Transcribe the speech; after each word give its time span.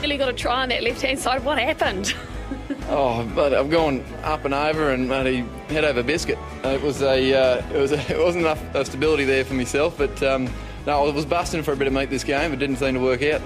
Really 0.00 0.16
got 0.16 0.26
to 0.26 0.32
try 0.32 0.62
on 0.62 0.70
that 0.70 0.82
left 0.82 1.02
hand 1.02 1.18
side. 1.18 1.44
What 1.44 1.58
happened? 1.58 2.14
oh, 2.88 3.30
but 3.34 3.52
I've 3.52 3.70
gone 3.70 4.02
up 4.22 4.46
and 4.46 4.54
over 4.54 4.92
and 4.92 5.08
bloody 5.08 5.44
head 5.68 5.84
over 5.84 6.02
biscuit. 6.02 6.38
It 6.64 6.80
was 6.80 7.02
a, 7.02 7.34
uh, 7.34 7.62
it 7.74 7.78
was 7.78 7.92
a, 7.92 7.98
it 8.10 8.18
wasn't 8.18 8.44
enough 8.46 8.74
uh, 8.74 8.82
stability 8.82 9.24
there 9.24 9.44
for 9.44 9.54
myself, 9.54 9.98
but 9.98 10.22
um, 10.22 10.48
no, 10.86 11.06
I 11.06 11.10
was 11.12 11.26
busting 11.26 11.62
for 11.62 11.72
a 11.72 11.76
bit 11.76 11.86
of 11.86 11.92
meat 11.92 12.08
this 12.08 12.24
game. 12.24 12.52
It 12.52 12.58
didn't 12.58 12.76
seem 12.76 12.94
to 12.94 13.00
work 13.00 13.22
out. 13.22 13.42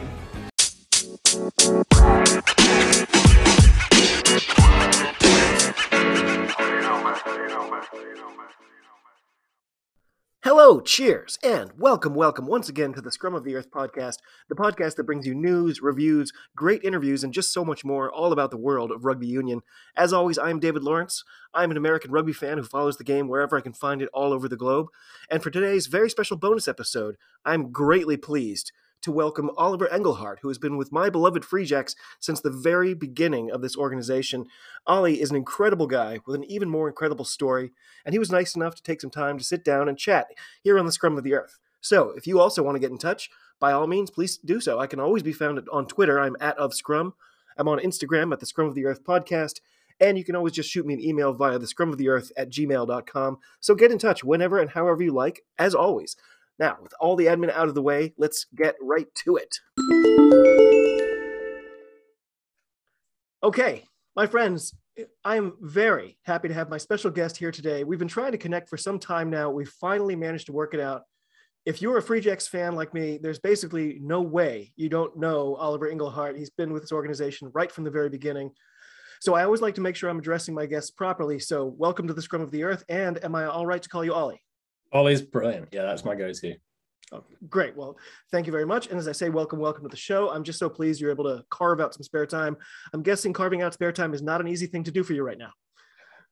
Hello, 10.45 10.79
cheers, 10.79 11.39
and 11.43 11.73
welcome, 11.79 12.15
welcome 12.15 12.47
once 12.47 12.69
again 12.69 12.93
to 12.93 13.01
the 13.01 13.11
Scrum 13.11 13.35
of 13.35 13.45
the 13.45 13.55
Earth 13.55 13.71
podcast, 13.71 14.19
the 14.51 14.55
podcast 14.55 14.97
that 14.97 15.05
brings 15.05 15.27
you 15.27 15.35
news, 15.35 15.81
reviews, 15.81 16.35
great 16.55 16.85
interviews, 16.85 17.25
and 17.25 17.33
just 17.33 17.51
so 17.51 17.65
much 17.65 17.83
more 17.83 18.13
all 18.13 18.31
about 18.31 18.51
the 18.51 18.59
world 18.59 18.93
of 18.93 19.07
rugby 19.07 19.27
union. 19.27 19.62
As 19.97 20.12
always, 20.12 20.37
I 20.37 20.51
am 20.51 20.61
David 20.61 20.83
Lawrence. 20.83 21.25
I'm 21.55 21.71
an 21.71 21.79
American 21.79 22.11
rugby 22.11 22.35
fan 22.35 22.59
who 22.59 22.65
follows 22.65 22.99
the 22.99 23.05
game 23.05 23.27
wherever 23.27 23.57
I 23.57 23.62
can 23.62 23.73
find 23.73 24.02
it 24.02 24.11
all 24.12 24.35
over 24.35 24.47
the 24.47 24.55
globe. 24.55 24.88
And 25.30 25.43
for 25.43 25.49
today's 25.49 25.87
very 25.87 26.11
special 26.11 26.37
bonus 26.37 26.69
episode, 26.69 27.16
I'm 27.47 27.73
greatly 27.73 28.19
pleased 28.19 28.71
to 29.05 29.13
welcome 29.13 29.51
Oliver 29.59 29.87
Engelhart, 29.93 30.39
who 30.41 30.49
has 30.49 30.57
been 30.57 30.79
with 30.79 30.91
my 30.91 31.11
beloved 31.11 31.45
Free 31.45 31.67
Jacks 31.67 31.95
since 32.19 32.41
the 32.41 32.49
very 32.51 32.95
beginning 32.95 33.51
of 33.51 33.61
this 33.61 33.77
organization. 33.77 34.47
Ollie 34.87 35.21
is 35.21 35.29
an 35.29 35.37
incredible 35.37 35.87
guy 35.87 36.21
with 36.27 36.35
an 36.35 36.45
even 36.45 36.71
more 36.71 36.89
incredible 36.89 37.27
story, 37.27 37.71
and 38.07 38.15
he 38.15 38.19
was 38.19 38.33
nice 38.33 38.57
enough 38.57 38.75
to 38.77 38.83
take 38.83 39.03
some 39.03 39.11
time 39.11 39.37
to 39.37 39.45
sit 39.45 39.63
down 39.63 39.91
and 39.91 39.99
chat 39.99 40.29
here 40.63 40.79
on 40.79 40.87
the 40.87 40.93
Scrum 40.93 41.19
of 41.19 41.23
the 41.23 41.35
Earth. 41.35 41.59
So, 41.83 42.13
if 42.17 42.27
you 42.27 42.41
also 42.41 42.63
want 42.63 42.77
to 42.77 42.80
get 42.80 42.91
in 42.91 42.97
touch, 42.97 43.29
by 43.61 43.73
all 43.73 43.87
means, 43.87 44.11
please 44.11 44.39
do 44.39 44.59
so. 44.59 44.80
I 44.80 44.87
can 44.87 45.01
always 45.01 45.23
be 45.23 45.35
found 45.35 45.61
on 45.71 45.87
Twitter. 45.87 46.19
I'm 46.19 46.37
at 46.41 46.57
of 46.57 46.73
Scrum. 46.73 47.13
I'm 47.59 47.69
on 47.69 47.80
Instagram 47.80 48.33
at 48.33 48.41
the 48.41 48.47
Scrum 48.47 48.69
of 48.69 48.75
the 48.75 48.87
Earth 48.87 49.05
podcast. 49.05 49.61
And 50.01 50.19
you 50.19 50.25
can 50.25 50.35
always 50.35 50.55
just 50.55 50.71
shoot 50.71 50.87
me 50.87 50.95
an 50.95 51.05
email 51.05 51.33
via 51.33 51.59
the 51.59 51.68
scrum 51.68 51.91
of 51.91 51.99
the 51.99 52.09
earth 52.09 52.33
at 52.37 52.51
gmail.com. 52.51 53.39
So 53.61 53.74
get 53.74 53.93
in 53.93 53.99
touch 53.99 54.24
whenever 54.24 54.59
and 54.59 54.71
however 54.71 55.02
you 55.02 55.13
like, 55.13 55.45
as 55.57 55.74
always. 55.74 56.16
Now, 56.59 56.77
with 56.80 56.93
all 57.01 57.16
the 57.16 57.27
admin 57.27 57.51
out 57.51 57.69
of 57.69 57.74
the 57.74 57.83
way, 57.83 58.15
let's 58.16 58.47
get 58.55 58.77
right 58.80 59.09
to 59.24 59.37
it. 59.37 59.59
Okay, 63.43 63.85
my 64.15 64.27
friends, 64.27 64.75
I 65.25 65.37
am 65.37 65.55
very 65.61 66.16
happy 66.22 66.47
to 66.49 66.55
have 66.55 66.71
my 66.71 66.78
special 66.78 67.11
guest 67.11 67.37
here 67.37 67.50
today. 67.50 67.83
We've 67.83 67.99
been 67.99 68.06
trying 68.06 68.33
to 68.33 68.38
connect 68.38 68.69
for 68.69 68.77
some 68.77 69.00
time 69.00 69.31
now. 69.31 69.50
We 69.50 69.65
finally 69.65 70.15
managed 70.15 70.47
to 70.47 70.53
work 70.53 70.75
it 70.75 70.81
out. 70.81 71.03
If 71.66 71.83
you're 71.83 71.99
a 71.99 72.03
Free 72.03 72.21
Jacks 72.21 72.47
fan 72.47 72.77
like 72.77 72.94
me, 72.94 73.19
there's 73.21 73.41
basically 73.41 73.99
no 74.00 74.22
way 74.22 74.72
you 74.77 74.89
don't 74.89 75.16
know 75.16 75.56
Oliver 75.56 75.91
Engelhart. 75.91 76.39
He's 76.39 76.50
been 76.50 76.72
with 76.72 76.83
this 76.83 76.93
organization 76.93 77.50
right 77.53 77.72
from 77.72 77.83
the 77.83 77.91
very 77.91 78.11
beginning. 78.11 78.53
So 79.21 79.34
I 79.34 79.44
always 79.44 79.62
like 79.62 79.75
to 79.77 79.81
make 79.81 79.97
sure 79.97 80.09
I'm 80.09 80.19
addressing 80.19 80.55
my 80.55 80.66
guests 80.66 80.91
properly. 80.91 81.41
So 81.41 81.75
welcome 81.78 82.06
to 82.06 82.15
the 82.15 82.22
Scrum 82.22 82.43
of 82.43 82.50
the 82.53 82.62
Earth. 82.62 82.84
And 82.89 83.22
am 83.25 83.34
I 83.34 83.47
all 83.47 83.66
right 83.66 83.83
to 83.83 83.89
call 83.89 84.05
you 84.05 84.15
Ollie? 84.15 84.44
Ollie's 84.94 85.22
brilliant. 85.22 85.69
Yeah, 85.72 85.82
that's 85.82 86.04
my 86.04 86.14
go-to. 86.14 86.54
Oh, 87.12 87.25
great. 87.48 87.76
Well, 87.76 87.98
thank 88.31 88.47
you 88.47 88.53
very 88.53 88.64
much. 88.64 88.87
And 88.87 88.98
as 88.98 89.09
I 89.09 89.12
say, 89.12 89.28
welcome, 89.28 89.59
welcome 89.59 89.82
to 89.82 89.88
the 89.88 89.97
show. 89.97 90.31
I'm 90.31 90.44
just 90.44 90.59
so 90.59 90.69
pleased 90.69 91.00
you're 91.00 91.10
able 91.10 91.25
to 91.25 91.44
carve 91.50 91.81
out 91.81 91.92
some 91.92 92.04
spare 92.04 92.26
time. 92.26 92.56
I'm 92.92 93.03
guessing 93.03 93.32
carving 93.32 93.60
out 93.60 93.75
spare 93.75 93.92
time 93.92 94.15
is 94.15 94.22
not 94.22 94.41
an 94.41 94.47
easy 94.48 94.66
thing 94.66 94.84
to 94.84 94.92
do 94.92 95.03
for 95.03 95.12
you 95.12 95.25
right 95.25 95.37
now. 95.37 95.50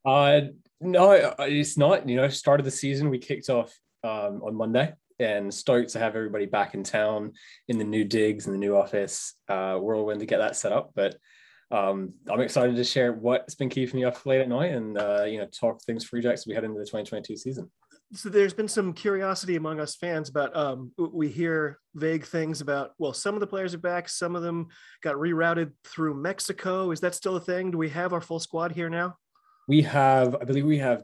Uh, 0.04 0.42
no, 0.80 1.34
it's 1.40 1.76
not. 1.76 2.08
You 2.08 2.16
know, 2.16 2.28
started 2.28 2.64
the 2.64 2.70
season, 2.70 3.10
we 3.10 3.18
kicked 3.18 3.50
off 3.50 3.76
um, 4.04 4.40
on 4.44 4.54
Monday 4.54 4.92
and 5.18 5.52
stoked 5.52 5.90
to 5.90 5.98
have 5.98 6.14
everybody 6.16 6.46
back 6.46 6.74
in 6.74 6.84
town 6.84 7.32
in 7.68 7.78
the 7.78 7.84
new 7.84 8.04
digs 8.04 8.46
and 8.46 8.54
the 8.54 8.58
new 8.58 8.76
office 8.76 9.34
uh, 9.48 9.76
whirlwind 9.76 10.20
to 10.20 10.26
get 10.26 10.38
that 10.38 10.56
set 10.56 10.72
up. 10.72 10.92
But 10.94 11.16
um, 11.72 12.14
I'm 12.30 12.40
excited 12.40 12.76
to 12.76 12.84
share 12.84 13.12
what's 13.12 13.56
been 13.56 13.68
keeping 13.68 14.00
me 14.00 14.04
up 14.04 14.24
late 14.24 14.40
at 14.40 14.48
night 14.48 14.72
and, 14.72 14.98
uh, 14.98 15.24
you 15.24 15.38
know, 15.38 15.46
talk 15.46 15.82
things 15.82 16.04
Free 16.04 16.22
Jacks 16.22 16.42
as 16.42 16.46
we 16.46 16.54
head 16.54 16.64
into 16.64 16.78
the 16.78 16.86
2022 16.86 17.36
season 17.36 17.70
so 18.14 18.28
there's 18.28 18.52
been 18.52 18.68
some 18.68 18.92
curiosity 18.92 19.56
among 19.56 19.80
us 19.80 19.96
fans 19.96 20.28
about 20.28 20.54
um, 20.54 20.92
we 20.98 21.28
hear 21.28 21.78
vague 21.94 22.24
things 22.24 22.60
about 22.60 22.92
well 22.98 23.12
some 23.12 23.34
of 23.34 23.40
the 23.40 23.46
players 23.46 23.74
are 23.74 23.78
back 23.78 24.08
some 24.08 24.36
of 24.36 24.42
them 24.42 24.68
got 25.02 25.16
rerouted 25.16 25.72
through 25.84 26.14
mexico. 26.14 26.90
Is 26.90 27.00
that 27.00 27.14
still 27.14 27.36
a 27.36 27.40
thing? 27.40 27.70
Do 27.70 27.78
we 27.78 27.88
have 27.90 28.12
our 28.12 28.20
full 28.20 28.40
squad 28.40 28.72
here 28.72 28.90
now? 28.90 29.16
We 29.68 29.82
have 29.82 30.36
i 30.36 30.44
believe 30.44 30.66
we 30.66 30.78
have 30.78 31.02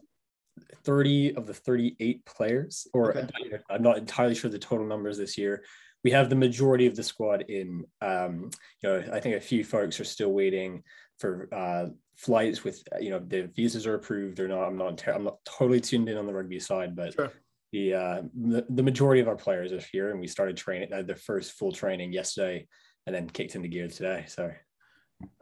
30 0.85 1.37
of 1.37 1.47
the 1.47 1.55
38 1.55 2.25
players 2.27 2.87
or 2.93 3.17
okay. 3.17 3.59
i'm 3.71 3.83
not 3.83 3.99
entirely 3.99 4.35
sure 4.35 4.51
the 4.51 4.59
total 4.59 4.87
numbers 4.87 5.19
this 5.19 5.39
year. 5.39 5.65
We 6.05 6.13
have 6.13 6.31
the 6.31 6.37
majority 6.37 6.87
of 6.87 6.95
the 6.95 7.03
squad 7.03 7.43
in 7.49 7.85
um, 8.01 8.51
you 8.83 8.89
know 8.89 9.05
i 9.13 9.21
think 9.21 9.37
a 9.37 9.41
few 9.41 9.65
folks 9.65 9.99
are 9.99 10.05
still 10.05 10.33
waiting 10.33 10.83
for 11.19 11.49
uh, 11.53 11.87
flights 12.19 12.65
with 12.65 12.83
you 13.01 13.11
know 13.11 13.21
the 13.21 13.49
visas 13.55 13.87
are 13.87 13.95
approved 13.95 14.41
or 14.41 14.49
not. 14.49 14.65
I'm 14.65 14.77
not 14.77 15.07
I'm 15.07 15.25
not 15.25 15.39
totally 15.45 15.81
tuned 15.81 16.09
in 16.09 16.19
on 16.19 16.27
the 16.27 16.35
rugby 16.35 16.59
side, 16.59 16.95
but 16.95 17.15
sure. 17.15 17.33
the, 17.73 17.95
uh, 17.95 18.23
the 18.35 18.67
the 18.69 18.83
majority 18.83 19.21
of 19.21 19.29
our 19.29 19.37
players 19.37 19.73
are 19.73 19.81
here, 19.93 20.11
and 20.11 20.21
we 20.21 20.27
started 20.27 20.57
training 20.57 20.93
uh, 20.93 21.03
the 21.03 21.15
first 21.15 21.53
full 21.53 21.73
training 21.73 22.13
yesterday, 22.13 22.67
and 23.07 23.15
then 23.15 23.31
kicked 23.31 23.55
into 23.55 23.69
gear 23.69 23.89
today. 23.89 24.25
So. 24.29 24.53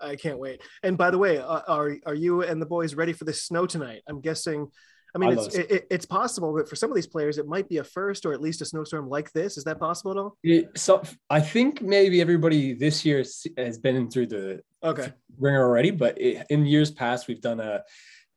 I 0.01 0.17
can't 0.17 0.39
wait. 0.39 0.63
And 0.83 0.97
by 0.97 1.11
the 1.11 1.19
way, 1.19 1.37
uh, 1.37 1.61
are 1.69 1.97
are 2.07 2.15
you 2.15 2.43
and 2.43 2.63
the 2.63 2.67
boys 2.67 2.95
ready 2.95 3.13
for 3.13 3.25
the 3.25 3.33
snow 3.35 3.67
tonight? 3.67 4.01
I'm 4.09 4.23
guessing 4.23 4.69
I 5.17 5.19
mean, 5.19 5.39
I 5.39 5.43
it's 5.43 5.55
it, 5.55 5.87
it's 5.91 6.05
possible, 6.05 6.55
but 6.55 6.69
for 6.69 6.77
some 6.77 6.91
of 6.91 6.95
these 6.95 7.07
players, 7.07 7.39
it 7.39 7.47
might 7.47 7.71
be 7.71 7.79
a 7.79 7.85
first 7.85 8.27
or 8.27 8.35
at 8.35 8.41
least 8.43 8.61
a 8.61 8.67
snowstorm 8.67 9.09
like 9.09 9.33
this. 9.33 9.57
Is 9.57 9.65
that 9.65 9.81
possible 9.81 10.11
at 10.11 10.19
all? 10.19 10.37
It, 10.43 10.77
so 10.77 11.03
I 11.31 11.41
think 11.41 11.81
maybe 11.81 12.21
everybody 12.21 12.75
this 12.75 13.03
year 13.03 13.25
has 13.57 13.79
been 13.79 14.11
through 14.11 14.27
the 14.27 14.61
okay 14.83 15.15
ringer 15.39 15.63
already, 15.63 15.91
but 15.91 16.21
it, 16.21 16.47
in 16.51 16.67
years 16.67 16.91
past, 16.91 17.29
we've 17.29 17.41
done 17.41 17.61
a 17.61 17.83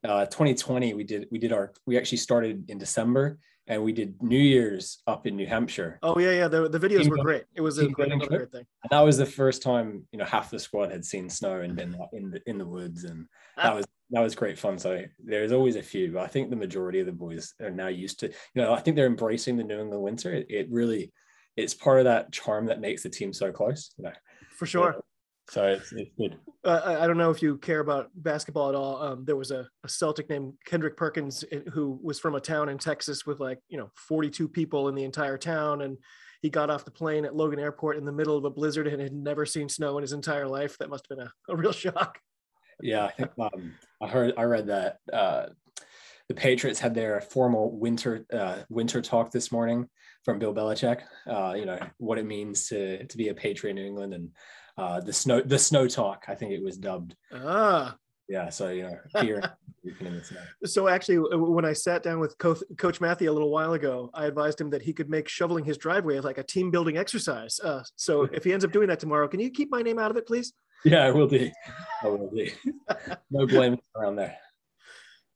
uh, 0.05 0.25
2020. 0.27 0.93
We 0.93 1.03
did 1.03 1.27
we 1.31 1.37
did 1.37 1.51
our 1.51 1.73
we 1.85 1.97
actually 1.97 2.19
started 2.19 2.69
in 2.69 2.77
December 2.77 3.39
and 3.69 3.83
we 3.83 3.93
did 3.93 4.21
New 4.21 4.39
Year's 4.39 5.01
up 5.07 5.27
in 5.27 5.37
New 5.37 5.45
Hampshire. 5.45 5.99
Oh 6.01 6.19
yeah, 6.19 6.31
yeah. 6.31 6.47
The, 6.47 6.67
the 6.67 6.79
videos 6.79 7.07
were 7.07 7.17
great. 7.17 7.43
It 7.55 7.61
was 7.61 7.77
a 7.77 7.87
great, 7.87 8.09
great 8.09 8.51
thing. 8.51 8.65
And 8.83 8.89
that 8.89 9.01
was 9.01 9.17
the 9.17 9.25
first 9.25 9.61
time 9.61 10.05
you 10.11 10.19
know 10.19 10.25
half 10.25 10.49
the 10.49 10.59
squad 10.59 10.91
had 10.91 11.05
seen 11.05 11.29
snow 11.29 11.61
and 11.61 11.75
been 11.75 11.95
in 12.11 12.31
the 12.31 12.41
in 12.49 12.57
the 12.57 12.65
woods, 12.65 13.03
and 13.03 13.27
ah. 13.57 13.63
that 13.63 13.75
was 13.75 13.85
that 14.09 14.21
was 14.21 14.35
great 14.35 14.57
fun. 14.57 14.79
So 14.79 15.03
there's 15.23 15.51
always 15.51 15.75
a 15.75 15.83
few, 15.83 16.11
but 16.11 16.23
I 16.23 16.27
think 16.27 16.49
the 16.49 16.55
majority 16.55 16.99
of 16.99 17.05
the 17.05 17.11
boys 17.11 17.53
are 17.61 17.69
now 17.69 17.87
used 17.87 18.19
to, 18.21 18.27
you 18.27 18.61
know, 18.61 18.73
I 18.73 18.79
think 18.79 18.95
they're 18.95 19.05
embracing 19.05 19.55
the 19.55 19.63
New 19.63 19.79
England 19.79 20.01
winter. 20.01 20.33
It, 20.33 20.47
it 20.49 20.67
really, 20.71 21.11
it's 21.55 21.75
part 21.75 21.99
of 21.99 22.05
that 22.05 22.31
charm 22.31 22.65
that 22.67 22.81
makes 22.81 23.03
the 23.03 23.09
team 23.09 23.33
so 23.33 23.51
close, 23.51 23.91
you 23.97 24.05
know. 24.05 24.13
For 24.57 24.65
sure. 24.65 24.99
So 25.49 25.65
it's, 25.65 25.91
it's 25.93 26.11
good. 26.17 26.37
Uh, 26.63 26.97
I 27.01 27.07
don't 27.07 27.17
know 27.17 27.31
if 27.31 27.41
you 27.41 27.57
care 27.57 27.79
about 27.79 28.09
basketball 28.15 28.69
at 28.69 28.75
all. 28.75 29.01
Um, 29.01 29.25
there 29.25 29.35
was 29.35 29.51
a, 29.51 29.67
a, 29.83 29.89
Celtic 29.89 30.29
named 30.29 30.53
Kendrick 30.65 30.95
Perkins 30.95 31.43
eh, 31.51 31.61
who 31.73 31.99
was 32.03 32.19
from 32.19 32.35
a 32.35 32.39
town 32.39 32.69
in 32.69 32.77
Texas 32.77 33.25
with 33.25 33.39
like, 33.39 33.59
you 33.69 33.77
know, 33.77 33.89
42 33.95 34.47
people 34.47 34.89
in 34.89 34.95
the 34.95 35.03
entire 35.03 35.37
town. 35.37 35.81
And 35.81 35.97
he 36.41 36.49
got 36.49 36.69
off 36.69 36.85
the 36.85 36.91
plane 36.91 37.25
at 37.25 37.35
Logan 37.35 37.59
Airport 37.59 37.97
in 37.97 38.05
the 38.05 38.11
middle 38.11 38.37
of 38.37 38.45
a 38.45 38.49
blizzard 38.49 38.87
and 38.87 39.01
had 39.01 39.13
never 39.13 39.45
seen 39.45 39.69
snow 39.69 39.97
in 39.97 40.03
his 40.03 40.13
entire 40.13 40.47
life. 40.47 40.77
That 40.77 40.89
must 40.89 41.07
have 41.09 41.17
been 41.17 41.27
a, 41.27 41.53
a 41.53 41.55
real 41.55 41.71
shock. 41.73 42.19
Yeah, 42.81 43.05
I 43.05 43.11
think 43.11 43.31
um, 43.39 43.73
I 44.01 44.07
heard 44.07 44.33
I 44.37 44.43
read 44.43 44.67
that 44.67 44.99
uh, 45.11 45.47
the 46.29 46.33
Patriots 46.33 46.79
had 46.79 46.95
their 46.95 47.19
formal 47.19 47.77
winter 47.77 48.25
uh, 48.31 48.59
winter 48.69 49.01
talk 49.01 49.31
this 49.31 49.51
morning 49.51 49.89
from 50.23 50.39
Bill 50.39 50.53
Belichick. 50.53 51.01
Uh, 51.27 51.55
you 51.57 51.65
know 51.65 51.79
what 51.97 52.17
it 52.17 52.25
means 52.25 52.67
to 52.67 53.05
to 53.05 53.17
be 53.17 53.29
a 53.29 53.33
Patriot 53.33 53.71
in 53.71 53.75
New 53.75 53.85
England 53.85 54.13
and 54.13 54.29
uh, 54.79 54.99
the 55.01 55.13
snow 55.13 55.41
the 55.41 55.59
snow 55.59 55.87
talk. 55.87 56.25
I 56.27 56.35
think 56.35 56.51
it 56.51 56.63
was 56.63 56.77
dubbed. 56.77 57.15
Ah. 57.33 57.95
Yeah, 58.27 58.49
so 58.49 58.69
you 58.69 58.83
know, 58.83 59.21
here 59.21 59.41
So 60.65 60.87
actually, 60.87 61.17
when 61.17 61.65
I 61.65 61.73
sat 61.73 62.03
down 62.03 62.19
with 62.19 62.37
Co- 62.37 62.61
Coach 62.77 63.01
Matthew 63.01 63.29
a 63.29 63.33
little 63.33 63.49
while 63.49 63.73
ago, 63.73 64.09
I 64.13 64.25
advised 64.25 64.61
him 64.61 64.69
that 64.69 64.81
he 64.81 64.93
could 64.93 65.09
make 65.09 65.27
shoveling 65.27 65.63
his 65.63 65.77
driveway 65.77 66.19
like 66.19 66.37
a 66.37 66.43
team 66.43 66.69
building 66.69 66.97
exercise. 66.97 67.59
Uh, 67.59 67.83
so 67.95 68.23
if 68.33 68.43
he 68.43 68.53
ends 68.53 68.63
up 68.63 68.71
doing 68.71 68.87
that 68.89 68.99
tomorrow, 68.99 69.27
can 69.27 69.39
you 69.39 69.49
keep 69.49 69.71
my 69.71 69.81
name 69.81 69.97
out 69.97 70.11
of 70.11 70.17
it, 70.17 70.27
please? 70.27 70.53
Yeah, 70.85 71.05
I 71.05 71.11
will 71.11 71.27
do. 71.27 71.49
I 72.03 72.07
will 72.07 72.29
do. 72.29 72.49
no 73.31 73.47
blame 73.47 73.79
around 73.95 74.15
there. 74.15 74.37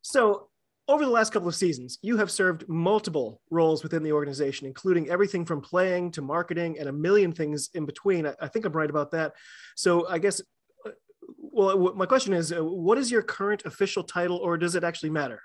So, 0.01 0.49
over 0.87 1.05
the 1.05 1.11
last 1.11 1.31
couple 1.31 1.47
of 1.47 1.55
seasons, 1.55 1.97
you 2.01 2.17
have 2.17 2.29
served 2.29 2.67
multiple 2.67 3.41
roles 3.49 3.83
within 3.83 4.03
the 4.03 4.11
organization, 4.11 4.67
including 4.67 5.09
everything 5.09 5.45
from 5.45 5.61
playing 5.61 6.11
to 6.11 6.21
marketing 6.21 6.77
and 6.79 6.89
a 6.89 6.91
million 6.91 7.31
things 7.31 7.69
in 7.73 7.85
between. 7.85 8.27
I, 8.27 8.33
I 8.41 8.47
think 8.47 8.65
I'm 8.65 8.73
right 8.73 8.89
about 8.89 9.11
that. 9.11 9.33
So, 9.75 10.07
I 10.09 10.19
guess, 10.19 10.41
uh, 10.85 10.91
well, 11.37 11.93
my 11.95 12.05
question 12.05 12.33
is, 12.33 12.51
uh, 12.51 12.63
what 12.63 12.97
is 12.97 13.09
your 13.09 13.21
current 13.21 13.63
official 13.65 14.03
title, 14.03 14.37
or 14.37 14.57
does 14.57 14.75
it 14.75 14.83
actually 14.83 15.11
matter? 15.11 15.41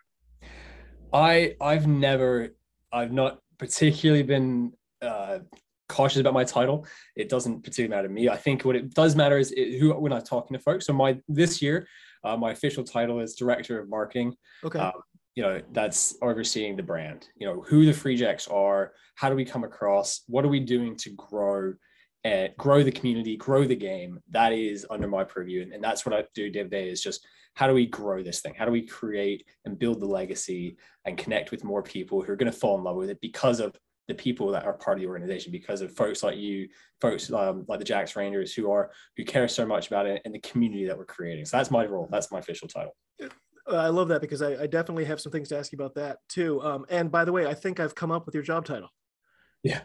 I 1.12 1.54
I've 1.60 1.86
never 1.86 2.50
I've 2.92 3.12
not 3.12 3.38
particularly 3.58 4.22
been 4.22 4.72
uh, 5.00 5.38
cautious 5.88 6.20
about 6.20 6.34
my 6.34 6.44
title. 6.44 6.86
It 7.16 7.28
doesn't 7.28 7.62
particularly 7.62 7.90
matter 7.90 8.08
to 8.08 8.14
me. 8.14 8.28
I 8.28 8.36
think 8.36 8.64
what 8.64 8.76
it 8.76 8.92
does 8.92 9.16
matter 9.16 9.38
is 9.38 9.52
it, 9.52 9.78
who 9.78 9.94
when 9.94 10.12
I'm 10.12 10.22
talking 10.22 10.56
to 10.56 10.62
folks. 10.62 10.86
So 10.86 10.92
my 10.92 11.18
this 11.28 11.62
year, 11.62 11.86
uh, 12.24 12.36
my 12.36 12.50
official 12.50 12.84
title 12.84 13.20
is 13.20 13.34
director 13.36 13.78
of 13.78 13.88
marketing. 13.88 14.34
Okay. 14.64 14.80
Um, 14.80 14.92
you 15.38 15.44
know 15.44 15.62
that's 15.70 16.16
overseeing 16.20 16.74
the 16.74 16.82
brand. 16.82 17.28
You 17.36 17.46
know 17.46 17.60
who 17.60 17.86
the 17.86 17.92
Free 17.92 18.16
Jacks 18.16 18.48
are. 18.48 18.92
How 19.14 19.30
do 19.30 19.36
we 19.36 19.44
come 19.44 19.62
across? 19.62 20.22
What 20.26 20.44
are 20.44 20.48
we 20.48 20.58
doing 20.58 20.96
to 20.96 21.10
grow? 21.10 21.74
and 22.24 22.52
grow 22.58 22.82
the 22.82 22.90
community, 22.90 23.36
grow 23.36 23.64
the 23.64 23.76
game. 23.76 24.18
That 24.30 24.52
is 24.52 24.84
under 24.90 25.06
my 25.06 25.22
purview. 25.22 25.62
And, 25.62 25.72
and 25.72 25.82
that's 25.82 26.04
what 26.04 26.12
I 26.12 26.24
do 26.34 26.50
to 26.50 26.64
day 26.64 26.90
is 26.90 27.00
just 27.00 27.24
how 27.54 27.68
do 27.68 27.74
we 27.74 27.86
grow 27.86 28.24
this 28.24 28.40
thing? 28.40 28.54
How 28.58 28.64
do 28.64 28.72
we 28.72 28.82
create 28.82 29.46
and 29.64 29.78
build 29.78 30.00
the 30.00 30.06
legacy 30.06 30.76
and 31.04 31.16
connect 31.16 31.52
with 31.52 31.62
more 31.62 31.80
people 31.80 32.20
who 32.20 32.32
are 32.32 32.36
going 32.36 32.50
to 32.50 32.58
fall 32.58 32.76
in 32.76 32.82
love 32.82 32.96
with 32.96 33.08
it 33.08 33.20
because 33.22 33.60
of 33.60 33.76
the 34.08 34.14
people 34.14 34.50
that 34.50 34.64
are 34.64 34.72
part 34.72 34.98
of 34.98 35.02
the 35.02 35.08
organization, 35.08 35.52
because 35.52 35.80
of 35.80 35.96
folks 35.96 36.24
like 36.24 36.36
you, 36.36 36.68
folks 37.00 37.32
um, 37.32 37.64
like 37.68 37.78
the 37.78 37.84
Jacks 37.84 38.16
Rangers 38.16 38.52
who 38.52 38.72
are 38.72 38.90
who 39.16 39.24
care 39.24 39.46
so 39.46 39.64
much 39.64 39.86
about 39.86 40.06
it 40.06 40.20
and 40.24 40.34
the 40.34 40.40
community 40.40 40.86
that 40.86 40.98
we're 40.98 41.04
creating. 41.04 41.44
So 41.44 41.56
that's 41.56 41.70
my 41.70 41.86
role. 41.86 42.08
That's 42.10 42.32
my 42.32 42.40
official 42.40 42.66
title. 42.66 42.96
Uh, 43.70 43.76
I 43.76 43.88
love 43.88 44.08
that 44.08 44.20
because 44.20 44.42
I, 44.42 44.62
I, 44.62 44.66
definitely 44.66 45.04
have 45.04 45.20
some 45.20 45.30
things 45.30 45.48
to 45.50 45.58
ask 45.58 45.72
you 45.72 45.76
about 45.76 45.94
that 45.96 46.18
too. 46.28 46.62
Um, 46.62 46.86
and 46.88 47.10
by 47.10 47.24
the 47.24 47.32
way, 47.32 47.46
I 47.46 47.54
think 47.54 47.80
I've 47.80 47.94
come 47.94 48.10
up 48.10 48.24
with 48.24 48.34
your 48.34 48.42
job 48.42 48.64
title. 48.64 48.88
Yeah. 49.62 49.80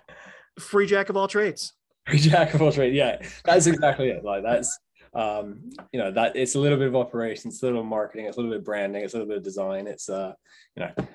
Free 0.59 0.85
jack 0.85 1.09
of 1.09 1.17
all 1.17 1.27
trades. 1.27 1.73
Free 2.07 2.19
jack 2.19 2.53
of 2.53 2.61
all 2.61 2.71
trades. 2.71 2.95
Yeah, 2.95 3.17
that's 3.43 3.67
exactly 3.67 4.09
it. 4.09 4.23
Like 4.23 4.43
that's 4.43 4.77
um, 5.13 5.69
you 5.91 5.99
know 5.99 6.11
that 6.11 6.35
it's 6.35 6.55
a 6.55 6.59
little 6.59 6.77
bit 6.77 6.87
of 6.87 6.95
operations, 6.95 7.61
a 7.61 7.65
little 7.65 7.79
bit 7.79 7.85
of 7.85 7.89
marketing, 7.89 8.25
it's 8.25 8.37
a 8.37 8.39
little 8.39 8.51
bit 8.51 8.59
of 8.59 8.65
branding, 8.65 9.03
it's 9.03 9.13
a 9.13 9.17
little 9.17 9.27
bit 9.27 9.37
of 9.37 9.43
design. 9.43 9.87
It's 9.87 10.09
uh, 10.09 10.33
you 10.75 10.83
know, 10.83 11.07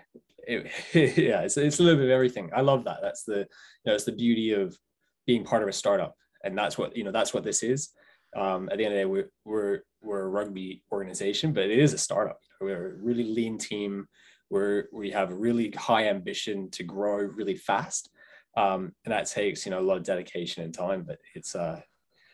it, 0.46 0.72
yeah, 1.18 1.40
it's, 1.40 1.56
it's 1.56 1.78
a 1.78 1.82
little 1.82 1.98
bit 1.98 2.06
of 2.06 2.12
everything. 2.12 2.50
I 2.54 2.60
love 2.60 2.84
that. 2.84 2.98
That's 3.02 3.24
the 3.24 3.38
you 3.38 3.46
know, 3.86 3.94
it's 3.94 4.04
the 4.04 4.12
beauty 4.12 4.52
of 4.52 4.76
being 5.26 5.44
part 5.44 5.62
of 5.62 5.68
a 5.68 5.72
startup, 5.72 6.14
and 6.44 6.56
that's 6.56 6.78
what 6.78 6.96
you 6.96 7.04
know. 7.04 7.12
That's 7.12 7.34
what 7.34 7.44
this 7.44 7.62
is. 7.62 7.90
Um, 8.36 8.68
at 8.70 8.78
the 8.78 8.84
end 8.84 8.94
of 8.94 8.98
the 8.98 9.02
day, 9.02 9.04
we're 9.04 9.30
we're 9.44 9.80
we're 10.00 10.22
a 10.22 10.28
rugby 10.28 10.82
organization, 10.92 11.52
but 11.52 11.64
it 11.64 11.78
is 11.78 11.92
a 11.92 11.98
startup. 11.98 12.38
We're 12.60 12.90
a 12.90 12.94
really 12.94 13.24
lean 13.24 13.58
team. 13.58 14.08
We're 14.50 14.84
we 14.92 15.10
have 15.10 15.32
really 15.32 15.70
high 15.70 16.08
ambition 16.08 16.70
to 16.72 16.82
grow 16.82 17.18
really 17.18 17.56
fast. 17.56 18.10
Um, 18.56 18.92
and 19.04 19.12
that 19.12 19.26
takes 19.26 19.64
you 19.64 19.70
know 19.70 19.80
a 19.80 19.82
lot 19.82 19.98
of 19.98 20.04
dedication 20.04 20.64
and 20.64 20.74
time 20.74 21.04
but 21.06 21.18
it's 21.34 21.54
uh 21.54 21.80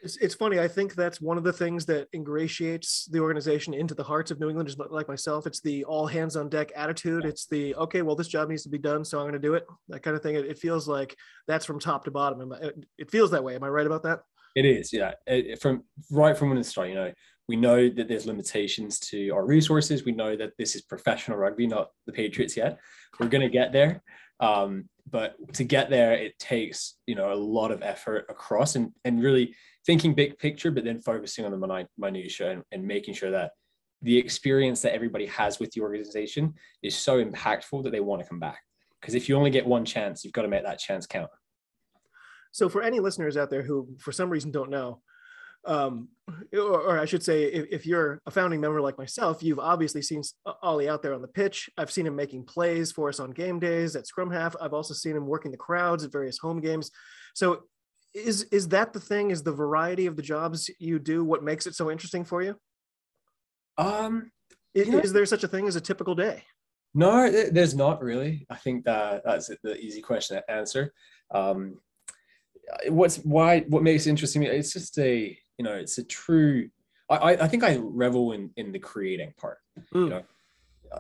it's, 0.04 0.18
it's 0.18 0.34
funny. 0.34 0.60
I 0.60 0.68
think 0.68 0.94
that's 0.94 1.20
one 1.20 1.38
of 1.38 1.44
the 1.44 1.52
things 1.52 1.86
that 1.86 2.08
ingratiates 2.12 3.06
the 3.06 3.20
organization 3.20 3.72
into 3.72 3.94
the 3.94 4.04
hearts 4.04 4.30
of 4.30 4.38
new 4.38 4.50
englanders 4.50 4.76
like 4.90 5.08
myself. 5.08 5.46
It's 5.46 5.60
the 5.60 5.82
all 5.84 6.06
hands 6.06 6.36
on 6.36 6.50
deck 6.50 6.70
attitude. 6.76 7.24
It's 7.24 7.46
the 7.46 7.74
okay 7.76 8.02
well 8.02 8.14
this 8.14 8.28
job 8.28 8.50
needs 8.50 8.62
to 8.64 8.68
be 8.68 8.78
done 8.78 9.04
so 9.04 9.18
i'm 9.18 9.24
going 9.24 9.32
to 9.32 9.38
do 9.38 9.54
it. 9.54 9.66
That 9.88 10.02
kind 10.02 10.14
of 10.14 10.22
thing. 10.22 10.34
It, 10.34 10.44
it, 10.44 10.58
feels 10.58 10.86
like 10.86 11.16
that's 11.48 11.64
from 11.64 11.80
top 11.80 12.04
to 12.04 12.10
bottom. 12.10 12.52
It 12.98 13.10
feels 13.10 13.30
that 13.30 13.42
way. 13.42 13.54
Am 13.54 13.64
i 13.64 13.68
right 13.68 13.86
about 13.86 14.02
that? 14.02 14.20
It 14.54 14.66
is 14.66 14.92
yeah. 14.92 15.12
It, 15.26 15.60
from 15.60 15.84
right 16.10 16.36
from 16.36 16.50
when 16.50 16.58
it 16.58 16.64
started 16.64 16.90
you 16.90 16.96
know 16.96 17.12
we 17.48 17.56
know 17.56 17.88
that 17.88 18.08
there's 18.08 18.26
limitations 18.26 18.98
to 18.98 19.30
our 19.30 19.46
resources 19.46 20.04
we 20.04 20.12
know 20.12 20.36
that 20.36 20.52
this 20.58 20.74
is 20.74 20.82
professional 20.82 21.38
rugby 21.38 21.66
not 21.66 21.88
the 22.06 22.12
patriots 22.12 22.56
yet 22.56 22.78
we're 23.18 23.28
going 23.28 23.42
to 23.42 23.48
get 23.48 23.72
there 23.72 24.02
um, 24.40 24.88
but 25.10 25.36
to 25.54 25.64
get 25.64 25.90
there, 25.90 26.14
it 26.14 26.38
takes 26.38 26.96
you 27.06 27.14
know 27.14 27.32
a 27.32 27.34
lot 27.34 27.70
of 27.70 27.82
effort 27.82 28.26
across 28.28 28.76
and 28.76 28.90
and 29.04 29.22
really 29.22 29.54
thinking 29.86 30.14
big 30.14 30.38
picture, 30.38 30.70
but 30.70 30.84
then 30.84 31.00
focusing 31.00 31.44
on 31.44 31.52
the 31.52 31.86
minutia 31.98 32.50
and, 32.50 32.62
and 32.72 32.84
making 32.84 33.14
sure 33.14 33.30
that 33.30 33.52
the 34.02 34.16
experience 34.16 34.80
that 34.82 34.94
everybody 34.94 35.26
has 35.26 35.58
with 35.58 35.70
the 35.72 35.80
organization 35.80 36.54
is 36.82 36.96
so 36.96 37.24
impactful 37.24 37.84
that 37.84 37.90
they 37.90 38.00
want 38.00 38.22
to 38.22 38.28
come 38.28 38.40
back. 38.40 38.60
Because 39.00 39.14
if 39.14 39.28
you 39.28 39.36
only 39.36 39.50
get 39.50 39.66
one 39.66 39.84
chance, 39.84 40.24
you've 40.24 40.32
got 40.32 40.42
to 40.42 40.48
make 40.48 40.64
that 40.64 40.78
chance 40.78 41.06
count. 41.06 41.30
So, 42.52 42.68
for 42.68 42.82
any 42.82 43.00
listeners 43.00 43.36
out 43.36 43.50
there 43.50 43.62
who, 43.62 43.88
for 43.98 44.12
some 44.12 44.30
reason, 44.30 44.50
don't 44.50 44.70
know, 44.70 45.00
um, 45.66 46.08
or, 46.52 46.80
or, 46.80 46.98
I 46.98 47.04
should 47.04 47.22
say, 47.22 47.44
if, 47.44 47.66
if, 47.70 47.86
you're 47.86 48.20
a 48.26 48.30
founding 48.30 48.60
member 48.60 48.80
like 48.80 48.98
myself, 48.98 49.42
you've 49.42 49.58
obviously 49.58 50.02
seen 50.02 50.22
Ollie 50.62 50.88
out 50.88 51.02
there 51.02 51.14
on 51.14 51.22
the 51.22 51.28
pitch. 51.28 51.68
I've 51.76 51.90
seen 51.90 52.06
him 52.06 52.16
making 52.16 52.44
plays 52.44 52.92
for 52.92 53.08
us 53.08 53.20
on 53.20 53.30
game 53.30 53.58
days 53.60 53.96
at 53.96 54.06
scrum 54.06 54.30
half. 54.30 54.56
I've 54.60 54.72
also 54.72 54.94
seen 54.94 55.16
him 55.16 55.26
working 55.26 55.50
the 55.50 55.56
crowds 55.56 56.04
at 56.04 56.12
various 56.12 56.38
home 56.38 56.60
games. 56.60 56.90
So, 57.34 57.64
is 58.14 58.44
is 58.44 58.68
that 58.68 58.92
the 58.92 59.00
thing? 59.00 59.30
Is 59.30 59.42
the 59.42 59.52
variety 59.52 60.06
of 60.06 60.16
the 60.16 60.22
jobs 60.22 60.70
you 60.78 60.98
do 60.98 61.24
what 61.24 61.42
makes 61.42 61.66
it 61.66 61.74
so 61.74 61.90
interesting 61.90 62.24
for 62.24 62.42
you? 62.42 62.56
Um, 63.76 64.30
is, 64.72 64.88
yeah. 64.88 65.00
is 65.00 65.12
there 65.12 65.26
such 65.26 65.44
a 65.44 65.48
thing 65.48 65.66
as 65.66 65.76
a 65.76 65.80
typical 65.80 66.14
day? 66.14 66.44
No, 66.94 67.30
there's 67.30 67.74
not 67.74 68.02
really. 68.02 68.46
I 68.48 68.54
think 68.54 68.84
that 68.84 69.22
that's 69.24 69.50
the 69.62 69.76
easy 69.76 70.00
question 70.00 70.36
to 70.36 70.50
answer. 70.50 70.92
Um, 71.32 71.80
what's 72.88 73.16
why 73.18 73.60
what 73.68 73.82
makes 73.82 74.06
it 74.06 74.10
interesting? 74.10 74.44
It's 74.44 74.72
just 74.72 74.98
a 74.98 75.36
you 75.58 75.64
know 75.64 75.74
it's 75.74 75.98
a 75.98 76.04
true 76.04 76.68
i 77.10 77.36
i 77.36 77.48
think 77.48 77.62
i 77.62 77.76
revel 77.80 78.32
in 78.32 78.50
in 78.56 78.72
the 78.72 78.78
creating 78.78 79.32
part. 79.36 79.58
Mm. 79.94 80.04
you 80.04 80.08
know 80.10 80.22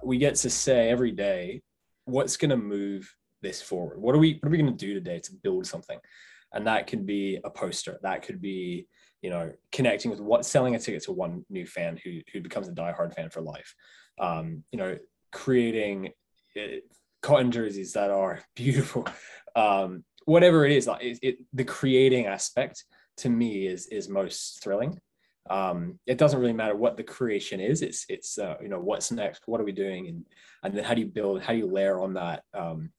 we 0.02 0.18
get 0.18 0.34
to 0.34 0.50
say 0.50 0.90
every 0.90 1.12
day 1.12 1.62
what's 2.04 2.36
going 2.36 2.50
to 2.50 2.56
move 2.56 3.14
this 3.44 3.62
forward? 3.62 4.00
What 4.00 4.14
are 4.14 4.18
we 4.18 4.38
what 4.40 4.48
are 4.48 4.50
we 4.50 4.58
going 4.58 4.76
to 4.76 4.86
do 4.86 4.94
today 4.94 5.20
to 5.20 5.32
build 5.42 5.66
something? 5.66 5.98
And 6.52 6.66
that 6.66 6.86
could 6.86 7.06
be 7.06 7.38
a 7.44 7.50
poster. 7.50 7.98
That 8.02 8.22
could 8.22 8.40
be 8.40 8.88
you 9.22 9.30
know 9.30 9.52
connecting 9.72 10.10
with 10.10 10.20
what 10.20 10.44
selling 10.44 10.74
a 10.74 10.78
ticket 10.78 11.04
to 11.04 11.12
one 11.12 11.44
new 11.48 11.66
fan 11.66 11.98
who 12.02 12.20
who 12.32 12.40
becomes 12.40 12.68
a 12.68 12.72
diehard 12.72 13.14
fan 13.14 13.30
for 13.30 13.40
life. 13.40 13.74
Um 14.18 14.64
you 14.72 14.78
know 14.78 14.98
creating 15.32 16.10
uh, 16.56 16.78
cotton 17.22 17.50
jerseys 17.50 17.92
that 17.92 18.10
are 18.10 18.40
beautiful. 18.56 19.06
Um 19.54 20.04
whatever 20.24 20.64
it 20.64 20.72
is 20.72 20.86
like 20.86 21.02
it, 21.02 21.18
it, 21.22 21.36
the 21.52 21.64
creating 21.64 22.26
aspect 22.26 22.84
to 23.18 23.28
me 23.28 23.66
is 23.66 23.86
is 23.88 24.08
most 24.08 24.62
thrilling. 24.62 24.98
Um, 25.50 25.98
it 26.06 26.16
doesn't 26.16 26.40
really 26.40 26.54
matter 26.54 26.74
what 26.74 26.96
the 26.96 27.02
creation 27.02 27.60
is. 27.60 27.82
It's 27.82 28.06
it's 28.08 28.38
uh, 28.38 28.56
you 28.62 28.68
know 28.68 28.80
what's 28.80 29.12
next, 29.12 29.42
what 29.46 29.60
are 29.60 29.64
we 29.64 29.72
doing, 29.72 30.08
and 30.08 30.24
and 30.62 30.74
then 30.74 30.84
how 30.84 30.94
do 30.94 31.00
you 31.00 31.06
build, 31.06 31.42
how 31.42 31.52
do 31.52 31.58
you 31.58 31.66
layer 31.66 32.00
on 32.00 32.14
that. 32.14 32.42
Um, 32.54 32.90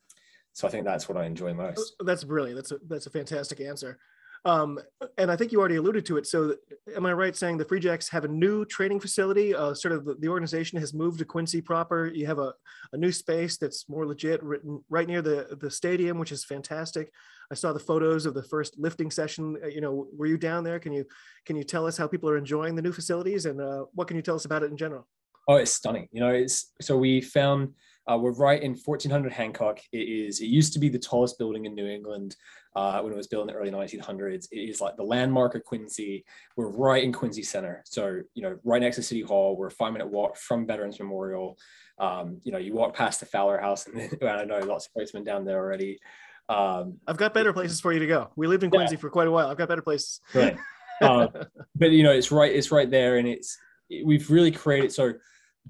so 0.53 0.67
I 0.67 0.71
think 0.71 0.85
that's 0.85 1.09
what 1.09 1.17
I 1.17 1.25
enjoy 1.25 1.53
most. 1.53 1.95
That's 1.99 2.23
brilliant. 2.23 2.57
That's 2.57 2.71
a 2.71 2.77
that's 2.87 3.07
a 3.07 3.09
fantastic 3.09 3.59
answer. 3.61 3.97
Um, 4.45 4.79
and 5.17 5.31
I 5.31 5.35
think 5.35 5.51
you 5.51 5.59
already 5.59 5.77
alluded 5.77 6.05
to 6.05 6.17
it. 6.17 6.27
So, 6.27 6.55
am 6.95 7.07
I 7.07 7.13
right 7.13 7.35
saying 7.35 7.57
the 7.57 7.65
Free 7.65 7.79
Jacks 7.79 8.07
have 8.09 8.25
a 8.25 8.27
new 8.27 8.63
training 8.63 8.99
facility? 8.99 9.55
Uh, 9.55 9.73
sort 9.73 9.91
of 9.91 10.05
the, 10.05 10.15
the, 10.19 10.29
organization 10.29 10.79
has 10.79 10.93
moved 10.93 11.17
to 11.17 11.25
Quincy 11.25 11.61
proper. 11.61 12.11
You 12.13 12.27
have 12.27 12.37
a, 12.37 12.53
a 12.93 12.97
new 12.97 13.11
space 13.11 13.57
that's 13.57 13.89
more 13.89 14.05
legit, 14.05 14.43
written 14.43 14.83
right 14.87 15.07
near 15.07 15.23
the 15.23 15.57
the 15.59 15.71
stadium, 15.71 16.19
which 16.19 16.31
is 16.31 16.45
fantastic. 16.45 17.11
I 17.51 17.55
saw 17.55 17.73
the 17.73 17.79
photos 17.79 18.27
of 18.27 18.35
the 18.35 18.43
first 18.43 18.77
lifting 18.77 19.09
session. 19.09 19.57
Uh, 19.63 19.67
you 19.67 19.81
know, 19.81 20.07
were 20.15 20.27
you 20.27 20.37
down 20.37 20.63
there? 20.63 20.79
Can 20.79 20.93
you 20.93 21.05
can 21.45 21.55
you 21.55 21.63
tell 21.63 21.87
us 21.87 21.97
how 21.97 22.07
people 22.07 22.29
are 22.29 22.37
enjoying 22.37 22.75
the 22.75 22.83
new 22.83 22.93
facilities 22.93 23.47
and 23.47 23.59
uh, 23.59 23.85
what 23.93 24.07
can 24.07 24.15
you 24.15 24.23
tell 24.23 24.35
us 24.35 24.45
about 24.45 24.61
it 24.61 24.69
in 24.69 24.77
general? 24.77 25.07
Oh, 25.47 25.55
it's 25.55 25.71
stunning. 25.71 26.07
You 26.11 26.21
know, 26.21 26.29
it's 26.29 26.71
so 26.81 26.97
we 26.97 27.21
found 27.21 27.73
uh, 28.11 28.17
we're 28.17 28.33
right 28.33 28.61
in 28.61 28.75
1400 28.75 29.31
Hancock. 29.31 29.79
It 29.91 29.97
is. 29.97 30.39
It 30.41 30.45
used 30.45 30.73
to 30.73 30.79
be 30.79 30.89
the 30.89 30.99
tallest 30.99 31.39
building 31.39 31.65
in 31.65 31.73
New 31.73 31.87
England 31.87 32.35
uh, 32.75 32.99
when 33.01 33.11
it 33.11 33.15
was 33.15 33.27
built 33.27 33.41
in 33.41 33.53
the 33.53 33.59
early 33.59 33.71
1900s. 33.71 34.47
It 34.51 34.57
is 34.57 34.81
like 34.81 34.95
the 34.95 35.03
landmark 35.03 35.55
of 35.55 35.63
Quincy. 35.63 36.23
We're 36.55 36.69
right 36.69 37.03
in 37.03 37.11
Quincy 37.11 37.41
Center, 37.41 37.81
so 37.85 38.21
you 38.33 38.43
know, 38.43 38.57
right 38.63 38.81
next 38.81 38.97
to 38.97 39.03
City 39.03 39.21
Hall. 39.21 39.55
We're 39.57 39.67
a 39.67 39.71
five 39.71 39.93
minute 39.93 40.07
walk 40.07 40.37
from 40.37 40.67
Veterans 40.67 40.99
Memorial. 40.99 41.57
Um, 41.97 42.41
you 42.43 42.51
know, 42.51 42.57
you 42.57 42.73
walk 42.73 42.95
past 42.95 43.21
the 43.21 43.25
Fowler 43.25 43.59
House, 43.59 43.87
and 43.93 44.17
well, 44.21 44.39
I 44.39 44.43
know 44.43 44.59
lots 44.59 44.85
of 44.85 44.91
sportsmen 44.91 45.23
down 45.23 45.45
there 45.45 45.57
already. 45.57 45.99
Um, 46.47 46.97
I've 47.07 47.17
got 47.17 47.33
better 47.33 47.53
places 47.53 47.81
for 47.81 47.91
you 47.91 47.99
to 47.99 48.07
go. 48.07 48.29
We 48.35 48.45
lived 48.45 48.63
in 48.63 48.69
Quincy 48.69 48.95
yeah. 48.95 49.01
for 49.01 49.09
quite 49.09 49.27
a 49.27 49.31
while. 49.31 49.47
I've 49.47 49.57
got 49.57 49.67
better 49.67 49.81
places. 49.81 50.21
Right. 50.33 50.55
Um, 51.01 51.29
but 51.75 51.91
you 51.91 52.03
know, 52.03 52.11
it's 52.11 52.31
right. 52.31 52.53
It's 52.53 52.71
right 52.71 52.89
there, 52.89 53.17
and 53.17 53.27
it's 53.27 53.57
we've 54.03 54.29
really 54.29 54.51
created 54.51 54.91
so 54.91 55.13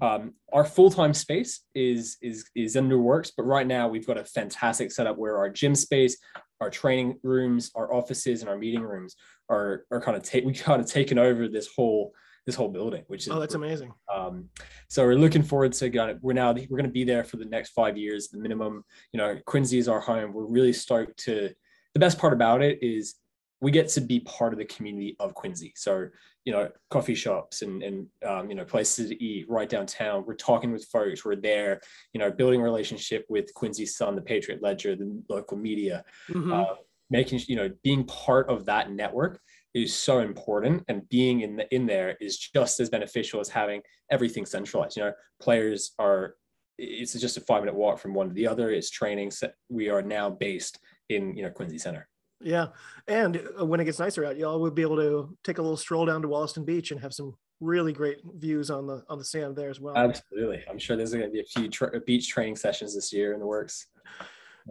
um, 0.00 0.34
our 0.52 0.64
full-time 0.64 1.14
space 1.14 1.62
is 1.74 2.18
is 2.20 2.44
is 2.54 2.76
under 2.76 2.98
works, 2.98 3.32
but 3.34 3.44
right 3.44 3.66
now 3.66 3.88
we've 3.88 4.06
got 4.06 4.18
a 4.18 4.24
fantastic 4.24 4.92
setup 4.92 5.16
where 5.16 5.38
our 5.38 5.48
gym 5.48 5.74
space, 5.74 6.18
our 6.60 6.70
training 6.70 7.18
rooms, 7.22 7.70
our 7.74 7.92
offices, 7.92 8.40
and 8.40 8.50
our 8.50 8.58
meeting 8.58 8.82
rooms 8.82 9.16
are 9.48 9.84
are 9.90 10.00
kind 10.00 10.16
of 10.16 10.22
take 10.22 10.44
we 10.44 10.52
kind 10.52 10.80
of 10.80 10.86
taken 10.86 11.18
over 11.18 11.48
this 11.48 11.68
whole 11.74 12.12
this 12.44 12.54
whole 12.54 12.68
building, 12.68 13.04
which 13.08 13.26
is 13.26 13.32
oh, 13.32 13.40
that's 13.40 13.54
amazing. 13.54 13.92
Um, 14.14 14.50
so 14.88 15.02
we're 15.04 15.16
looking 15.16 15.42
forward 15.42 15.72
to 15.72 15.88
got 15.88 16.10
it 16.10 16.18
We're 16.20 16.34
now 16.34 16.52
we're 16.52 16.66
going 16.66 16.84
to 16.84 16.90
be 16.90 17.04
there 17.04 17.24
for 17.24 17.38
the 17.38 17.46
next 17.46 17.70
five 17.70 17.96
years, 17.96 18.28
the 18.28 18.38
minimum. 18.38 18.84
You 19.12 19.18
know, 19.18 19.38
Quincy 19.46 19.78
is 19.78 19.88
our 19.88 20.00
home. 20.00 20.32
We're 20.32 20.44
really 20.44 20.72
stoked 20.72 21.18
to. 21.24 21.50
The 21.94 22.00
best 22.00 22.18
part 22.18 22.34
about 22.34 22.60
it 22.60 22.78
is 22.82 23.14
we 23.60 23.70
get 23.70 23.88
to 23.88 24.00
be 24.00 24.20
part 24.20 24.52
of 24.52 24.58
the 24.58 24.64
community 24.66 25.16
of 25.18 25.34
Quincy. 25.34 25.72
So, 25.76 26.08
you 26.44 26.52
know, 26.52 26.70
coffee 26.90 27.14
shops 27.14 27.62
and, 27.62 27.82
and 27.82 28.06
um, 28.26 28.50
you 28.50 28.54
know, 28.54 28.64
places 28.64 29.08
to 29.08 29.22
eat 29.22 29.48
right 29.48 29.68
downtown. 29.68 30.24
We're 30.26 30.34
talking 30.34 30.72
with 30.72 30.84
folks. 30.86 31.24
We're 31.24 31.36
there, 31.36 31.80
you 32.12 32.20
know, 32.20 32.30
building 32.30 32.60
relationship 32.60 33.24
with 33.28 33.52
Quincy 33.54 33.86
Sun, 33.86 34.14
the 34.14 34.22
Patriot 34.22 34.62
Ledger, 34.62 34.94
the 34.94 35.22
local 35.28 35.56
media, 35.56 36.04
mm-hmm. 36.28 36.52
uh, 36.52 36.74
making, 37.08 37.40
you 37.48 37.56
know, 37.56 37.70
being 37.82 38.04
part 38.04 38.50
of 38.50 38.66
that 38.66 38.90
network 38.90 39.40
is 39.72 39.94
so 39.94 40.20
important 40.20 40.84
and 40.88 41.08
being 41.08 41.40
in 41.40 41.56
the, 41.56 41.74
in 41.74 41.86
there 41.86 42.16
is 42.20 42.38
just 42.38 42.78
as 42.80 42.90
beneficial 42.90 43.40
as 43.40 43.48
having 43.48 43.80
everything 44.10 44.44
centralized. 44.44 44.96
You 44.96 45.04
know, 45.04 45.12
players 45.40 45.92
are, 45.98 46.34
it's 46.78 47.14
just 47.14 47.38
a 47.38 47.40
five 47.40 47.62
minute 47.62 47.74
walk 47.74 47.98
from 47.98 48.12
one 48.12 48.28
to 48.28 48.34
the 48.34 48.46
other. 48.46 48.70
It's 48.70 48.90
training. 48.90 49.30
so 49.30 49.48
We 49.70 49.88
are 49.88 50.02
now 50.02 50.28
based 50.28 50.78
in, 51.08 51.34
you 51.34 51.42
know, 51.42 51.50
Quincy 51.50 51.78
Center. 51.78 52.06
Yeah, 52.40 52.68
and 53.08 53.42
uh, 53.58 53.64
when 53.64 53.80
it 53.80 53.84
gets 53.84 53.98
nicer 53.98 54.24
out, 54.24 54.36
y'all 54.36 54.60
would 54.60 54.74
be 54.74 54.82
able 54.82 54.96
to 54.96 55.36
take 55.42 55.58
a 55.58 55.62
little 55.62 55.76
stroll 55.76 56.04
down 56.04 56.22
to 56.22 56.28
Wollaston 56.28 56.64
Beach 56.64 56.90
and 56.90 57.00
have 57.00 57.14
some 57.14 57.34
really 57.60 57.92
great 57.92 58.18
views 58.34 58.70
on 58.70 58.86
the 58.86 59.02
on 59.08 59.18
the 59.18 59.24
sand 59.24 59.56
there 59.56 59.70
as 59.70 59.80
well. 59.80 59.96
Absolutely, 59.96 60.62
I'm 60.68 60.78
sure 60.78 60.96
there's 60.96 61.12
going 61.12 61.24
to 61.24 61.30
be 61.30 61.40
a 61.40 61.44
few 61.44 61.68
tra- 61.68 62.00
beach 62.00 62.28
training 62.28 62.56
sessions 62.56 62.94
this 62.94 63.12
year 63.12 63.32
in 63.32 63.40
the 63.40 63.46
works. 63.46 63.86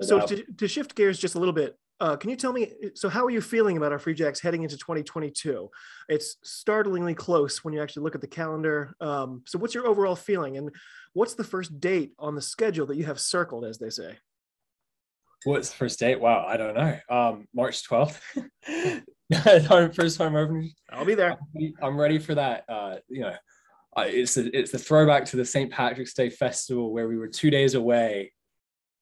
so 0.01 0.25
to, 0.25 0.43
to, 0.57 0.67
shift 0.67 0.95
gears 0.95 1.17
just 1.17 1.35
a 1.35 1.39
little 1.39 1.53
bit, 1.53 1.75
Uh, 1.99 2.15
can 2.15 2.29
you 2.29 2.35
tell 2.35 2.53
me? 2.53 2.71
So, 2.93 3.09
how 3.09 3.25
are 3.25 3.31
you 3.31 3.41
feeling 3.41 3.77
about 3.77 3.91
our 3.91 3.99
Free 3.99 4.13
Jacks 4.13 4.39
heading 4.39 4.63
into 4.63 4.77
2022? 4.77 5.69
It's 6.09 6.37
startlingly 6.43 7.15
close 7.15 7.63
when 7.63 7.73
you 7.73 7.81
actually 7.81 8.03
look 8.03 8.15
at 8.15 8.21
the 8.21 8.27
calendar. 8.27 8.95
Um, 9.01 9.41
so, 9.47 9.57
what's 9.57 9.73
your 9.73 9.87
overall 9.87 10.15
feeling, 10.15 10.57
and 10.57 10.69
what's 11.13 11.33
the 11.33 11.43
first 11.43 11.79
date 11.79 12.11
on 12.19 12.35
the 12.35 12.41
schedule 12.41 12.85
that 12.87 12.97
you 12.97 13.05
have 13.05 13.19
circled, 13.19 13.65
as 13.65 13.79
they 13.79 13.89
say? 13.89 14.17
What's 15.45 15.69
the 15.69 15.75
first 15.75 15.99
date? 15.99 16.19
Wow, 16.19 16.45
I 16.47 16.57
don't 16.57 16.75
know. 16.75 16.97
Um, 17.09 17.47
March 17.53 17.87
12th. 17.87 18.19
first 19.95 20.17
home 20.17 20.35
opener. 20.35 20.65
I'll 20.91 21.05
be 21.05 21.15
there. 21.15 21.37
I'm 21.81 21.99
ready 21.99 22.19
for 22.19 22.35
that. 22.35 22.65
Uh, 22.67 22.95
you 23.07 23.21
know, 23.21 23.35
it's 23.97 24.37
a, 24.37 24.57
it's 24.57 24.71
the 24.71 24.79
throwback 24.79 25.25
to 25.25 25.37
the 25.37 25.45
St. 25.45 25.71
Patrick's 25.71 26.13
Day 26.13 26.29
festival 26.29 26.91
where 26.91 27.07
we 27.07 27.17
were 27.17 27.27
two 27.27 27.49
days 27.49 27.75
away 27.75 28.33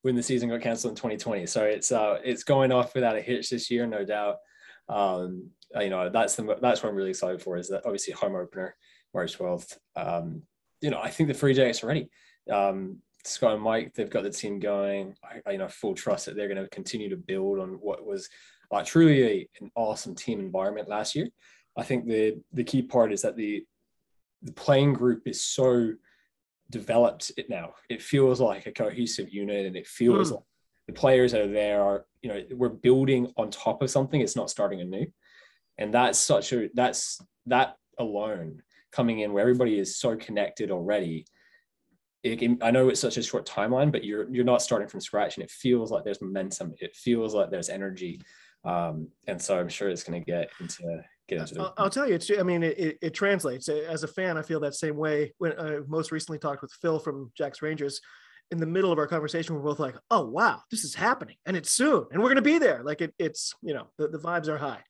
when 0.03 0.15
the 0.15 0.23
season 0.23 0.49
got 0.49 0.61
canceled 0.61 0.91
in 0.91 0.95
2020. 0.95 1.45
So 1.47 1.63
it's 1.63 1.91
uh 1.91 2.19
it's 2.23 2.43
going 2.43 2.71
off 2.71 2.93
without 2.93 3.15
a 3.15 3.21
hitch 3.21 3.49
this 3.49 3.71
year, 3.71 3.87
no 3.87 4.05
doubt. 4.05 4.37
Um, 4.89 5.49
you 5.79 5.89
know 5.89 6.09
that's 6.09 6.35
the 6.35 6.57
that's 6.61 6.83
what 6.83 6.89
I'm 6.89 6.95
really 6.95 7.09
excited 7.09 7.41
for 7.41 7.57
is 7.57 7.69
that 7.69 7.85
obviously 7.85 8.13
home 8.13 8.35
opener 8.35 8.75
March 9.13 9.37
12th. 9.37 9.77
Um, 9.95 10.43
you 10.81 10.91
know 10.91 10.99
I 11.01 11.09
think 11.09 11.29
the 11.29 11.33
Free 11.33 11.53
Jacks 11.53 11.83
are 11.83 11.87
ready. 11.87 12.09
Um, 12.51 12.99
Scott 13.25 13.53
and 13.53 13.63
Mike, 13.63 13.93
they've 13.93 14.09
got 14.09 14.23
the 14.23 14.29
team 14.29 14.59
going. 14.59 15.15
I, 15.45 15.51
you 15.51 15.57
know 15.57 15.67
full 15.67 15.93
trust 15.93 16.25
that 16.25 16.35
they're 16.35 16.47
going 16.47 16.61
to 16.61 16.69
continue 16.69 17.09
to 17.09 17.17
build 17.17 17.59
on 17.59 17.73
what 17.73 18.05
was 18.05 18.29
uh, 18.71 18.83
truly 18.83 19.23
a, 19.23 19.49
an 19.61 19.71
awesome 19.75 20.15
team 20.15 20.39
environment 20.39 20.89
last 20.89 21.15
year. 21.15 21.27
I 21.77 21.83
think 21.83 22.07
the 22.07 22.41
the 22.51 22.63
key 22.63 22.81
part 22.81 23.13
is 23.13 23.21
that 23.21 23.35
the 23.35 23.65
the 24.41 24.51
playing 24.51 24.93
group 24.93 25.27
is 25.27 25.43
so 25.43 25.93
developed 26.69 27.31
it 27.37 27.49
now. 27.49 27.73
It 27.89 28.01
feels 28.01 28.41
like 28.41 28.65
a 28.65 28.71
cohesive 28.71 29.29
unit 29.33 29.65
and 29.65 29.75
it 29.75 29.87
feels 29.87 30.31
mm. 30.31 30.35
like 30.35 30.43
the 30.87 30.93
players 30.93 31.31
that 31.31 31.41
are 31.41 31.51
there 31.51 31.81
are, 31.81 32.05
you 32.21 32.29
know, 32.29 32.41
we're 32.51 32.69
building 32.69 33.31
on 33.37 33.49
top 33.49 33.81
of 33.81 33.89
something. 33.89 34.19
It's 34.19 34.35
not 34.35 34.49
starting 34.49 34.81
anew. 34.81 35.05
And 35.77 35.93
that's 35.93 36.19
such 36.19 36.51
a, 36.51 36.69
that's 36.73 37.21
that 37.45 37.77
alone 37.97 38.61
coming 38.91 39.19
in 39.19 39.31
where 39.33 39.41
everybody 39.41 39.79
is 39.79 39.97
so 39.97 40.15
connected 40.15 40.71
already. 40.71 41.25
It, 42.23 42.57
I 42.61 42.71
know 42.71 42.87
it's 42.87 43.01
such 43.01 43.17
a 43.17 43.23
short 43.23 43.45
timeline, 43.45 43.91
but 43.91 44.03
you're, 44.05 44.29
you're 44.33 44.45
not 44.45 44.61
starting 44.61 44.87
from 44.87 45.01
scratch 45.01 45.35
and 45.35 45.43
it 45.43 45.51
feels 45.51 45.91
like 45.91 46.05
there's 46.05 46.21
momentum. 46.21 46.73
It 46.79 46.95
feels 46.95 47.33
like 47.33 47.51
there's 47.51 47.69
energy. 47.69 48.21
Um, 48.63 49.09
and 49.27 49.41
so 49.41 49.59
I'm 49.59 49.67
sure 49.67 49.89
it's 49.89 50.03
going 50.03 50.21
to 50.21 50.25
get 50.25 50.49
into 50.61 51.03
get 51.27 51.39
into 51.39 51.55
the. 51.55 51.73
I'll, 51.77 51.89
tell 51.89 52.07
you, 52.07 52.15
it's, 52.15 52.31
I 52.37 52.43
mean, 52.43 52.63
it, 52.63 52.97
it, 53.01 53.13
translates. 53.13 53.67
As 53.67 54.03
a 54.03 54.07
fan, 54.07 54.37
I 54.37 54.41
feel 54.41 54.59
that 54.61 54.75
same 54.75 54.95
way. 54.95 55.33
When 55.37 55.59
I 55.59 55.79
most 55.87 56.11
recently 56.11 56.39
talked 56.39 56.61
with 56.61 56.71
Phil 56.81 56.99
from 56.99 57.31
Jack's 57.37 57.61
Rangers, 57.61 57.99
in 58.51 58.59
the 58.59 58.65
middle 58.65 58.91
of 58.91 58.99
our 58.99 59.07
conversation, 59.07 59.55
we're 59.55 59.61
both 59.61 59.79
like, 59.79 59.95
"Oh 60.11 60.25
wow, 60.25 60.61
this 60.69 60.83
is 60.83 60.93
happening, 60.93 61.37
and 61.45 61.57
it's 61.57 61.71
soon, 61.71 62.05
and 62.11 62.21
we're 62.21 62.29
going 62.29 62.35
to 62.35 62.41
be 62.41 62.57
there." 62.57 62.83
Like 62.83 63.01
it, 63.01 63.13
it's 63.17 63.53
you 63.61 63.73
know, 63.73 63.87
the, 63.97 64.07
the 64.07 64.19
vibes 64.19 64.47
are 64.47 64.57
high. 64.57 64.81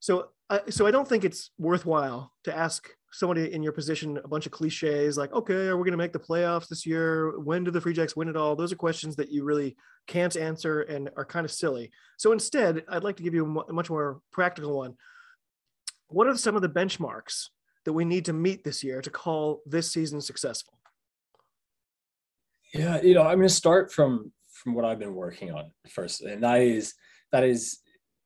So, 0.00 0.28
I, 0.48 0.60
so 0.70 0.86
I 0.86 0.90
don't 0.90 1.08
think 1.08 1.24
it's 1.24 1.50
worthwhile 1.58 2.32
to 2.44 2.56
ask 2.56 2.88
somebody 3.12 3.52
in 3.52 3.62
your 3.62 3.72
position 3.72 4.18
a 4.22 4.28
bunch 4.28 4.46
of 4.46 4.52
cliches 4.52 5.16
like, 5.16 5.32
okay, 5.32 5.66
are 5.66 5.76
we 5.76 5.84
going 5.84 5.92
to 5.92 5.98
make 5.98 6.12
the 6.12 6.18
playoffs 6.18 6.68
this 6.68 6.86
year? 6.86 7.38
When 7.40 7.64
do 7.64 7.70
the 7.70 7.80
Free 7.80 7.92
Jacks 7.92 8.16
win 8.16 8.28
it 8.28 8.36
all? 8.36 8.54
Those 8.54 8.72
are 8.72 8.76
questions 8.76 9.16
that 9.16 9.32
you 9.32 9.44
really 9.44 9.76
can't 10.06 10.36
answer 10.36 10.82
and 10.82 11.10
are 11.16 11.24
kind 11.24 11.44
of 11.44 11.50
silly. 11.50 11.90
So 12.18 12.32
instead, 12.32 12.84
I'd 12.88 13.04
like 13.04 13.16
to 13.16 13.22
give 13.22 13.34
you 13.34 13.64
a 13.68 13.72
much 13.72 13.90
more 13.90 14.20
practical 14.32 14.78
one. 14.78 14.94
What 16.08 16.26
are 16.26 16.36
some 16.36 16.56
of 16.56 16.62
the 16.62 16.68
benchmarks 16.68 17.48
that 17.84 17.92
we 17.92 18.04
need 18.04 18.24
to 18.26 18.32
meet 18.32 18.64
this 18.64 18.84
year 18.84 19.00
to 19.02 19.10
call 19.10 19.60
this 19.66 19.90
season 19.90 20.20
successful? 20.20 20.74
Yeah, 22.74 23.00
you 23.02 23.14
know, 23.14 23.22
I'm 23.22 23.38
going 23.38 23.48
to 23.48 23.54
start 23.54 23.92
from 23.92 24.32
from 24.52 24.74
what 24.74 24.84
I've 24.84 24.98
been 24.98 25.14
working 25.14 25.52
on 25.52 25.70
first, 25.88 26.20
and 26.20 26.42
that 26.42 26.60
is 26.60 26.94
that 27.32 27.42
is 27.42 27.78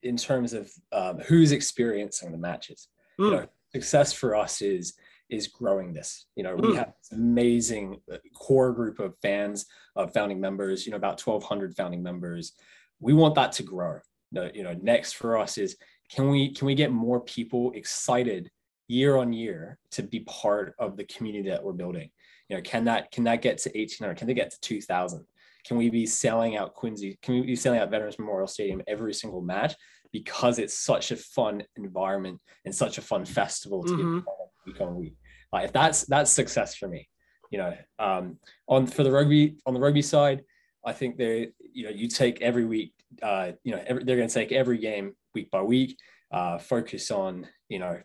in 0.03 0.17
terms 0.17 0.53
of 0.53 0.71
um, 0.93 1.19
who's 1.21 1.53
experiencing 1.53 2.33
the 2.33 2.39
matches. 2.39 2.89
Mm. 3.19 3.25
You 3.25 3.31
hmm. 3.31 3.37
know, 3.37 3.49
success 3.75 4.13
for 4.13 4.37
us 4.37 4.63
is 4.63 4.95
is 5.31 5.49
growing 5.49 5.93
this. 5.93 6.27
You 6.37 6.45
know, 6.45 6.55
we 6.55 6.69
hmm. 6.69 6.77
have 6.77 6.93
this 6.99 7.13
amazing 7.13 8.01
uh, 8.13 8.19
core 8.35 8.73
group 8.73 8.99
of 8.99 9.15
fans, 9.23 9.67
of 9.97 10.13
founding 10.13 10.41
members. 10.41 10.87
You 10.87 10.93
know, 10.93 10.97
about 10.99 11.21
1,200 11.21 11.75
founding 11.75 12.03
members. 12.03 12.53
We 13.01 13.13
want 13.13 13.35
that 13.35 13.53
to 13.53 13.63
grow. 13.63 13.99
You 14.33 14.65
know, 14.65 14.77
next 14.83 15.13
for 15.13 15.39
us 15.39 15.59
is 15.59 15.77
can 16.11 16.29
we 16.29 16.53
can 16.53 16.67
we 16.67 16.75
get 16.75 16.93
more 16.93 17.21
people 17.21 17.73
excited 17.75 18.51
year 18.89 19.17
on 19.17 19.33
year 19.33 19.79
to 19.93 20.03
be 20.03 20.21
part 20.21 20.75
of 20.79 20.97
the 20.97 21.05
community 21.05 21.49
that 21.51 21.63
we're 21.63 21.73
building? 21.73 22.11
You 22.49 22.57
know, 22.57 22.63
can 22.63 22.85
that 22.85 23.11
can 23.11 23.25
that 23.25 23.43
get 23.43 23.59
to 23.59 23.71
1,800? 23.71 24.17
Can 24.17 24.27
they 24.27 24.35
get 24.35 24.51
to 24.51 24.61
2,000? 24.61 25.25
Can 25.65 25.79
we 25.79 25.89
be 25.89 26.05
selling 26.05 26.57
out 26.57 26.75
Quincy? 26.75 27.19
Can 27.23 27.37
we 27.37 27.43
be 27.43 27.57
selling 27.57 27.81
out 27.81 27.91
Veterans 27.91 28.19
Memorial 28.19 28.47
Stadium 28.47 28.83
every 28.87 29.15
single 29.15 29.41
match? 29.41 29.75
Because 30.15 30.61
it's 30.61 30.79
such 30.79 31.11
a 31.11 31.17
fun 31.17 31.65
environment 31.75 32.41
and 32.65 32.73
such 32.73 32.99
a 32.99 33.03
fun 33.03 33.25
festival 33.25 33.83
to 33.83 33.93
mm-hmm. 33.93 34.19
be 34.21 34.25
week 34.65 34.81
on 34.81 34.95
week. 34.95 35.17
Like 35.53 35.73
that's 35.73 36.05
that's 36.05 36.31
success 36.31 36.77
for 36.77 36.87
me. 36.87 37.09
You 37.51 37.59
know, 37.59 37.75
um, 37.99 38.39
on 38.69 38.87
for 38.87 39.03
the 39.03 39.11
rugby 39.11 39.57
on 39.67 39.75
the 39.75 39.81
rugby 39.81 40.03
side, 40.03 40.45
I 40.87 40.93
think 40.93 41.19
they 41.19 41.49
you 41.73 41.83
know 41.83 41.91
you 41.91 42.07
take 42.07 42.41
every 42.43 42.65
week. 42.65 42.95
Uh, 43.21 43.53
you 43.65 43.73
know, 43.73 43.83
every, 43.85 44.05
they're 44.05 44.17
going 44.17 44.29
to 44.29 44.35
take 44.35 44.53
every 44.53 44.79
game 44.79 45.15
week 45.35 45.51
by 45.51 45.63
week. 45.63 45.99
Uh, 46.31 46.59
focus 46.59 47.11
on 47.11 47.49
you 47.69 47.81
know 47.81 48.01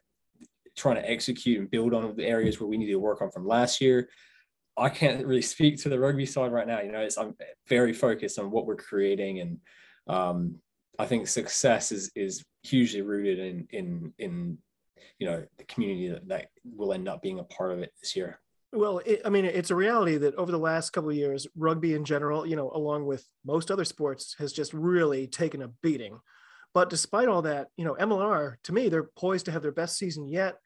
trying 0.75 0.95
to 0.95 1.07
execute 1.07 1.59
and 1.59 1.69
build 1.69 1.93
on 1.93 2.15
the 2.15 2.25
areas 2.25 2.59
where 2.59 2.67
we 2.67 2.77
need 2.77 2.87
to 2.87 2.95
work 2.95 3.21
on 3.21 3.29
from 3.29 3.45
last 3.45 3.81
year. 3.81 4.09
I 4.75 4.89
can't 4.89 5.27
really 5.27 5.43
speak 5.43 5.79
to 5.83 5.89
the 5.89 5.99
rugby 5.99 6.25
side 6.25 6.51
right 6.51 6.65
now. 6.65 6.81
You 6.81 6.91
know, 6.91 7.07
I'm 7.19 7.35
very 7.67 7.93
focused 7.93 8.39
on 8.39 8.49
what 8.49 8.65
we're 8.65 8.77
creating 8.77 9.41
and 9.41 9.57
um, 10.07 10.55
I 10.99 11.05
think 11.05 11.27
success 11.27 11.93
is 11.93 12.11
is 12.13 12.43
hugely 12.63 13.01
rooted 13.01 13.39
in 13.39 13.67
in 13.71 14.13
in 14.19 14.57
you 15.17 15.27
know 15.27 15.45
the 15.57 15.63
community 15.63 16.09
that, 16.09 16.27
that 16.27 16.47
will 16.63 16.93
end 16.93 17.07
up 17.07 17.21
being 17.21 17.39
a 17.39 17.43
part 17.45 17.71
of 17.71 17.79
it 17.79 17.93
this 18.01 18.15
year. 18.17 18.39
Well, 18.71 18.99
it, 19.05 19.21
I 19.25 19.29
mean, 19.29 19.45
it's 19.45 19.71
a 19.71 19.75
reality 19.75 20.17
that 20.17 20.35
over 20.35 20.51
the 20.51 20.59
last 20.59 20.91
couple 20.91 21.09
of 21.09 21.15
years, 21.15 21.47
rugby 21.55 21.95
in 21.95 22.05
general, 22.05 22.45
you 22.45 22.55
know, 22.55 22.69
along 22.69 23.05
with 23.05 23.25
most 23.43 23.71
other 23.71 23.85
sports, 23.85 24.35
has 24.37 24.53
just 24.53 24.73
really 24.73 25.25
taken 25.25 25.63
a 25.63 25.69
beating. 25.81 26.19
But 26.73 26.91
despite 26.91 27.29
all 27.29 27.41
that, 27.43 27.69
you 27.77 27.85
know, 27.85 27.95
MLR 27.99 28.57
to 28.63 28.73
me, 28.73 28.89
they're 28.89 29.09
poised 29.17 29.45
to 29.45 29.51
have 29.51 29.63
their 29.63 29.71
best 29.71 29.97
season 29.97 30.27
yet. 30.27 30.57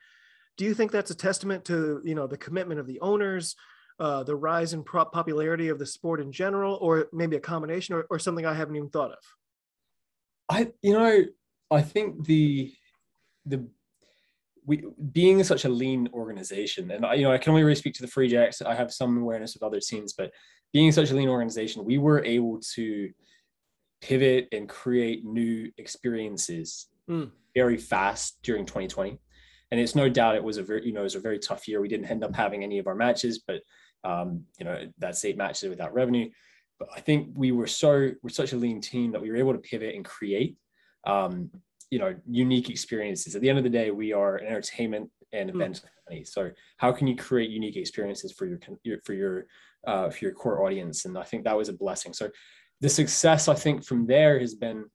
Do 0.58 0.66
you 0.66 0.74
think 0.74 0.92
that's 0.92 1.12
a 1.12 1.16
testament 1.16 1.64
to 1.66 2.02
you 2.04 2.16
know 2.16 2.26
the 2.26 2.38
commitment 2.38 2.80
of 2.80 2.88
the 2.88 3.00
owners, 3.02 3.56
uh, 4.00 4.24
the 4.24 4.36
rise 4.36 4.74
in 4.74 4.84
popularity 4.84 5.70
of 5.70 5.78
the 5.78 5.86
sport 5.86 6.20
in 6.20 6.32
general, 6.32 6.80
or 6.82 7.08
maybe 7.14 7.36
a 7.36 7.40
combination, 7.40 7.94
or, 7.94 8.08
or 8.10 8.18
something 8.18 8.48
I 8.48 8.56
haven't 8.56 8.76
even 8.76 8.90
thought 8.90 9.12
of? 9.12 9.20
I 10.50 10.72
you 10.82 10.94
know 10.94 11.24
I 11.72 11.82
think 11.82 12.26
the 12.26 12.74
the 13.46 13.68
we 14.66 14.84
being 15.12 15.44
such 15.44 15.66
a 15.66 15.70
lean 15.70 16.10
organization, 16.14 16.92
and 16.92 17.06
I, 17.06 17.16
you 17.16 17.24
know 17.24 17.32
I 17.32 17.38
can 17.38 17.52
only 17.52 17.64
really 17.64 17.76
speak 17.76 17.94
to 17.96 18.02
the 18.02 18.08
Free 18.08 18.30
Jacks. 18.30 18.62
I 18.62 18.76
have 18.76 18.94
some 18.94 19.18
awareness 19.18 19.56
of 19.56 19.64
other 19.64 19.80
teams, 19.80 20.14
but 20.14 20.32
being 20.72 20.92
such 20.92 21.12
a 21.12 21.16
lean 21.16 21.30
organization, 21.30 21.86
we 21.86 21.98
were 21.98 22.24
able 22.24 22.60
to 22.76 23.10
pivot 24.02 24.48
and 24.52 24.68
create 24.68 25.24
new 25.24 25.72
experiences 25.78 26.88
mm. 27.10 27.30
very 27.54 27.78
fast 27.78 28.38
during 28.44 28.66
2020. 28.66 29.20
And 29.72 29.80
it's 29.80 29.96
no 29.96 30.10
doubt 30.10 30.36
it 30.36 30.44
was 30.44 30.58
a 30.58 30.64
very 30.64 30.86
you 30.86 30.94
know 30.94 31.02
it 31.02 31.04
was 31.04 31.16
a 31.16 31.20
very 31.20 31.40
tough 31.40 31.68
year. 31.68 31.82
We 31.82 31.88
didn't 31.88 32.10
end 32.10 32.24
up 32.24 32.36
having 32.36 32.64
any 32.64 32.80
of 32.80 32.88
our 32.88 32.96
matches, 32.96 33.44
but 33.48 33.62
um, 34.04 34.44
you 34.60 34.66
know 34.66 34.88
that's 34.98 35.24
eight 35.26 35.38
matches 35.38 35.70
without 35.70 35.94
revenue. 35.94 36.30
But 36.84 36.98
I 36.98 37.02
think 37.02 37.30
we 37.34 37.52
were 37.52 37.68
so 37.68 38.12
we're 38.22 38.30
such 38.30 38.54
a 38.54 38.58
lean 38.58 38.82
team 38.82 39.12
that 39.12 39.22
we 39.22 39.30
were 39.30 39.38
able 39.38 39.54
to 39.54 39.60
pivot 39.60 39.96
and 39.96 40.04
create 40.04 40.58
um, 41.06 41.50
you 41.90 42.00
know 42.00 42.16
unique 42.30 42.70
experiences. 42.70 43.36
At 43.36 43.42
the 43.42 43.50
end 43.50 43.58
of 43.58 43.64
the 43.64 43.70
day, 43.70 43.92
we 43.92 44.12
are 44.12 44.36
an 44.36 44.48
entertainment 44.48 45.10
and 45.32 45.50
hmm. 45.50 45.62
event 45.62 45.76
mm. 45.76 45.82
company. 45.82 46.24
So 46.26 46.52
how 46.78 46.92
can 46.92 47.08
you 47.08 47.16
create 47.16 47.50
unique 47.50 47.78
experiences 47.78 48.34
for 48.34 48.46
your, 48.46 48.60
your 48.84 49.00
for 49.06 49.14
your 49.14 49.46
uh, 49.88 50.10
for 50.10 50.26
your 50.26 50.34
core 50.34 50.66
audience? 50.66 51.06
And 51.06 51.18
I 51.18 51.24
think 51.24 51.46
that 51.46 51.58
was 51.58 51.70
a 51.70 51.74
blessing. 51.74 52.14
So 52.14 52.30
the 52.82 52.90
success 52.90 53.48
I 53.48 53.54
think 53.54 53.86
from 53.86 54.06
there 54.06 54.40
has 54.40 54.56
been 54.56 54.86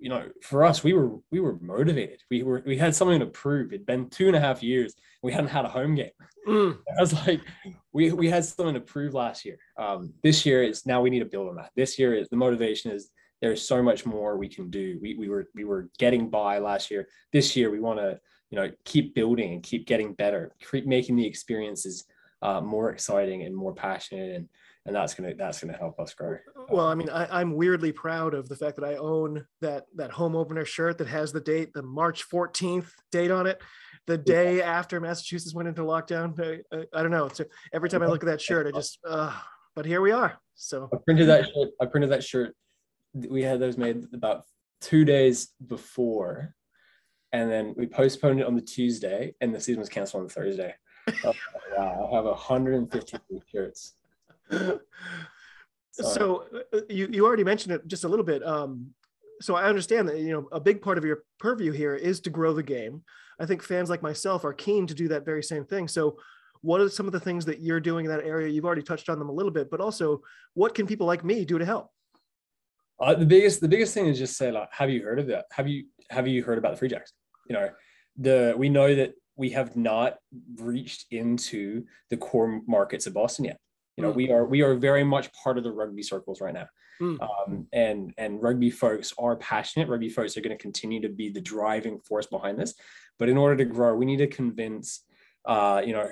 you 0.00 0.08
know, 0.08 0.28
for 0.42 0.64
us, 0.64 0.82
we 0.82 0.94
were 0.94 1.18
we 1.30 1.40
were 1.40 1.58
motivated. 1.60 2.22
We 2.30 2.42
were 2.42 2.62
we 2.66 2.78
had 2.78 2.94
something 2.94 3.20
to 3.20 3.26
prove. 3.26 3.72
It'd 3.72 3.86
been 3.86 4.08
two 4.08 4.26
and 4.26 4.36
a 4.36 4.40
half 4.40 4.62
years. 4.62 4.94
We 5.22 5.32
hadn't 5.32 5.50
had 5.50 5.66
a 5.66 5.68
home 5.68 5.94
game. 5.94 6.10
Mm. 6.48 6.78
I 6.98 7.00
was 7.00 7.12
like, 7.12 7.42
we 7.92 8.10
we 8.12 8.30
had 8.30 8.44
something 8.44 8.74
to 8.74 8.80
prove 8.80 9.12
last 9.12 9.44
year. 9.44 9.58
Um, 9.78 10.14
this 10.22 10.46
year 10.46 10.62
is 10.62 10.86
now 10.86 11.02
we 11.02 11.10
need 11.10 11.18
to 11.20 11.26
build 11.26 11.48
on 11.48 11.56
that. 11.56 11.70
This 11.76 11.98
year 11.98 12.14
is 12.14 12.28
the 12.30 12.36
motivation 12.36 12.90
is 12.90 13.10
there's 13.42 13.66
so 13.66 13.82
much 13.82 14.06
more 14.06 14.38
we 14.38 14.48
can 14.48 14.70
do. 14.70 14.98
We 15.02 15.16
we 15.16 15.28
were 15.28 15.46
we 15.54 15.64
were 15.64 15.90
getting 15.98 16.30
by 16.30 16.58
last 16.58 16.90
year. 16.90 17.06
This 17.32 17.54
year 17.54 17.70
we 17.70 17.80
want 17.80 17.98
to 17.98 18.18
you 18.50 18.56
know 18.56 18.70
keep 18.84 19.14
building 19.14 19.52
and 19.52 19.62
keep 19.62 19.86
getting 19.86 20.14
better, 20.14 20.54
keep 20.70 20.86
making 20.86 21.16
the 21.16 21.26
experiences 21.26 22.06
uh, 22.42 22.60
more 22.60 22.90
exciting 22.90 23.42
and 23.42 23.54
more 23.54 23.74
passionate 23.74 24.34
and 24.34 24.48
and 24.86 24.96
that's 24.96 25.14
gonna 25.14 25.34
that's 25.34 25.60
gonna 25.60 25.76
help 25.76 25.98
us 26.00 26.14
grow. 26.14 26.38
Well, 26.68 26.86
I 26.86 26.94
mean, 26.94 27.10
I, 27.10 27.40
am 27.40 27.54
weirdly 27.54 27.92
proud 27.92 28.34
of 28.34 28.48
the 28.48 28.56
fact 28.56 28.76
that 28.76 28.84
I 28.84 28.96
own 28.96 29.44
that 29.60 29.86
that 29.96 30.10
home 30.10 30.34
opener 30.34 30.64
shirt 30.64 30.98
that 30.98 31.08
has 31.08 31.32
the 31.32 31.40
date, 31.40 31.72
the 31.74 31.82
March 31.82 32.28
14th 32.28 32.90
date 33.12 33.30
on 33.30 33.46
it, 33.46 33.60
the 34.06 34.18
day 34.18 34.58
yeah. 34.58 34.64
after 34.64 35.00
Massachusetts 35.00 35.54
went 35.54 35.68
into 35.68 35.82
lockdown. 35.82 36.38
I, 36.40 36.76
I, 36.76 36.84
I 36.94 37.02
don't 37.02 37.12
know. 37.12 37.28
So 37.28 37.44
every 37.72 37.88
time 37.88 38.02
I 38.02 38.06
look 38.06 38.22
at 38.22 38.26
that 38.26 38.40
shirt, 38.40 38.66
I 38.66 38.70
just. 38.70 38.98
Uh, 39.06 39.34
but 39.76 39.86
here 39.86 40.00
we 40.00 40.10
are. 40.10 40.38
So 40.56 40.88
I 40.92 40.96
printed 41.04 41.28
that 41.28 41.44
shirt. 41.44 41.68
I 41.80 41.86
printed 41.86 42.10
that 42.10 42.24
shirt 42.24 42.56
we 43.14 43.42
had 43.42 43.60
those 43.60 43.76
made 43.76 44.04
about 44.12 44.44
two 44.80 45.04
days 45.04 45.48
before, 45.66 46.54
and 47.32 47.50
then 47.50 47.74
we 47.76 47.86
postponed 47.86 48.40
it 48.40 48.46
on 48.46 48.54
the 48.54 48.60
Tuesday, 48.60 49.34
and 49.40 49.54
the 49.54 49.60
season 49.60 49.80
was 49.80 49.88
canceled 49.88 50.22
on 50.22 50.26
the 50.28 50.34
Thursday. 50.34 50.74
oh, 51.24 51.32
wow, 51.76 52.08
I 52.12 52.16
have 52.16 52.24
150 52.24 53.18
shirts. 53.50 53.94
So 55.92 56.44
uh, 56.72 56.80
you 56.88 57.08
you 57.10 57.26
already 57.26 57.44
mentioned 57.44 57.74
it 57.74 57.86
just 57.86 58.04
a 58.04 58.08
little 58.08 58.24
bit. 58.24 58.46
Um, 58.46 58.90
so 59.40 59.54
I 59.54 59.64
understand 59.64 60.08
that 60.08 60.18
you 60.18 60.32
know 60.32 60.48
a 60.52 60.60
big 60.60 60.82
part 60.82 60.98
of 60.98 61.04
your 61.04 61.24
purview 61.38 61.72
here 61.72 61.94
is 61.94 62.20
to 62.20 62.30
grow 62.30 62.52
the 62.52 62.62
game. 62.62 63.02
I 63.38 63.46
think 63.46 63.62
fans 63.62 63.90
like 63.90 64.02
myself 64.02 64.44
are 64.44 64.52
keen 64.52 64.86
to 64.86 64.94
do 64.94 65.08
that 65.08 65.24
very 65.24 65.42
same 65.42 65.64
thing. 65.64 65.88
So 65.88 66.18
what 66.62 66.80
are 66.80 66.88
some 66.90 67.06
of 67.06 67.12
the 67.12 67.20
things 67.20 67.44
that 67.46 67.60
you're 67.60 67.80
doing 67.80 68.04
in 68.04 68.10
that 68.10 68.24
area? 68.24 68.48
You've 68.48 68.66
already 68.66 68.82
touched 68.82 69.08
on 69.08 69.18
them 69.18 69.30
a 69.30 69.32
little 69.32 69.50
bit, 69.50 69.70
but 69.70 69.80
also 69.80 70.20
what 70.54 70.74
can 70.74 70.86
people 70.86 71.06
like 71.06 71.24
me 71.24 71.44
do 71.44 71.58
to 71.58 71.64
help? 71.64 71.90
Uh, 73.00 73.14
the 73.14 73.24
biggest 73.24 73.60
the 73.60 73.68
biggest 73.68 73.94
thing 73.94 74.06
is 74.06 74.18
just 74.18 74.36
say 74.36 74.52
like, 74.52 74.68
have 74.72 74.90
you 74.90 75.02
heard 75.02 75.18
of 75.18 75.26
that? 75.28 75.46
Have 75.52 75.68
you 75.68 75.86
have 76.10 76.28
you 76.28 76.42
heard 76.42 76.58
about 76.58 76.72
the 76.72 76.76
Free 76.76 76.88
Jacks? 76.88 77.12
You 77.48 77.54
know, 77.54 77.70
the 78.18 78.54
we 78.56 78.68
know 78.68 78.94
that 78.94 79.14
we 79.36 79.50
have 79.50 79.74
not 79.74 80.18
reached 80.56 81.06
into 81.10 81.84
the 82.10 82.16
core 82.18 82.60
markets 82.66 83.06
of 83.06 83.14
Boston 83.14 83.46
yet. 83.46 83.58
You 83.96 84.04
know, 84.04 84.12
mm. 84.12 84.16
we 84.16 84.30
are 84.30 84.46
we 84.46 84.62
are 84.62 84.74
very 84.74 85.04
much 85.04 85.32
part 85.32 85.58
of 85.58 85.64
the 85.64 85.72
rugby 85.72 86.02
circles 86.02 86.40
right 86.40 86.54
now. 86.54 86.66
Mm. 87.00 87.18
Um, 87.20 87.66
and 87.72 88.12
and 88.18 88.42
rugby 88.42 88.70
folks 88.70 89.12
are 89.18 89.36
passionate. 89.36 89.88
Rugby 89.88 90.10
folks 90.10 90.36
are 90.36 90.40
going 90.40 90.56
to 90.56 90.62
continue 90.62 91.00
to 91.00 91.08
be 91.08 91.30
the 91.30 91.40
driving 91.40 91.98
force 92.00 92.26
behind 92.26 92.58
this. 92.58 92.74
But 93.18 93.28
in 93.28 93.36
order 93.36 93.56
to 93.56 93.64
grow, 93.64 93.94
we 93.94 94.06
need 94.06 94.18
to 94.18 94.26
convince 94.26 95.04
uh, 95.46 95.82
you 95.84 95.92
know 95.92 96.08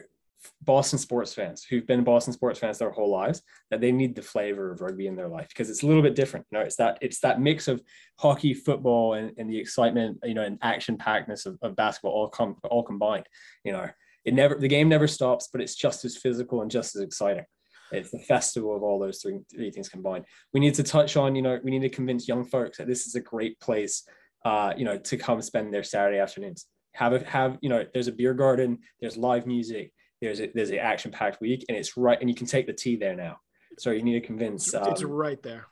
Boston 0.62 0.98
sports 0.98 1.34
fans 1.34 1.64
who've 1.64 1.86
been 1.86 2.04
Boston 2.04 2.32
sports 2.32 2.58
fans 2.58 2.78
their 2.78 2.90
whole 2.90 3.10
lives 3.10 3.42
that 3.70 3.80
they 3.80 3.92
need 3.92 4.14
the 4.14 4.22
flavor 4.22 4.70
of 4.70 4.80
rugby 4.80 5.06
in 5.06 5.16
their 5.16 5.28
life 5.28 5.48
because 5.48 5.68
it's 5.68 5.82
a 5.82 5.86
little 5.86 6.02
bit 6.02 6.14
different. 6.14 6.46
You 6.50 6.58
know, 6.58 6.64
it's 6.64 6.76
that 6.76 6.98
it's 7.00 7.20
that 7.20 7.40
mix 7.40 7.68
of 7.68 7.82
hockey, 8.18 8.54
football, 8.54 9.14
and, 9.14 9.32
and 9.36 9.50
the 9.50 9.58
excitement, 9.58 10.18
you 10.24 10.34
know, 10.34 10.42
and 10.42 10.58
action 10.62 10.96
packedness 10.96 11.46
of, 11.46 11.58
of 11.62 11.76
basketball 11.76 12.12
all 12.12 12.28
come 12.28 12.56
all 12.70 12.82
combined. 12.82 13.26
You 13.64 13.72
know, 13.72 13.88
it 14.24 14.34
never 14.34 14.54
the 14.54 14.68
game 14.68 14.88
never 14.88 15.06
stops, 15.06 15.48
but 15.52 15.60
it's 15.60 15.74
just 15.74 16.04
as 16.04 16.16
physical 16.16 16.62
and 16.62 16.70
just 16.70 16.96
as 16.96 17.02
exciting. 17.02 17.44
It's 17.92 18.10
the 18.10 18.18
festival 18.18 18.76
of 18.76 18.82
all 18.82 18.98
those 18.98 19.20
three, 19.20 19.38
three 19.50 19.70
things 19.70 19.88
combined. 19.88 20.24
We 20.52 20.60
need 20.60 20.74
to 20.74 20.82
touch 20.82 21.16
on, 21.16 21.34
you 21.34 21.42
know, 21.42 21.58
we 21.62 21.70
need 21.70 21.82
to 21.82 21.88
convince 21.88 22.28
young 22.28 22.44
folks 22.44 22.78
that 22.78 22.86
this 22.86 23.06
is 23.06 23.14
a 23.14 23.20
great 23.20 23.58
place, 23.60 24.04
uh, 24.44 24.72
you 24.76 24.84
know, 24.84 24.98
to 24.98 25.16
come 25.16 25.40
spend 25.42 25.72
their 25.72 25.84
Saturday 25.84 26.18
afternoons. 26.18 26.66
Have 26.94 27.12
a 27.12 27.24
have, 27.24 27.58
you 27.60 27.68
know, 27.68 27.84
there's 27.92 28.08
a 28.08 28.12
beer 28.12 28.34
garden, 28.34 28.78
there's 29.00 29.16
live 29.16 29.46
music, 29.46 29.92
there's 30.20 30.40
a, 30.40 30.50
there's 30.54 30.70
an 30.70 30.78
action 30.78 31.10
packed 31.10 31.40
week 31.40 31.64
and 31.68 31.76
it's 31.76 31.96
right 31.96 32.18
and 32.20 32.28
you 32.28 32.34
can 32.34 32.46
take 32.46 32.66
the 32.66 32.72
tea 32.72 32.96
there 32.96 33.14
now 33.14 33.36
so 33.78 33.90
you 33.90 34.02
need 34.02 34.20
to 34.20 34.26
convince 34.26 34.74
um, 34.74 34.88
it's 34.88 35.02
right 35.02 35.42
there 35.42 35.66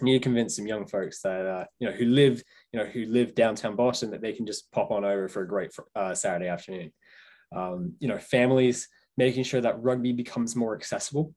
you 0.00 0.04
need 0.04 0.18
to 0.18 0.22
convince 0.22 0.56
some 0.56 0.66
young 0.66 0.86
folks 0.86 1.22
that 1.22 1.46
uh, 1.46 1.64
you 1.78 1.88
know 1.88 1.94
who 1.94 2.06
live 2.06 2.42
you 2.72 2.80
know 2.80 2.86
who 2.86 3.06
live 3.06 3.34
downtown 3.34 3.76
boston 3.76 4.10
that 4.10 4.20
they 4.20 4.32
can 4.32 4.46
just 4.46 4.70
pop 4.72 4.90
on 4.90 5.04
over 5.04 5.28
for 5.28 5.42
a 5.42 5.48
great 5.48 5.70
uh, 5.94 6.14
saturday 6.14 6.48
afternoon 6.48 6.92
um, 7.54 7.94
you 8.00 8.08
know 8.08 8.18
families 8.18 8.88
making 9.16 9.44
sure 9.44 9.60
that 9.60 9.80
rugby 9.80 10.12
becomes 10.12 10.54
more 10.54 10.74
accessible 10.74 11.34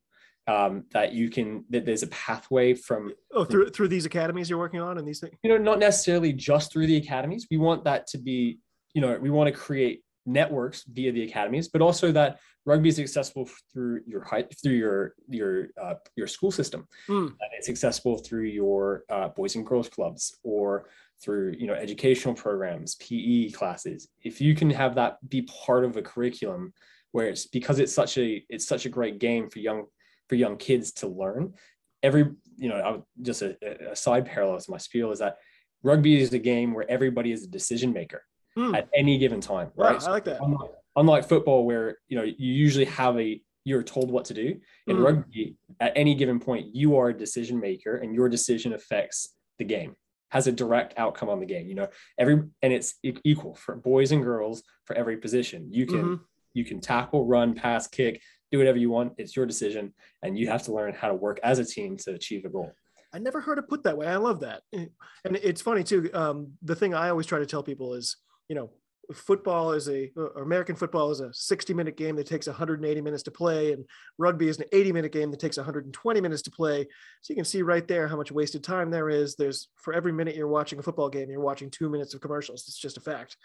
um, 0.47 0.85
that 0.91 1.13
you 1.13 1.29
can 1.29 1.65
that 1.69 1.85
there's 1.85 2.03
a 2.03 2.07
pathway 2.07 2.73
from 2.73 3.13
oh 3.33 3.45
through 3.45 3.69
through 3.69 3.87
these 3.87 4.05
academies 4.05 4.49
you're 4.49 4.59
working 4.59 4.81
on 4.81 4.97
and 4.97 5.07
these 5.07 5.19
things 5.19 5.35
you 5.43 5.49
know 5.49 5.57
not 5.57 5.79
necessarily 5.79 6.33
just 6.33 6.71
through 6.73 6.87
the 6.87 6.97
academies 6.97 7.47
we 7.51 7.57
want 7.57 7.83
that 7.83 8.07
to 8.07 8.17
be 8.17 8.59
you 8.93 9.01
know 9.01 9.17
we 9.19 9.29
want 9.29 9.47
to 9.47 9.53
create 9.53 10.03
networks 10.25 10.83
via 10.83 11.11
the 11.11 11.23
academies, 11.23 11.67
but 11.67 11.81
also 11.81 12.11
that 12.11 12.39
rugby 12.65 12.89
is 12.89 12.99
accessible 12.99 13.49
through 13.71 14.01
your 14.05 14.23
high, 14.23 14.45
through 14.61 14.73
your 14.73 15.13
your 15.27 15.67
uh, 15.81 15.95
your 16.15 16.27
school 16.27 16.51
system. 16.51 16.87
Mm. 17.07 17.33
it's 17.57 17.69
accessible 17.69 18.17
through 18.17 18.45
your 18.45 19.03
uh, 19.09 19.29
boys 19.29 19.55
and 19.55 19.65
girls 19.65 19.89
clubs 19.89 20.37
or 20.43 20.87
through 21.23 21.55
you 21.57 21.67
know 21.67 21.73
educational 21.73 22.33
programs, 22.33 22.95
PE 22.95 23.51
classes. 23.51 24.09
If 24.23 24.41
you 24.41 24.55
can 24.55 24.69
have 24.69 24.95
that 24.95 25.17
be 25.27 25.43
part 25.43 25.85
of 25.85 25.97
a 25.97 26.01
curriculum, 26.01 26.73
where 27.11 27.27
it's 27.27 27.47
because 27.47 27.79
it's 27.79 27.93
such 27.93 28.17
a 28.17 28.43
it's 28.49 28.67
such 28.67 28.85
a 28.85 28.89
great 28.89 29.19
game 29.19 29.49
for 29.49 29.59
young 29.59 29.85
for 30.31 30.35
young 30.35 30.55
kids 30.55 30.93
to 30.93 31.07
learn. 31.07 31.53
Every 32.01 32.25
you 32.55 32.69
know, 32.69 32.75
I, 32.77 33.21
just 33.21 33.41
a, 33.41 33.91
a 33.91 33.95
side 33.97 34.25
parallel 34.25 34.61
to 34.61 34.71
my 34.71 34.77
spiel 34.77 35.11
is 35.11 35.19
that 35.19 35.35
rugby 35.83 36.21
is 36.21 36.31
a 36.31 36.39
game 36.39 36.73
where 36.73 36.89
everybody 36.89 37.33
is 37.33 37.43
a 37.43 37.49
decision 37.49 37.91
maker 37.91 38.23
mm. 38.57 38.73
at 38.73 38.87
any 38.95 39.17
given 39.17 39.41
time. 39.41 39.71
Right. 39.75 39.99
Wow, 39.99 40.07
I 40.07 40.11
like 40.11 40.23
that. 40.23 40.41
Unlike, 40.41 40.71
unlike, 40.95 41.27
football, 41.27 41.65
where 41.65 41.97
you 42.07 42.17
know 42.17 42.23
you 42.23 42.53
usually 42.53 42.85
have 42.85 43.19
a 43.19 43.41
you're 43.65 43.83
told 43.83 44.09
what 44.09 44.23
to 44.25 44.33
do. 44.33 44.57
In 44.87 44.97
mm. 44.97 45.03
rugby, 45.03 45.57
at 45.81 45.91
any 45.97 46.15
given 46.15 46.39
point, 46.39 46.73
you 46.73 46.95
are 46.95 47.09
a 47.09 47.13
decision 47.13 47.59
maker, 47.59 47.97
and 47.97 48.15
your 48.15 48.29
decision 48.29 48.71
affects 48.71 49.35
the 49.59 49.65
game. 49.65 49.97
Has 50.29 50.47
a 50.47 50.51
direct 50.53 50.97
outcome 50.97 51.27
on 51.27 51.41
the 51.41 51.45
game. 51.45 51.67
You 51.67 51.75
know, 51.75 51.89
every 52.17 52.35
and 52.61 52.71
it's 52.71 52.95
equal 53.03 53.55
for 53.55 53.75
boys 53.75 54.13
and 54.13 54.23
girls 54.23 54.63
for 54.85 54.95
every 54.95 55.17
position. 55.17 55.67
You 55.73 55.85
can 55.85 56.01
mm-hmm. 56.01 56.23
you 56.53 56.63
can 56.63 56.79
tackle, 56.79 57.25
run, 57.25 57.53
pass, 57.53 57.85
kick, 57.87 58.21
do 58.51 58.57
whatever 58.57 58.77
you 58.77 58.89
want. 58.89 59.13
It's 59.17 59.35
your 59.35 59.45
decision, 59.45 59.93
and 60.23 60.37
you 60.37 60.47
have 60.47 60.63
to 60.63 60.73
learn 60.73 60.93
how 60.93 61.07
to 61.07 61.15
work 61.15 61.39
as 61.43 61.59
a 61.59 61.65
team 61.65 61.97
to 61.97 62.13
achieve 62.13 62.45
a 62.45 62.49
goal. 62.49 62.71
I 63.13 63.19
never 63.19 63.41
heard 63.41 63.57
it 63.57 63.67
put 63.67 63.83
that 63.83 63.97
way. 63.97 64.07
I 64.07 64.17
love 64.17 64.39
that, 64.41 64.61
and 64.73 64.89
it's 65.25 65.61
funny 65.61 65.83
too. 65.83 66.09
Um, 66.13 66.53
the 66.61 66.75
thing 66.75 66.93
I 66.93 67.09
always 67.09 67.25
try 67.25 67.39
to 67.39 67.45
tell 67.45 67.63
people 67.63 67.93
is 67.93 68.17
you 68.51 68.55
know, 68.55 68.69
football 69.13 69.71
is 69.71 69.87
a 69.87 70.11
American 70.35 70.75
football 70.75 71.09
is 71.09 71.21
a 71.21 71.33
60 71.33 71.73
minute 71.73 71.95
game 71.95 72.17
that 72.17 72.27
takes 72.27 72.47
180 72.47 72.99
minutes 72.99 73.23
to 73.23 73.31
play, 73.31 73.71
and 73.71 73.85
rugby 74.17 74.49
is 74.49 74.59
an 74.59 74.65
80 74.73 74.91
minute 74.91 75.13
game 75.13 75.31
that 75.31 75.39
takes 75.39 75.55
120 75.55 76.19
minutes 76.19 76.41
to 76.41 76.51
play. 76.51 76.85
So 77.21 77.31
you 77.31 77.35
can 77.35 77.45
see 77.45 77.61
right 77.61 77.87
there 77.87 78.09
how 78.09 78.17
much 78.17 78.29
wasted 78.29 78.61
time 78.61 78.91
there 78.91 79.09
is. 79.09 79.37
There's 79.37 79.69
for 79.77 79.93
every 79.93 80.11
minute 80.11 80.35
you're 80.35 80.49
watching 80.49 80.79
a 80.79 80.83
football 80.83 81.07
game, 81.07 81.29
you're 81.29 81.39
watching 81.39 81.69
two 81.69 81.89
minutes 81.89 82.13
of 82.13 82.19
commercials. 82.19 82.65
It's 82.67 82.77
just 82.77 82.97
a 82.97 83.01
fact. 83.01 83.37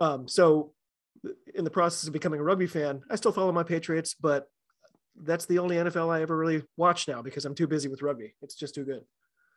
Um, 0.00 0.26
so 0.26 0.72
in 1.54 1.64
the 1.64 1.70
process 1.70 2.06
of 2.06 2.12
becoming 2.12 2.40
a 2.40 2.42
rugby 2.42 2.66
fan, 2.66 3.02
I 3.10 3.16
still 3.16 3.32
follow 3.32 3.52
my 3.52 3.62
Patriots, 3.62 4.14
but 4.18 4.48
that's 5.22 5.46
the 5.46 5.58
only 5.58 5.76
NFL 5.76 6.12
I 6.12 6.22
ever 6.22 6.36
really 6.36 6.62
watch 6.76 7.06
now 7.06 7.22
because 7.22 7.44
I'm 7.44 7.54
too 7.54 7.66
busy 7.66 7.88
with 7.88 8.02
rugby. 8.02 8.34
It's 8.42 8.54
just 8.54 8.74
too 8.74 8.84
good. 8.84 9.02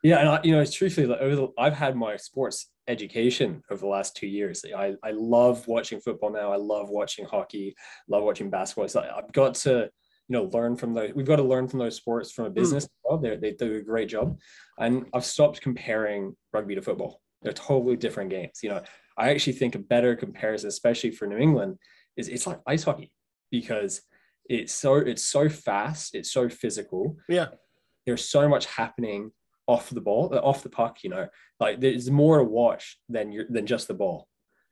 Yeah, 0.02 0.20
and 0.20 0.28
I, 0.28 0.40
you 0.44 0.52
know, 0.52 0.60
it's 0.60 0.72
truthfully 0.72 1.06
like 1.06 1.20
over 1.20 1.34
the, 1.34 1.48
I've 1.58 1.74
had 1.74 1.96
my 1.96 2.16
sports 2.16 2.70
education 2.86 3.62
over 3.70 3.80
the 3.80 3.88
last 3.88 4.16
two 4.16 4.28
years. 4.28 4.64
I, 4.76 4.94
I 5.02 5.10
love 5.10 5.66
watching 5.66 6.00
football 6.00 6.30
now. 6.30 6.52
I 6.52 6.56
love 6.56 6.88
watching 6.88 7.24
hockey. 7.24 7.74
Love 8.08 8.22
watching 8.22 8.48
basketball. 8.48 8.88
So 8.88 9.00
I've 9.00 9.32
got 9.32 9.54
to 9.56 9.90
you 10.28 10.36
know 10.36 10.44
learn 10.44 10.76
from 10.76 10.94
those. 10.94 11.12
We've 11.14 11.26
got 11.26 11.36
to 11.36 11.42
learn 11.42 11.66
from 11.66 11.80
those 11.80 11.96
sports 11.96 12.30
from 12.30 12.44
a 12.44 12.48
hmm. 12.48 12.54
business. 12.54 12.84
Mm. 12.84 12.88
Well, 13.04 13.18
they 13.18 13.36
they 13.36 13.52
do 13.52 13.76
a 13.76 13.82
great 13.82 14.08
job, 14.08 14.38
and 14.78 15.06
I've 15.12 15.24
stopped 15.24 15.60
comparing 15.60 16.36
rugby 16.52 16.76
to 16.76 16.82
football. 16.82 17.20
They're 17.42 17.52
totally 17.52 17.96
different 17.96 18.30
games. 18.30 18.60
You 18.62 18.70
know, 18.70 18.82
I 19.18 19.30
actually 19.30 19.54
think 19.54 19.74
a 19.74 19.80
better 19.80 20.14
comparison, 20.14 20.68
especially 20.68 21.10
for 21.10 21.26
New 21.26 21.38
England, 21.38 21.78
is 22.16 22.28
it's 22.28 22.46
like 22.46 22.60
ice 22.66 22.84
hockey 22.84 23.12
because 23.50 24.02
it's 24.48 24.72
so 24.72 24.94
it's 24.96 25.24
so 25.24 25.48
fast, 25.48 26.14
it's 26.14 26.30
so 26.30 26.48
physical. 26.48 27.16
Yeah, 27.28 27.48
there's 28.06 28.24
so 28.24 28.48
much 28.48 28.66
happening 28.66 29.32
off 29.66 29.90
the 29.90 30.00
ball, 30.00 30.30
uh, 30.32 30.38
off 30.38 30.62
the 30.62 30.70
puck. 30.70 30.98
You 31.02 31.10
know, 31.10 31.28
like 31.58 31.80
there's 31.80 32.10
more 32.10 32.38
to 32.38 32.44
watch 32.44 32.98
than 33.08 33.32
you 33.32 33.44
than 33.50 33.66
just 33.66 33.88
the 33.88 33.94
ball. 33.94 34.27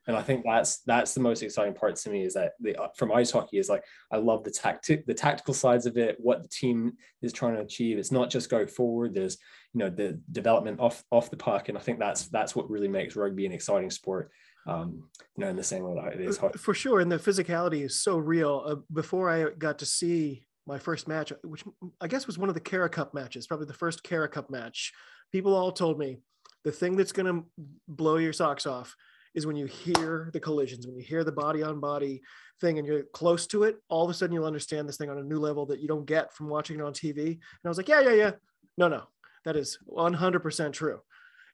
And 0.07 0.15
I 0.15 0.21
think 0.21 0.45
that's 0.45 0.79
that's 0.83 1.13
the 1.13 1.19
most 1.19 1.43
exciting 1.43 1.73
part 1.73 1.97
to 1.97 2.09
me 2.09 2.23
is 2.23 2.33
that 2.33 2.53
the 2.61 2.75
uh, 2.81 2.87
from 2.95 3.11
ice 3.11 3.29
hockey 3.29 3.57
is 3.57 3.67
like 3.67 3.83
I 4.11 4.17
love 4.17 4.43
the 4.43 4.51
tactic 4.51 5.05
the 5.05 5.13
tactical 5.13 5.53
sides 5.53 5.85
of 5.85 5.97
it, 5.97 6.15
what 6.19 6.43
the 6.43 6.49
team 6.49 6.93
is 7.21 7.33
trying 7.33 7.55
to 7.55 7.61
achieve. 7.61 7.97
It's 7.97 8.11
not 8.11 8.29
just 8.29 8.49
go 8.49 8.65
forward. 8.65 9.13
There's 9.13 9.37
you 9.73 9.79
know 9.79 9.89
the 9.89 10.19
development 10.31 10.79
off 10.79 11.03
off 11.11 11.29
the 11.29 11.35
puck, 11.35 11.67
and 11.67 11.77
I 11.77 11.81
think 11.81 11.99
that's 11.99 12.27
that's 12.29 12.55
what 12.55 12.69
really 12.69 12.87
makes 12.87 13.17
rugby 13.17 13.45
an 13.45 13.51
exciting 13.51 13.89
sport. 13.89 14.31
Um, 14.65 15.09
you 15.35 15.43
know, 15.43 15.49
in 15.49 15.55
the 15.57 15.63
same 15.63 15.83
way 15.83 16.01
that 16.01 16.13
it 16.13 16.21
is 16.21 16.37
hockey. 16.37 16.57
For 16.57 16.73
sure, 16.73 17.01
and 17.01 17.11
the 17.11 17.17
physicality 17.19 17.83
is 17.83 18.01
so 18.01 18.17
real. 18.17 18.63
Uh, 18.65 18.75
before 18.93 19.29
I 19.29 19.49
got 19.57 19.79
to 19.79 19.85
see 19.85 20.47
my 20.65 20.79
first 20.79 21.07
match, 21.09 21.33
which 21.43 21.65
I 21.99 22.07
guess 22.07 22.27
was 22.27 22.37
one 22.37 22.49
of 22.49 22.55
the 22.55 22.61
Cara 22.61 22.89
Cup 22.89 23.13
matches, 23.13 23.45
probably 23.45 23.67
the 23.67 23.73
first 23.73 24.03
Cara 24.03 24.29
Cup 24.29 24.49
match. 24.49 24.93
People 25.33 25.53
all 25.53 25.73
told 25.73 25.99
me 25.99 26.19
the 26.63 26.71
thing 26.71 26.95
that's 26.95 27.11
going 27.11 27.25
to 27.25 27.45
blow 27.87 28.17
your 28.17 28.33
socks 28.33 28.65
off 28.65 28.95
is 29.35 29.45
when 29.45 29.55
you 29.55 29.65
hear 29.65 30.29
the 30.33 30.39
collisions, 30.39 30.85
when 30.85 30.95
you 30.95 31.03
hear 31.03 31.23
the 31.23 31.31
body 31.31 31.63
on 31.63 31.79
body 31.79 32.21
thing 32.61 32.77
and 32.77 32.87
you're 32.87 33.03
close 33.13 33.47
to 33.47 33.63
it, 33.63 33.77
all 33.89 34.03
of 34.03 34.09
a 34.09 34.13
sudden 34.13 34.33
you'll 34.33 34.45
understand 34.45 34.87
this 34.87 34.97
thing 34.97 35.09
on 35.09 35.17
a 35.17 35.23
new 35.23 35.39
level 35.39 35.65
that 35.67 35.79
you 35.79 35.87
don't 35.87 36.05
get 36.05 36.33
from 36.33 36.49
watching 36.49 36.79
it 36.79 36.83
on 36.83 36.93
TV. 36.93 37.25
And 37.25 37.39
I 37.65 37.69
was 37.69 37.77
like, 37.77 37.87
yeah, 37.87 38.01
yeah, 38.01 38.13
yeah. 38.13 38.31
No, 38.77 38.87
no, 38.87 39.03
that 39.45 39.55
is 39.55 39.79
100% 39.89 40.73
true. 40.73 41.01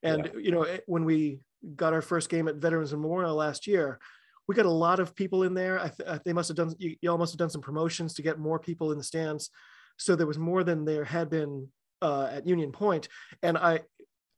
And, 0.02 0.26
yeah. 0.26 0.40
you 0.40 0.52
know, 0.52 0.66
when 0.86 1.06
we 1.06 1.40
got 1.76 1.94
our 1.94 2.02
first 2.02 2.30
game 2.30 2.48
at 2.48 2.56
Veterans 2.56 2.92
Memorial 2.92 3.36
last 3.36 3.68
year, 3.68 4.00
we 4.48 4.56
got 4.56 4.66
a 4.66 4.72
lot 4.72 5.00
of 5.00 5.16
people 5.16 5.44
in 5.44 5.54
there. 5.54 5.80
I 5.80 5.90
th- 5.90 6.22
they 6.26 6.34
must 6.34 6.50
have 6.50 6.58
done, 6.58 6.74
you, 6.78 6.96
all 7.10 7.18
must 7.18 7.34
have 7.34 7.40
done 7.40 7.50
some 7.50 7.62
promotions 7.62 8.14
to 8.16 8.22
get 8.22 8.40
more 8.40 8.60
people 8.60 8.92
in 8.92 8.98
the 8.98 9.04
stands. 9.04 9.50
So 9.98 10.16
there 10.16 10.28
was 10.28 10.38
more 10.38 10.64
than 10.64 10.86
there 10.86 11.06
had 11.06 11.30
been 11.30 11.70
uh, 12.02 12.30
at 12.32 12.48
Union 12.48 12.72
Point. 12.72 13.08
And 13.42 13.58
I, 13.58 13.82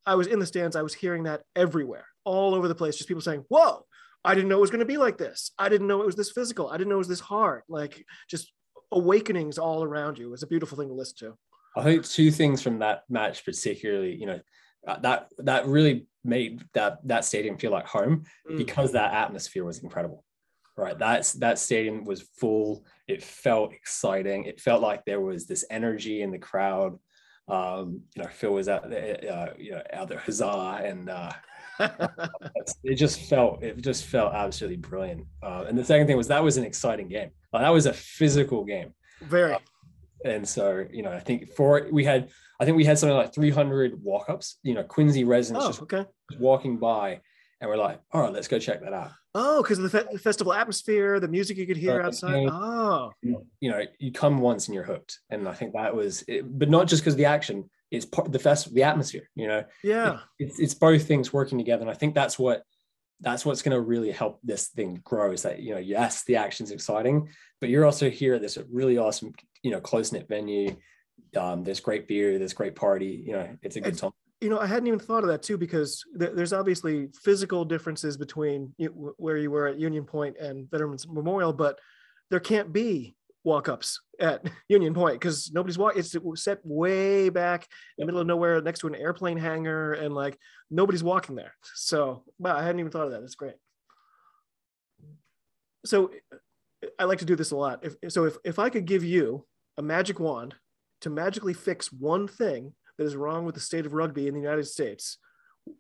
I 0.06 0.15
was 0.15 0.28
in 0.28 0.39
the 0.39 0.45
stands. 0.45 0.76
I 0.76 0.84
was 0.84 0.93
hearing 0.93 1.24
that 1.24 1.41
everywhere, 1.56 2.06
all 2.26 2.54
over 2.54 2.68
the 2.68 2.76
place. 2.76 2.98
Just 2.98 3.08
people 3.08 3.22
saying, 3.22 3.46
"Whoa, 3.48 3.86
I 4.24 4.36
didn't 4.36 4.50
know 4.50 4.58
it 4.58 4.62
was 4.62 4.72
going 4.72 4.80
to 4.80 4.86
be 4.86 4.98
like 4.98 5.18
this. 5.18 5.52
I 5.58 5.70
didn't 5.70 5.88
know 5.88 6.02
it 6.02 6.06
was 6.06 6.16
this 6.16 6.32
physical. 6.32 6.70
I 6.70 6.78
didn't 6.78 6.90
know 6.90 6.96
it 6.96 7.00
was 7.00 7.08
this 7.08 7.20
hard." 7.20 7.64
Like 7.70 8.04
just 8.30 8.52
awakenings 8.92 9.58
all 9.58 9.84
around 9.84 10.18
you. 10.18 10.34
It's 10.34 10.44
a 10.44 10.48
beautiful 10.48 10.78
thing 10.78 10.90
to 10.90 10.94
listen 10.94 11.18
to. 11.20 11.38
I 11.78 11.84
think 11.84 12.06
two 12.06 12.32
things 12.32 12.62
from 12.62 12.80
that 12.80 13.04
match, 13.10 13.44
particularly, 13.44 14.16
you 14.16 14.26
know, 14.26 14.40
uh, 14.88 15.00
that 15.00 15.28
that 15.40 15.66
really 15.66 16.08
made 16.24 16.64
that 16.74 17.00
that 17.08 17.26
stadium 17.26 17.58
feel 17.58 17.72
like 17.72 17.86
home 17.86 18.24
mm. 18.50 18.58
because 18.58 18.92
that 18.92 19.14
atmosphere 19.14 19.64
was 19.64 19.80
incredible 19.80 20.24
right 20.78 21.00
that's 21.00 21.34
that 21.34 21.58
stadium 21.58 22.04
was 22.04 22.22
full 22.38 22.86
it 23.08 23.24
felt 23.24 23.74
exciting 23.74 24.44
it 24.46 24.60
felt 24.60 24.82
like 24.82 25.04
there 25.06 25.22
was 25.22 25.46
this 25.46 25.66
energy 25.70 26.22
in 26.22 26.32
the 26.32 26.38
crowd 26.38 26.98
um 27.48 28.02
you 28.16 28.24
know 28.24 28.30
phil 28.30 28.54
was 28.54 28.68
out 28.68 28.90
there 28.90 29.18
uh, 29.32 29.54
you 29.58 29.72
know 29.72 29.82
out 29.94 30.08
there 30.08 30.20
huzzah 30.20 30.82
and 30.84 31.10
uh 31.10 31.32
it 32.84 32.96
just 32.96 33.22
felt 33.22 33.64
it 33.64 33.82
just 33.82 34.06
felt 34.06 34.34
absolutely 34.34 34.78
brilliant. 34.78 35.26
Uh, 35.44 35.66
and 35.68 35.78
the 35.78 35.84
second 35.84 36.08
thing 36.08 36.18
was 36.18 36.28
that 36.28 36.44
was 36.44 36.58
an 36.58 36.64
exciting 36.64 37.08
game. 37.08 37.30
Like, 37.54 37.64
that 37.64 37.70
was 37.70 37.86
a 37.86 37.94
physical 37.94 38.64
game. 38.64 38.94
Very. 39.22 39.54
Uh, 39.54 39.60
and 40.26 40.48
so 40.48 40.86
you 40.92 41.04
know 41.04 41.12
i 41.12 41.20
think 41.20 41.50
for 41.54 41.88
we 41.92 42.04
had 42.04 42.30
i 42.60 42.66
think 42.66 42.76
we 42.76 42.84
had 42.84 42.98
something 42.98 43.16
like 43.16 43.34
300 43.34 44.02
walk-ups 44.04 44.58
you 44.64 44.74
know 44.74 44.84
quincy 44.84 45.24
residents 45.24 45.66
oh, 45.66 45.70
just 45.70 45.82
okay. 45.84 46.06
walking 46.40 46.78
by 46.78 47.22
and 47.62 47.70
we're 47.70 47.78
like 47.78 48.00
all 48.12 48.22
right 48.22 48.34
let's 48.34 48.48
go 48.48 48.60
check 48.60 48.82
that 48.82 48.94
out. 48.94 49.12
Oh 49.34 49.62
because 49.62 49.78
of 49.78 49.84
the, 49.84 49.90
fe- 49.90 50.08
the, 50.12 50.20
festival 50.20 50.54
atmosphere 50.54 51.20
the 51.20 51.28
music 51.28 51.58
you 51.58 51.68
could 51.68 51.78
hear 51.78 52.02
uh, 52.02 52.08
outside. 52.08 52.42
you 52.42 52.48
know, 52.48 53.12
oh. 53.24 53.44
You 53.60 53.72
know 53.72 53.82
you 54.00 54.12
come 54.12 54.40
once 54.40 54.68
and 54.68 54.76
you're 54.76 54.84
hooked. 54.84 55.20
And 55.30 55.48
i 55.48 55.54
think 55.54 55.74
that 55.74 55.96
was 55.96 56.24
it, 56.28 56.44
but 56.58 56.70
not 56.70 56.88
just 56.88 57.04
because 57.04 57.16
the 57.16 57.26
action 57.26 57.70
it's 57.96 58.06
part 58.06 58.32
the 58.32 58.40
festival 58.40 58.76
the 58.76 58.84
atmosphere 58.84 59.30
you 59.36 59.48
know? 59.48 59.64
Yeah. 59.84 60.20
It, 60.40 60.48
it's, 60.48 60.60
it's 60.60 60.74
both 60.74 61.08
things 61.08 61.34
working 61.34 61.58
together 61.58 61.82
and 61.82 61.92
i 61.92 61.94
think 61.94 62.16
that's 62.16 62.38
what 62.38 62.64
that's 63.22 63.46
what's 63.46 63.62
going 63.62 63.76
to 63.76 63.82
really 63.82 64.12
help 64.12 64.40
this 64.44 64.68
thing 64.68 65.00
grow 65.04 65.32
is 65.32 65.44
that 65.44 65.62
you 65.62 65.74
know 65.74 65.80
yes 65.80 66.24
the 66.24 66.36
action's 66.36 66.72
exciting 66.72 67.30
but 67.62 67.70
you're 67.70 67.86
also 67.86 68.10
here 68.10 68.36
at 68.36 68.42
this 68.42 68.58
really 68.72 68.98
awesome 68.98 69.34
you 69.64 69.72
know 69.72 69.80
close 69.80 70.12
knit 70.12 70.28
venue. 70.28 70.76
Um, 71.36 71.64
there's 71.64 71.80
great 71.80 72.08
beer 72.08 72.38
there's 72.38 72.54
great 72.54 72.76
party 72.76 73.24
you 73.26 73.34
know 73.34 73.58
it's 73.62 73.76
a 73.76 73.82
good 73.82 73.98
time. 73.98 74.12
you 74.42 74.50
know 74.50 74.60
i 74.60 74.66
hadn't 74.66 74.88
even 74.88 75.00
thought 75.00 75.24
of 75.24 75.30
that 75.30 75.44
too 75.44 75.58
because 75.58 76.04
th- 76.18 76.32
there's 76.34 76.54
obviously 76.54 77.08
physical 77.24 77.66
differences 77.66 78.16
between 78.16 78.74
you, 78.78 79.14
where 79.18 79.38
you 79.38 79.52
were 79.52 79.68
at 79.68 79.80
union 79.80 80.06
point 80.06 80.38
and 80.38 80.70
veterans 80.70 81.08
memorial 81.08 81.52
but 81.52 81.80
there 82.30 82.40
can't 82.40 82.72
be 82.72 83.16
walk-ups 83.44 84.02
at 84.19 84.49
Union 84.69 84.93
Point 84.93 85.19
because 85.19 85.51
nobody's 85.54 85.78
walking. 85.78 85.99
It's 85.99 86.15
set 86.43 86.60
way 86.63 87.30
back 87.30 87.67
in 87.97 88.04
the 88.04 88.06
middle 88.06 88.21
of 88.21 88.28
nowhere 88.28 88.62
next 88.62 88.80
to 88.80 88.88
an 88.88 88.95
airplane 88.95 89.38
hangar, 89.38 89.93
and 89.93 90.13
like 90.13 90.38
nobody's 90.69 91.04
walking 91.04 91.36
there. 91.36 91.54
So, 91.75 92.23
wow, 92.39 92.58
I 92.58 92.63
hadn't 92.63 92.80
even 92.80 92.91
thought 92.91 93.06
of 93.06 93.12
that. 93.12 93.21
That's 93.21 93.36
great. 93.36 93.56
So, 95.86 96.12
I 96.99 97.06
like 97.06 97.19
to 97.19 97.25
do 97.25 97.36
this 97.36 97.51
a 97.51 97.56
lot. 97.56 97.84
If 97.84 98.12
so, 98.12 98.25
if 98.25 98.38
if 98.43 98.60
I 98.60 98.69
could 98.69 98.86
give 98.86 99.04
you 99.04 99.45
a 99.78 99.82
magic 99.82 100.19
wand 100.19 100.56
to 101.01 101.10
magically 101.10 101.54
fix 101.54 101.91
one 101.91 102.28
thing 102.28 102.73
that 102.97 103.06
is 103.06 103.15
wrong 103.15 103.45
with 103.45 103.56
the 103.56 103.62
state 103.62 103.86
of 103.86 103.93
rugby 103.93 104.28
in 104.28 104.34
the 104.34 104.39
United 104.39 104.65
States, 104.65 105.17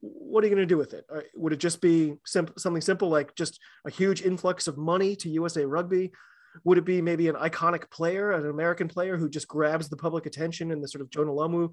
what 0.01 0.43
are 0.43 0.47
you 0.47 0.55
going 0.55 0.67
to 0.67 0.73
do 0.73 0.77
with 0.77 0.93
it? 0.93 1.05
Uh, 1.13 1.21
would 1.35 1.53
it 1.53 1.59
just 1.59 1.81
be 1.81 2.15
something 2.25 2.81
simple 2.81 3.09
like 3.09 3.35
just 3.35 3.59
a 3.85 3.89
huge 3.89 4.21
influx 4.21 4.67
of 4.67 4.77
money 4.77 5.15
to 5.15 5.29
USA 5.29 5.65
Rugby? 5.65 6.11
Would 6.63 6.77
it 6.77 6.85
be 6.85 7.01
maybe 7.01 7.27
an 7.27 7.35
iconic 7.35 7.89
player, 7.91 8.31
an 8.31 8.49
American 8.49 8.87
player 8.87 9.17
who 9.17 9.29
just 9.29 9.47
grabs 9.47 9.89
the 9.89 9.97
public 9.97 10.25
attention 10.25 10.71
in 10.71 10.81
the 10.81 10.87
sort 10.87 11.01
of 11.01 11.09
Jonah 11.09 11.31
Lomu 11.31 11.71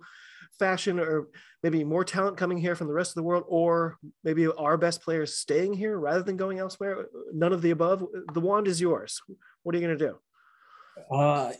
fashion, 0.59 0.99
or 0.99 1.29
maybe 1.62 1.85
more 1.85 2.05
talent 2.05 2.37
coming 2.37 2.59
here 2.59 2.75
from 2.75 2.88
the 2.88 2.92
rest 2.92 3.12
of 3.12 3.14
the 3.16 3.23
world, 3.23 3.45
or 3.47 3.97
maybe 4.25 4.47
our 4.47 4.77
best 4.77 5.03
players 5.03 5.37
staying 5.37 5.75
here 5.75 5.99
rather 5.99 6.23
than 6.23 6.37
going 6.37 6.59
elsewhere? 6.59 7.07
None 7.33 7.53
of 7.53 7.62
the 7.62 7.71
above. 7.71 8.05
The 8.33 8.40
wand 8.40 8.66
is 8.66 8.81
yours. 8.81 9.21
What 9.62 9.75
are 9.75 9.79
you 9.79 9.87
going 9.87 9.99
to 9.99 10.07
do? 10.07 11.14
Uh, 11.14 11.53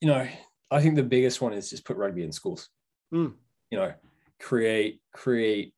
you 0.00 0.08
know, 0.08 0.26
I 0.70 0.80
think 0.80 0.94
the 0.94 1.02
biggest 1.02 1.40
one 1.40 1.52
is 1.52 1.70
just 1.70 1.84
put 1.84 1.96
rugby 1.96 2.22
in 2.22 2.32
schools. 2.32 2.68
Mm. 3.12 3.34
You 3.70 3.78
know, 3.78 3.92
create 4.40 5.00
create 5.12 5.74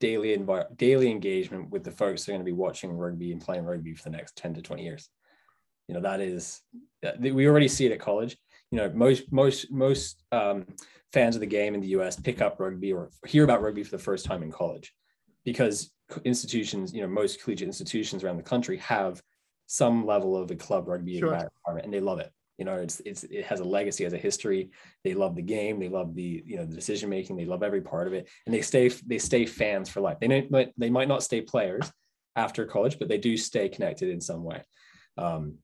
daily 0.00 0.36
envi- 0.36 0.76
daily 0.76 1.10
engagement 1.10 1.70
with 1.70 1.84
the 1.84 1.90
folks 1.90 2.24
that 2.24 2.32
are 2.32 2.34
going 2.34 2.44
to 2.44 2.50
be 2.50 2.52
watching 2.52 2.92
rugby 2.92 3.32
and 3.32 3.40
playing 3.40 3.64
rugby 3.64 3.94
for 3.94 4.04
the 4.04 4.16
next 4.16 4.36
10 4.36 4.54
to 4.54 4.62
20 4.62 4.82
years 4.82 5.08
you 5.88 5.94
know 5.94 6.00
that 6.00 6.20
is 6.20 6.60
we 7.20 7.46
already 7.46 7.68
see 7.68 7.86
it 7.86 7.92
at 7.92 8.00
college. 8.00 8.36
You 8.70 8.78
know 8.78 8.90
most 8.94 9.32
most 9.32 9.70
most 9.70 10.22
um, 10.32 10.66
fans 11.12 11.36
of 11.36 11.40
the 11.40 11.46
game 11.46 11.74
in 11.74 11.80
the 11.80 11.88
us 11.88 12.16
pick 12.16 12.40
up 12.40 12.58
rugby 12.58 12.92
or 12.92 13.10
hear 13.26 13.44
about 13.44 13.62
rugby 13.62 13.84
for 13.84 13.96
the 13.96 14.02
first 14.02 14.24
time 14.24 14.42
in 14.42 14.50
college 14.50 14.92
because 15.44 15.90
institutions 16.24 16.92
you 16.92 17.00
know 17.00 17.08
most 17.08 17.42
collegiate 17.42 17.66
institutions 17.66 18.22
around 18.22 18.36
the 18.36 18.42
country 18.42 18.76
have 18.78 19.20
some 19.66 20.06
level 20.06 20.36
of 20.36 20.50
a 20.50 20.56
club 20.56 20.86
rugby 20.86 21.18
sure. 21.18 21.32
environment 21.32 21.84
and 21.84 21.94
they 21.94 22.00
love 22.00 22.18
it. 22.18 22.32
You 22.58 22.64
know 22.64 22.76
it's 22.76 23.00
it's 23.00 23.24
it 23.24 23.44
has 23.44 23.60
a 23.60 23.64
legacy 23.64 24.04
has 24.04 24.12
a 24.12 24.18
history. 24.18 24.70
They 25.04 25.14
love 25.14 25.36
the 25.36 25.42
game. 25.42 25.78
They 25.78 25.88
love 25.88 26.14
the 26.14 26.42
you 26.44 26.56
know 26.56 26.64
the 26.64 26.74
decision 26.74 27.08
making. 27.08 27.36
They 27.36 27.44
love 27.44 27.62
every 27.62 27.82
part 27.82 28.08
of 28.08 28.14
it. 28.14 28.28
And 28.46 28.54
they 28.54 28.62
stay 28.62 28.88
they 29.06 29.18
stay 29.18 29.46
fans 29.46 29.88
for 29.88 30.00
life. 30.00 30.18
They 30.20 30.48
might 30.50 30.72
they 30.76 30.90
might 30.90 31.08
not 31.08 31.22
stay 31.22 31.40
players 31.40 31.90
after 32.34 32.66
college 32.66 32.98
but 32.98 33.08
they 33.08 33.16
do 33.16 33.36
stay 33.36 33.68
connected 33.68 34.08
in 34.08 34.20
some 34.20 34.42
way. 34.42 34.62
Um, 35.16 35.58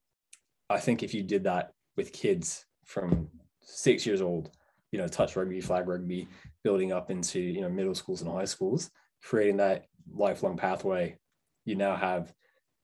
I 0.73 0.81
think 0.81 1.03
if 1.03 1.15
you 1.15 1.23
did 1.23 1.45
that 1.45 1.73
with 1.97 2.13
kids 2.13 2.65
from 2.85 3.29
six 3.61 4.07
years 4.07 4.21
old, 4.21 4.51
you 4.91 4.99
know, 4.99 5.09
touch 5.09 5.37
rugby, 5.37 5.61
flag 5.61 5.89
rugby, 5.89 6.29
building 6.65 6.93
up 6.93 7.11
into, 7.11 7.41
you 7.41 7.61
know, 7.61 7.69
middle 7.69 7.95
schools 7.95 8.23
and 8.23 8.31
high 8.31 8.45
schools, 8.45 8.91
creating 9.23 9.59
that 9.59 9.87
lifelong 10.13 10.57
pathway, 10.57 11.17
you 11.65 11.77
now 11.77 11.97
have 11.97 12.33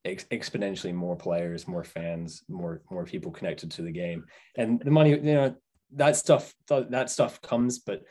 ex- 0.04 0.24
exponentially 0.24 0.94
more 0.94 1.16
players, 1.16 1.68
more 1.68 1.84
fans, 1.84 2.42
more, 2.48 2.82
more 2.90 3.04
people 3.04 3.30
connected 3.30 3.70
to 3.72 3.82
the 3.82 3.90
game. 3.90 4.24
And 4.56 4.80
the 4.80 4.90
money, 4.90 5.10
you 5.10 5.20
know, 5.20 5.54
that 5.94 6.16
stuff, 6.16 6.54
that 6.68 7.10
stuff 7.10 7.40
comes, 7.42 7.78
but 7.78 8.02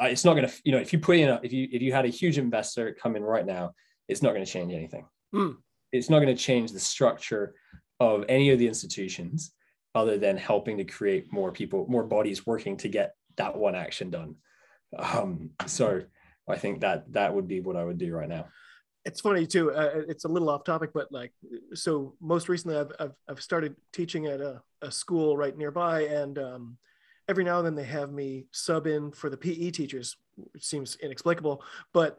it's 0.00 0.24
not 0.24 0.34
going 0.34 0.48
to, 0.48 0.54
you 0.64 0.72
know, 0.72 0.78
if 0.78 0.92
you 0.92 0.98
put 0.98 1.16
in, 1.16 1.28
a, 1.28 1.40
if 1.42 1.52
you, 1.52 1.68
if 1.70 1.80
you 1.80 1.92
had 1.92 2.04
a 2.04 2.08
huge 2.08 2.38
investor 2.38 2.96
come 3.00 3.16
in 3.16 3.22
right 3.22 3.46
now, 3.46 3.72
it's 4.08 4.22
not 4.22 4.32
going 4.32 4.44
to 4.44 4.50
change 4.50 4.72
anything. 4.72 5.06
Mm. 5.34 5.56
It's 5.92 6.10
not 6.10 6.20
going 6.20 6.34
to 6.34 6.42
change 6.42 6.72
the 6.72 6.80
structure 6.80 7.54
of 8.00 8.24
any 8.28 8.50
of 8.50 8.58
the 8.58 8.66
institutions 8.66 9.52
other 9.94 10.18
than 10.18 10.36
helping 10.36 10.76
to 10.78 10.84
create 10.84 11.32
more 11.32 11.52
people, 11.52 11.86
more 11.88 12.04
bodies 12.04 12.46
working 12.46 12.76
to 12.78 12.88
get 12.88 13.14
that 13.36 13.56
one 13.56 13.74
action 13.74 14.10
done. 14.10 14.34
Um, 14.98 15.50
so 15.66 16.02
I 16.48 16.56
think 16.56 16.80
that 16.80 17.12
that 17.12 17.34
would 17.34 17.48
be 17.48 17.60
what 17.60 17.76
I 17.76 17.84
would 17.84 17.98
do 17.98 18.14
right 18.14 18.28
now. 18.28 18.46
It's 19.04 19.20
funny 19.20 19.46
too. 19.46 19.70
Uh, 19.70 20.02
it's 20.08 20.24
a 20.24 20.28
little 20.28 20.48
off 20.48 20.64
topic, 20.64 20.90
but 20.94 21.12
like, 21.12 21.32
so 21.74 22.14
most 22.20 22.48
recently 22.48 22.76
I've, 22.76 22.92
I've, 22.98 23.12
I've 23.28 23.42
started 23.42 23.76
teaching 23.92 24.26
at 24.26 24.40
a, 24.40 24.62
a 24.82 24.90
school 24.90 25.36
right 25.36 25.56
nearby 25.56 26.02
and 26.02 26.38
um, 26.38 26.78
every 27.28 27.44
now 27.44 27.58
and 27.58 27.66
then 27.66 27.74
they 27.74 27.84
have 27.84 28.12
me 28.12 28.46
sub 28.52 28.86
in 28.86 29.10
for 29.10 29.30
the 29.30 29.36
PE 29.36 29.70
teachers, 29.70 30.16
which 30.36 30.64
seems 30.64 30.96
inexplicable. 30.96 31.62
But 31.92 32.18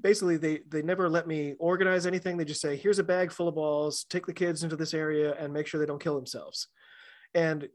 basically, 0.00 0.36
they 0.36 0.60
they 0.68 0.82
never 0.82 1.08
let 1.08 1.26
me 1.26 1.54
organize 1.58 2.06
anything. 2.06 2.36
They 2.36 2.44
just 2.44 2.60
say, 2.60 2.76
"Here's 2.76 2.98
a 2.98 3.04
bag 3.04 3.32
full 3.32 3.48
of 3.48 3.54
balls. 3.54 4.04
Take 4.04 4.26
the 4.26 4.32
kids 4.32 4.62
into 4.62 4.76
this 4.76 4.94
area 4.94 5.34
and 5.38 5.52
make 5.52 5.66
sure 5.66 5.80
they 5.80 5.86
don't 5.86 6.02
kill 6.02 6.16
themselves." 6.16 6.68
And 7.34 7.68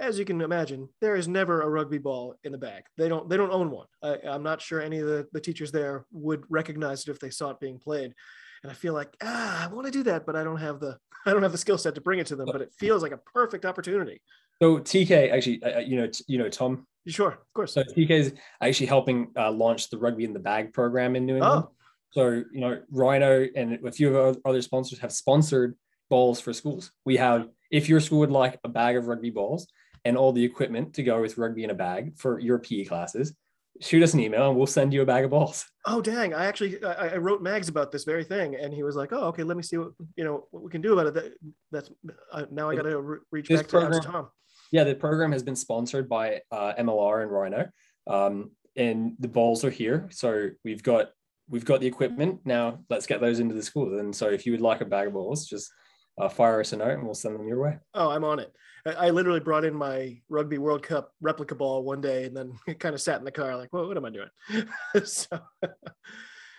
as 0.00 0.18
you 0.18 0.24
can 0.24 0.40
imagine, 0.40 0.88
there 1.00 1.16
is 1.16 1.28
never 1.28 1.62
a 1.62 1.68
rugby 1.68 1.98
ball 1.98 2.36
in 2.44 2.52
the 2.52 2.58
bag. 2.58 2.84
They 2.96 3.08
don't 3.08 3.28
they 3.28 3.36
don't 3.36 3.52
own 3.52 3.70
one. 3.70 3.86
I, 4.02 4.18
am 4.24 4.42
not 4.42 4.62
sure 4.62 4.80
any 4.80 4.98
of 4.98 5.06
the, 5.06 5.26
the 5.32 5.40
teachers 5.40 5.72
there 5.72 6.06
would 6.12 6.44
recognize 6.48 7.02
it 7.02 7.10
if 7.10 7.20
they 7.20 7.30
saw 7.30 7.50
it 7.50 7.60
being 7.60 7.78
played. 7.78 8.14
And 8.62 8.70
I 8.70 8.74
feel 8.74 8.94
like 8.94 9.14
ah, 9.22 9.64
I 9.64 9.72
want 9.72 9.86
to 9.86 9.92
do 9.92 10.02
that, 10.04 10.24
but 10.24 10.36
I 10.36 10.44
don't 10.44 10.60
have 10.60 10.80
the 10.80 10.98
I 11.26 11.32
don't 11.32 11.42
have 11.42 11.52
the 11.52 11.58
skill 11.58 11.78
set 11.78 11.94
to 11.94 12.00
bring 12.00 12.18
it 12.18 12.26
to 12.28 12.36
them. 12.36 12.48
But 12.50 12.62
it 12.62 12.72
feels 12.78 13.02
like 13.02 13.12
a 13.12 13.18
perfect 13.18 13.64
opportunity. 13.64 14.20
So 14.62 14.78
TK 14.78 15.32
actually, 15.32 15.62
uh, 15.62 15.78
uh, 15.78 15.80
you 15.80 15.96
know, 15.96 16.10
you 16.26 16.38
know 16.38 16.48
Tom. 16.48 16.86
Sure, 17.06 17.32
of 17.32 17.52
course. 17.54 17.74
So 17.74 17.82
TK 17.82 18.10
is 18.10 18.34
actually 18.60 18.86
helping 18.86 19.30
uh, 19.36 19.50
launch 19.50 19.90
the 19.90 19.98
Rugby 19.98 20.24
in 20.24 20.32
the 20.32 20.38
Bag 20.38 20.72
program 20.72 21.16
in 21.16 21.26
New 21.26 21.36
England. 21.36 21.64
Oh. 21.66 21.70
So 22.12 22.44
you 22.52 22.60
know, 22.60 22.80
Rhino 22.90 23.46
and 23.56 23.84
a 23.84 23.92
few 23.92 24.14
of 24.14 24.36
our 24.36 24.50
other 24.50 24.62
sponsors 24.62 24.98
have 25.00 25.12
sponsored 25.12 25.76
balls 26.08 26.40
for 26.40 26.52
schools. 26.52 26.92
We 27.04 27.16
have, 27.16 27.48
if 27.70 27.88
your 27.88 28.00
school 28.00 28.20
would 28.20 28.30
like 28.30 28.58
a 28.64 28.68
bag 28.68 28.96
of 28.96 29.06
rugby 29.06 29.30
balls 29.30 29.66
and 30.04 30.16
all 30.16 30.32
the 30.32 30.44
equipment 30.44 30.94
to 30.94 31.02
go 31.02 31.20
with 31.20 31.36
rugby 31.38 31.64
in 31.64 31.70
a 31.70 31.74
bag 31.74 32.16
for 32.16 32.38
your 32.38 32.58
PE 32.58 32.84
classes, 32.84 33.34
shoot 33.80 34.02
us 34.02 34.14
an 34.14 34.20
email 34.20 34.48
and 34.48 34.56
we'll 34.56 34.66
send 34.66 34.92
you 34.92 35.02
a 35.02 35.06
bag 35.06 35.24
of 35.24 35.30
balls. 35.30 35.66
Oh 35.86 36.00
dang! 36.00 36.34
I 36.34 36.46
actually 36.46 36.82
I, 36.84 37.08
I, 37.08 37.16
wrote 37.16 37.42
Mags 37.42 37.68
about 37.68 37.92
this 37.92 38.04
very 38.04 38.24
thing, 38.24 38.54
and 38.54 38.72
he 38.72 38.82
was 38.82 38.96
like, 38.96 39.12
"Oh, 39.12 39.24
okay, 39.26 39.42
let 39.42 39.56
me 39.56 39.62
see 39.62 39.76
what 39.76 39.90
you 40.16 40.24
know 40.24 40.46
what 40.50 40.62
we 40.62 40.70
can 40.70 40.80
do 40.80 40.92
about 40.92 41.08
it." 41.08 41.14
That, 41.14 41.32
that's 41.72 41.90
uh, 42.32 42.44
now 42.50 42.70
I 42.70 42.76
got 42.76 42.82
to 42.82 43.00
re- 43.00 43.18
reach 43.30 43.48
back 43.48 43.68
program, 43.68 44.00
to 44.00 44.08
Tom. 44.08 44.28
Yeah, 44.72 44.84
the 44.84 44.94
program 44.94 45.32
has 45.32 45.42
been 45.42 45.56
sponsored 45.56 46.08
by 46.08 46.40
uh, 46.50 46.74
MLR 46.78 47.22
and 47.22 47.30
Rhino, 47.30 47.68
um, 48.06 48.50
and 48.76 49.14
the 49.18 49.28
balls 49.28 49.64
are 49.64 49.70
here. 49.70 50.08
So 50.10 50.50
we've 50.64 50.82
got 50.82 51.10
we've 51.48 51.64
got 51.64 51.80
the 51.80 51.86
equipment 51.86 52.40
now. 52.44 52.80
Let's 52.88 53.06
get 53.06 53.20
those 53.20 53.40
into 53.40 53.54
the 53.54 53.62
school. 53.62 53.98
And 53.98 54.14
so 54.14 54.28
if 54.28 54.46
you 54.46 54.52
would 54.52 54.60
like 54.60 54.80
a 54.80 54.86
bag 54.86 55.08
of 55.08 55.14
balls, 55.14 55.46
just 55.46 55.70
uh, 56.18 56.28
fire 56.28 56.60
us 56.60 56.72
a 56.72 56.76
note 56.76 56.92
and 56.92 57.04
we'll 57.04 57.14
send 57.14 57.34
them 57.34 57.46
your 57.46 57.62
way. 57.62 57.78
Oh, 57.94 58.10
I'm 58.10 58.24
on 58.24 58.38
it. 58.38 58.52
I 58.86 59.10
literally 59.10 59.40
brought 59.40 59.64
in 59.64 59.74
my 59.74 60.20
Rugby 60.28 60.58
World 60.58 60.82
Cup 60.82 61.10
replica 61.22 61.54
ball 61.54 61.82
one 61.84 62.02
day 62.02 62.24
and 62.24 62.36
then 62.36 62.52
kind 62.78 62.94
of 62.94 63.00
sat 63.00 63.18
in 63.18 63.24
the 63.24 63.30
car 63.30 63.56
like, 63.56 63.72
well, 63.72 63.88
what 63.88 63.96
am 63.96 64.04
I 64.04 64.10
doing? 64.10 64.28
so, 65.04 65.38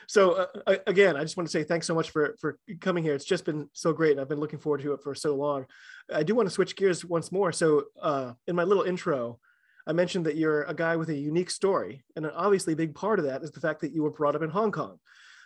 so 0.08 0.48
uh, 0.68 0.76
again, 0.88 1.16
I 1.18 1.22
just 1.22 1.38
want 1.38 1.48
to 1.48 1.52
say 1.52 1.64
thanks 1.64 1.88
so 1.88 1.96
much 1.96 2.10
for 2.12 2.36
for 2.40 2.58
coming 2.80 3.04
here. 3.04 3.16
It's 3.16 3.26
just 3.26 3.46
been 3.46 3.70
so 3.74 3.94
great, 3.94 4.12
and 4.12 4.22
I've 4.22 4.30
been 4.30 4.40
looking 4.40 4.60
forward 4.60 4.82
to 4.82 4.94
it 4.94 5.04
for 5.04 5.16
so 5.16 5.36
long. 5.36 5.66
I 6.14 6.24
do 6.24 6.36
want 6.36 6.48
to 6.48 6.54
switch 6.54 6.76
gears 6.76 7.04
once 7.04 7.32
more. 7.32 7.52
So, 7.52 7.86
uh, 8.02 8.34
in 8.48 8.56
my 8.56 8.64
little 8.64 8.84
intro, 8.84 9.40
I 9.88 9.94
mentioned 9.94 10.26
that 10.26 10.36
you're 10.36 10.64
a 10.64 10.74
guy 10.74 10.96
with 10.96 11.10
a 11.10 11.16
unique 11.16 11.50
story, 11.50 12.04
and 12.16 12.26
an 12.26 12.32
obviously 12.36 12.76
big 12.76 12.96
part 12.96 13.20
of 13.20 13.26
that 13.26 13.44
is 13.44 13.52
the 13.52 13.60
fact 13.60 13.82
that 13.82 13.94
you 13.94 14.04
were 14.04 14.12
brought 14.12 14.36
up 14.36 14.42
in 14.42 14.50
Hong 14.50 14.72
Kong. 14.72 15.00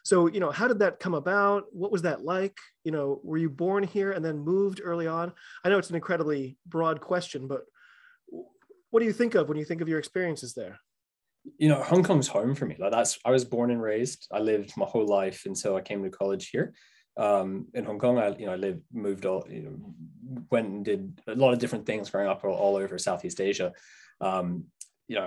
So, 0.04 0.28
you 0.28 0.40
know, 0.40 0.52
how 0.52 0.68
did 0.68 0.80
that 0.80 1.00
come 1.00 1.14
about? 1.14 1.66
What 1.72 1.92
was 1.92 2.04
that 2.04 2.24
like? 2.24 2.58
You 2.84 2.92
know, 2.92 3.20
were 3.24 3.38
you 3.38 3.50
born 3.50 3.84
here 3.84 4.12
and 4.12 4.24
then 4.24 4.40
moved 4.40 4.82
early 4.84 5.08
on? 5.08 5.34
I 5.64 5.70
know 5.70 5.78
it's 5.78 5.90
an 5.90 5.96
incredibly 5.96 6.58
broad 6.66 7.02
question, 7.02 7.48
but 7.48 7.66
what 8.92 9.02
do 9.02 9.06
you 9.06 9.14
think 9.14 9.36
of 9.36 9.50
when 9.50 9.58
you 9.58 9.66
think 9.66 9.82
of 9.82 9.90
your 9.90 10.00
experiences 10.00 10.54
there? 10.54 10.80
You 11.58 11.70
know, 11.70 11.82
Hong 11.82 12.04
Kong's 12.04 12.28
home 12.28 12.56
for 12.56 12.66
me. 12.66 12.76
Like 12.78 12.92
that's 12.92 13.18
I 13.26 13.32
was 13.32 13.46
born 13.46 13.72
and 13.72 13.82
raised. 13.82 14.28
I 14.32 14.40
lived 14.40 14.76
my 14.78 14.86
whole 14.86 15.06
life 15.06 15.44
until 15.46 15.76
I 15.76 15.82
came 15.82 16.04
to 16.04 16.10
college 16.10 16.50
here. 16.50 16.74
Um, 17.18 17.68
in 17.74 17.86
Hong 17.86 18.00
Kong, 18.00 18.18
I 18.18 18.36
you 18.38 18.46
know 18.46 18.54
I 18.54 18.58
lived, 18.58 18.82
moved 18.94 19.26
all, 19.26 19.46
you 19.50 19.64
know, 19.64 20.46
went 20.52 20.68
and 20.68 20.86
did 20.86 21.22
a 21.28 21.36
lot 21.36 21.54
of 21.54 21.60
different 21.60 21.86
things 21.86 22.10
growing 22.10 22.30
up 22.30 22.44
all, 22.44 22.54
all 22.54 22.76
over 22.76 22.98
Southeast 22.98 23.42
Asia. 23.42 23.74
Um, 24.22 24.66
you 25.08 25.16
know, 25.16 25.26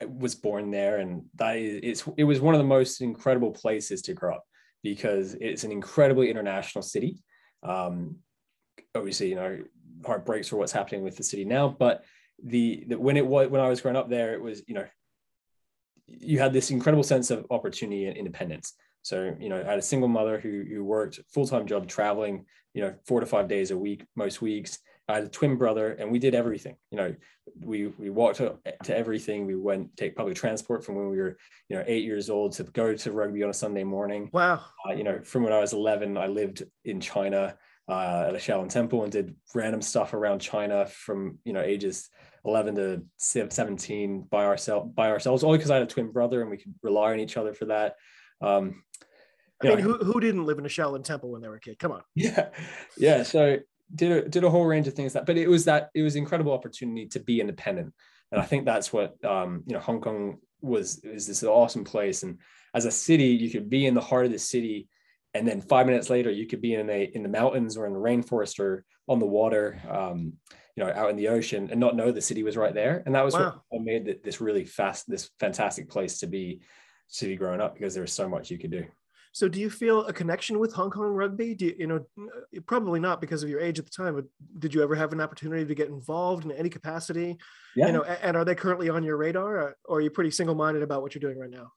I 0.00 0.04
was 0.04 0.34
born 0.34 0.70
there, 0.70 0.98
and 0.98 1.24
that 1.34 1.56
is, 1.56 1.80
it's 1.82 2.14
it 2.16 2.24
was 2.24 2.40
one 2.40 2.54
of 2.54 2.58
the 2.58 2.64
most 2.64 3.00
incredible 3.00 3.50
places 3.50 4.00
to 4.02 4.14
grow 4.14 4.36
up 4.36 4.44
because 4.82 5.34
it's 5.40 5.64
an 5.64 5.72
incredibly 5.72 6.30
international 6.30 6.82
city. 6.82 7.18
Um, 7.62 8.18
obviously, 8.94 9.30
you 9.30 9.34
know, 9.34 9.58
heartbreaks 10.04 10.48
for 10.48 10.56
what's 10.56 10.72
happening 10.72 11.02
with 11.02 11.16
the 11.16 11.24
city 11.24 11.44
now, 11.44 11.68
but 11.68 12.04
the, 12.44 12.84
the 12.88 12.98
when 12.98 13.16
it 13.16 13.26
was 13.26 13.48
when 13.48 13.60
I 13.60 13.68
was 13.68 13.80
growing 13.80 13.96
up 13.96 14.08
there, 14.08 14.34
it 14.34 14.40
was 14.40 14.62
you 14.68 14.74
know, 14.74 14.86
you 16.06 16.38
had 16.38 16.52
this 16.52 16.70
incredible 16.70 17.02
sense 17.02 17.30
of 17.30 17.46
opportunity 17.50 18.06
and 18.06 18.16
independence. 18.16 18.74
So, 19.02 19.36
you 19.38 19.48
know, 19.48 19.60
I 19.60 19.70
had 19.70 19.78
a 19.78 19.82
single 19.82 20.08
mother 20.08 20.40
who, 20.40 20.64
who 20.68 20.84
worked 20.84 21.20
full-time 21.32 21.66
job 21.66 21.86
traveling, 21.86 22.44
you 22.74 22.82
know, 22.82 22.94
four 23.06 23.20
to 23.20 23.26
five 23.26 23.48
days 23.48 23.70
a 23.70 23.78
week, 23.78 24.04
most 24.16 24.42
weeks. 24.42 24.78
I 25.08 25.14
had 25.14 25.24
a 25.24 25.28
twin 25.28 25.56
brother 25.56 25.92
and 25.92 26.10
we 26.10 26.18
did 26.18 26.34
everything. 26.34 26.74
You 26.90 26.98
know, 26.98 27.14
we 27.60 27.86
we 27.86 28.10
walked 28.10 28.38
to, 28.38 28.58
to 28.82 28.96
everything. 28.96 29.46
We 29.46 29.54
went 29.54 29.96
take 29.96 30.16
public 30.16 30.34
transport 30.34 30.84
from 30.84 30.96
when 30.96 31.08
we 31.08 31.18
were, 31.18 31.38
you 31.68 31.76
know, 31.76 31.84
eight 31.86 32.02
years 32.04 32.28
old 32.28 32.52
to 32.54 32.64
go 32.64 32.92
to 32.92 33.12
rugby 33.12 33.44
on 33.44 33.50
a 33.50 33.54
Sunday 33.54 33.84
morning. 33.84 34.28
Wow. 34.32 34.62
Uh, 34.88 34.94
you 34.94 35.04
know, 35.04 35.20
from 35.22 35.44
when 35.44 35.52
I 35.52 35.60
was 35.60 35.72
11, 35.72 36.16
I 36.16 36.26
lived 36.26 36.64
in 36.84 37.00
China 37.00 37.56
uh, 37.88 38.26
at 38.28 38.34
a 38.34 38.38
Shaolin 38.38 38.68
temple 38.68 39.04
and 39.04 39.12
did 39.12 39.34
random 39.54 39.80
stuff 39.80 40.12
around 40.14 40.40
China 40.40 40.86
from, 40.86 41.38
you 41.44 41.52
know, 41.52 41.62
ages 41.62 42.08
11 42.44 42.74
to 42.76 43.02
17 43.18 44.26
by 44.30 44.44
ourselves, 44.44 44.90
by 44.94 45.10
ourselves, 45.10 45.44
only 45.44 45.58
because 45.58 45.70
I 45.70 45.74
had 45.74 45.84
a 45.84 45.86
twin 45.86 46.10
brother 46.10 46.40
and 46.40 46.50
we 46.50 46.56
could 46.56 46.74
rely 46.82 47.12
on 47.12 47.20
each 47.20 47.36
other 47.36 47.54
for 47.54 47.66
that. 47.66 47.94
Um, 48.40 48.82
I 49.62 49.68
mean, 49.68 49.78
know, 49.78 49.82
who, 49.82 50.04
who 50.04 50.20
didn't 50.20 50.44
live 50.46 50.58
in 50.58 50.66
a 50.66 50.68
Shaolin 50.68 51.04
temple 51.04 51.30
when 51.30 51.42
they 51.42 51.48
were 51.48 51.56
a 51.56 51.60
kid? 51.60 51.78
Come 51.78 51.92
on. 51.92 52.02
Yeah. 52.14 52.48
Yeah. 52.98 53.22
So 53.22 53.58
did 53.94 54.12
a, 54.12 54.28
did 54.28 54.44
a 54.44 54.50
whole 54.50 54.66
range 54.66 54.88
of 54.88 54.94
things 54.94 55.12
that, 55.14 55.26
but 55.26 55.36
it 55.36 55.48
was 55.48 55.64
that 55.66 55.90
it 55.94 56.02
was 56.02 56.16
incredible 56.16 56.52
opportunity 56.52 57.06
to 57.06 57.20
be 57.20 57.40
independent. 57.40 57.94
And 58.32 58.40
I 58.40 58.44
think 58.44 58.64
that's 58.64 58.92
what, 58.92 59.24
um, 59.24 59.62
you 59.66 59.74
know, 59.74 59.80
Hong 59.80 60.00
Kong 60.00 60.38
was, 60.60 60.98
is 61.04 61.26
this 61.26 61.44
awesome 61.44 61.84
place. 61.84 62.22
And 62.22 62.38
as 62.74 62.84
a 62.84 62.90
city, 62.90 63.28
you 63.28 63.50
could 63.50 63.70
be 63.70 63.86
in 63.86 63.94
the 63.94 64.00
heart 64.00 64.26
of 64.26 64.32
the 64.32 64.38
city. 64.38 64.88
And 65.36 65.46
then 65.46 65.60
five 65.60 65.86
minutes 65.86 66.10
later, 66.10 66.30
you 66.30 66.46
could 66.46 66.60
be 66.60 66.74
in 66.74 66.88
a, 66.90 67.10
in 67.14 67.22
the 67.22 67.28
mountains 67.28 67.76
or 67.76 67.86
in 67.86 67.92
the 67.92 67.98
rainforest 67.98 68.58
or 68.58 68.84
on 69.08 69.18
the 69.18 69.26
water, 69.26 69.80
um, 69.88 70.32
you 70.74 70.84
know, 70.84 70.92
out 70.94 71.10
in 71.10 71.16
the 71.16 71.28
ocean 71.28 71.68
and 71.70 71.78
not 71.78 71.96
know 71.96 72.10
the 72.10 72.20
city 72.20 72.42
was 72.42 72.56
right 72.56 72.74
there. 72.74 73.02
And 73.06 73.14
that 73.14 73.24
was 73.24 73.34
wow. 73.34 73.62
what 73.68 73.82
made 73.82 74.20
this 74.24 74.40
really 74.40 74.64
fast, 74.64 75.08
this 75.08 75.30
fantastic 75.38 75.88
place 75.88 76.18
to 76.20 76.26
be, 76.26 76.60
to 77.14 77.26
be 77.26 77.36
growing 77.36 77.60
up 77.60 77.74
because 77.74 77.94
there 77.94 78.02
was 78.02 78.12
so 78.12 78.28
much 78.28 78.50
you 78.50 78.58
could 78.58 78.70
do. 78.70 78.84
So 79.32 79.48
do 79.48 79.60
you 79.60 79.68
feel 79.68 80.06
a 80.06 80.14
connection 80.14 80.58
with 80.58 80.72
Hong 80.72 80.90
Kong 80.90 81.08
rugby? 81.08 81.54
Do 81.54 81.66
you, 81.66 81.74
you 81.78 81.86
know, 81.86 82.06
probably 82.64 83.00
not 83.00 83.20
because 83.20 83.42
of 83.42 83.50
your 83.50 83.60
age 83.60 83.78
at 83.78 83.84
the 83.84 83.90
time, 83.90 84.14
but 84.14 84.24
did 84.58 84.72
you 84.72 84.82
ever 84.82 84.94
have 84.94 85.12
an 85.12 85.20
opportunity 85.20 85.66
to 85.66 85.74
get 85.74 85.88
involved 85.88 86.46
in 86.46 86.52
any 86.52 86.70
capacity? 86.70 87.36
Yeah. 87.74 87.88
You 87.88 87.92
know, 87.92 88.02
and 88.02 88.34
are 88.34 88.46
they 88.46 88.54
currently 88.54 88.88
on 88.88 89.04
your 89.04 89.18
radar 89.18 89.76
or 89.84 89.98
are 89.98 90.00
you 90.00 90.08
pretty 90.08 90.30
single-minded 90.30 90.82
about 90.82 91.02
what 91.02 91.14
you're 91.14 91.20
doing 91.20 91.38
right 91.38 91.50
now? 91.50 91.72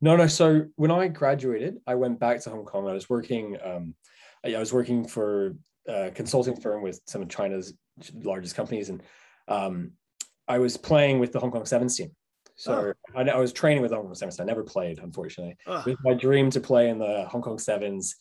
No, 0.00 0.16
no. 0.16 0.26
So 0.26 0.66
when 0.76 0.90
I 0.90 1.08
graduated, 1.08 1.78
I 1.86 1.94
went 1.94 2.18
back 2.18 2.40
to 2.42 2.50
Hong 2.50 2.64
Kong. 2.64 2.88
I 2.88 2.92
was 2.92 3.10
working, 3.10 3.56
um, 3.62 3.94
I 4.44 4.58
was 4.58 4.72
working 4.72 5.06
for 5.06 5.54
a 5.86 6.10
consulting 6.10 6.56
firm 6.56 6.82
with 6.82 7.00
some 7.06 7.22
of 7.22 7.28
China's 7.28 7.74
largest 8.14 8.56
companies. 8.56 8.88
And 8.88 9.02
um, 9.48 9.92
I 10.48 10.58
was 10.58 10.76
playing 10.76 11.18
with 11.18 11.32
the 11.32 11.40
Hong 11.40 11.50
Kong 11.50 11.66
Sevens 11.66 11.96
team. 11.96 12.10
So 12.56 12.92
oh. 13.14 13.18
I, 13.18 13.22
I, 13.22 13.36
was 13.36 13.52
training 13.52 13.82
with 13.82 13.92
Hong 13.92 14.04
Kong 14.04 14.14
Sevens. 14.14 14.40
I 14.40 14.44
never 14.44 14.62
played, 14.62 14.98
unfortunately. 14.98 15.56
Oh. 15.66 15.80
It 15.80 15.86
was 15.86 15.96
my 16.04 16.14
dream 16.14 16.50
to 16.50 16.60
play 16.60 16.90
in 16.90 16.98
the 16.98 17.26
Hong 17.30 17.42
Kong 17.42 17.58
Sevens. 17.58 18.16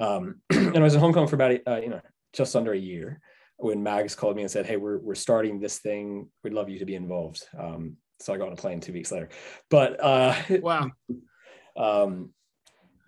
Um, 0.00 0.40
and 0.50 0.76
I 0.76 0.80
was 0.80 0.94
in 0.94 1.00
Hong 1.00 1.12
Kong 1.12 1.26
for 1.26 1.36
about, 1.36 1.58
uh, 1.66 1.80
you 1.82 1.88
know, 1.88 2.00
just 2.32 2.54
under 2.54 2.72
a 2.72 2.78
year 2.78 3.20
when 3.56 3.82
Mags 3.82 4.14
called 4.14 4.36
me 4.36 4.42
and 4.42 4.50
said, 4.50 4.66
Hey, 4.66 4.76
we're, 4.76 4.98
we're 4.98 5.14
starting 5.14 5.58
this 5.58 5.78
thing. 5.78 6.28
We'd 6.44 6.52
love 6.52 6.68
you 6.68 6.78
to 6.78 6.84
be 6.84 6.94
involved. 6.94 7.44
Um, 7.58 7.96
so 8.20 8.32
I 8.32 8.36
got 8.36 8.48
on 8.48 8.52
a 8.52 8.56
plane 8.56 8.80
two 8.80 8.92
weeks 8.92 9.12
later. 9.12 9.28
But 9.70 10.02
uh, 10.02 10.34
wow. 10.60 10.90
um, 11.76 12.32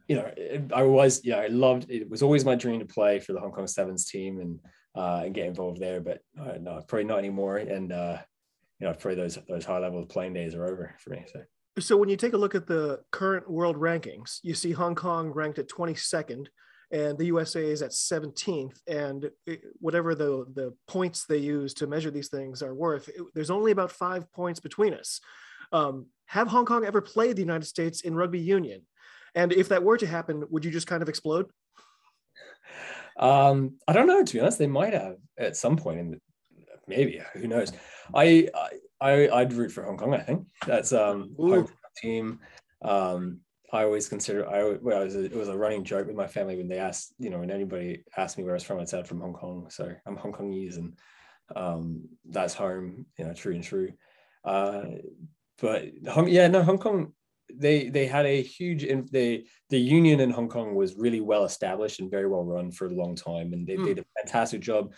you 0.09 0.17
know, 0.17 0.33
I 0.75 0.83
was, 0.83 1.25
yeah, 1.25 1.39
I 1.39 1.47
loved 1.47 1.89
it. 1.89 2.11
was 2.11 2.23
always 2.23 2.45
my 2.45 2.57
dream 2.57 2.81
to 2.81 2.87
play 2.87 3.21
for 3.21 3.33
the 3.33 3.41
Hong 3.41 3.53
Kong 3.53 3.69
Sevens 3.69 4.11
team 4.11 4.41
and, 4.41 4.59
uh, 4.97 5.23
and 5.25 5.35
get 5.35 5.47
involved 5.47 5.81
there, 5.81 6.01
but 6.01 6.19
uh, 6.41 6.55
no, 6.61 6.83
probably 6.89 7.05
not 7.05 7.19
anymore. 7.21 7.59
And, 7.59 7.93
uh, 7.93 8.19
you 8.81 8.87
know, 8.87 8.95
probably 8.95 9.17
those 9.17 9.39
those 9.49 9.65
high 9.65 9.79
level 9.79 10.05
playing 10.07 10.33
days 10.33 10.55
are 10.55 10.65
over 10.65 10.97
for 10.99 11.11
me. 11.11 11.25
So. 11.33 11.43
So 11.79 11.97
when 11.97 12.09
you 12.09 12.17
take 12.17 12.33
a 12.33 12.39
look 12.39 12.55
at 12.55 12.67
the 12.67 13.01
current 13.13 13.49
world 13.49 13.77
rankings, 13.77 14.41
you 14.43 14.55
see 14.55 14.73
Hong 14.73 14.95
Kong 14.95 15.31
ranked 15.31 15.59
at 15.59 15.69
22nd, 15.69 16.47
and 16.93 17.17
the 17.17 17.27
USA 17.27 17.65
is 17.65 17.83
at 17.83 17.91
17th. 17.91 18.79
And 18.87 19.31
whatever 19.79 20.15
the 20.15 20.47
the 20.55 20.75
points 20.89 21.25
they 21.25 21.39
use 21.39 21.75
to 21.75 21.87
measure 21.87 22.11
these 22.11 22.29
things 22.29 22.63
are 22.63 22.75
worth, 22.75 23.09
it, 23.09 23.23
there's 23.35 23.51
only 23.51 23.73
about 23.73 23.93
five 23.93 24.31
points 24.33 24.61
between 24.61 24.95
us. 24.95 25.21
Um, 25.73 26.07
have 26.27 26.49
Hong 26.49 26.67
Kong 26.67 26.85
ever 26.85 27.01
played 27.01 27.37
the 27.37 27.43
United 27.43 27.67
States 27.67 28.01
in 28.01 28.15
rugby 28.15 28.41
union? 28.41 28.83
And 29.35 29.53
if 29.53 29.69
that 29.69 29.85
were 29.85 29.97
to 29.99 30.07
happen, 30.07 30.45
would 30.51 30.65
you 30.65 30.71
just 30.71 30.87
kind 30.87 31.03
of 31.03 31.09
explode? 31.09 31.47
Um, 33.17 33.75
I 33.87 33.93
don't 33.93 34.07
know. 34.07 34.25
To 34.25 34.33
be 34.33 34.41
honest, 34.41 34.59
they 34.59 34.67
might 34.67 34.95
have 34.95 35.17
at 35.39 35.57
some 35.57 35.77
point 35.77 36.01
in 36.01 36.11
the, 36.13 36.21
maybe 36.89 37.21
who 37.35 37.47
knows. 37.47 37.73
I 38.15 38.49
I 39.01 39.29
I'd 39.29 39.53
root 39.53 39.71
for 39.71 39.85
Hong 39.85 39.97
Kong. 39.97 40.15
I 40.15 40.21
think 40.21 40.47
that's 40.67 40.93
um 40.93 41.35
team. 41.97 42.41
Um, 42.83 43.41
I 43.73 43.85
always 43.85 44.09
consider 44.09 44.49
I 44.49 44.77
well, 44.81 45.03
it 45.03 45.05
was, 45.05 45.17
a, 45.17 45.25
it 45.25 45.37
was 45.37 45.49
a 45.49 45.57
running 45.57 45.85
joke 45.85 46.07
with 46.07 46.17
my 46.17 46.27
family 46.27 46.57
when 46.57 46.69
they 46.69 46.79
asked 46.79 47.15
you 47.19 47.31
know 47.31 47.39
when 47.39 47.51
anybody 47.51 48.05
asked 48.17 48.37
me 48.37 48.45
where 48.45 48.55
I 48.55 48.57
was 48.57 48.65
from, 48.65 48.81
I 48.81 48.85
said 48.85 49.07
from 49.07 49.21
Hong 49.21 49.33
Kong. 49.33 49.67
So 49.71 49.93
I'm 50.07 50.17
Hong 50.17 50.33
Kongese, 50.33 50.77
and 50.77 50.99
um, 51.55 52.09
that's 52.29 52.55
home. 52.55 53.07
You 53.19 53.27
know, 53.27 53.35
true 53.35 53.55
and 53.55 53.65
true. 53.65 53.93
Uh, 54.45 54.83
but 55.61 55.85
Hong, 56.09 56.29
yeah, 56.29 56.49
no, 56.49 56.63
Hong 56.63 56.79
Kong. 56.79 57.13
They 57.53 57.89
they 57.89 58.07
had 58.07 58.27
a 58.27 58.43
huge 58.43 58.85
in 58.85 59.09
the 59.11 59.45
the 59.71 59.81
union 59.81 60.21
in 60.21 60.31
Hong 60.31 60.49
Kong 60.49 60.75
was 60.75 60.95
really 60.95 61.21
well 61.21 61.45
established 61.45 61.99
and 61.99 62.11
very 62.11 62.29
well 62.29 62.45
run 62.45 62.71
for 62.71 62.87
a 62.87 62.95
long 62.95 63.17
time, 63.17 63.53
and 63.53 63.67
they 63.67 63.77
mm. 63.77 63.85
did 63.85 63.99
a 63.99 64.05
fantastic 64.21 64.61
job 64.61 64.95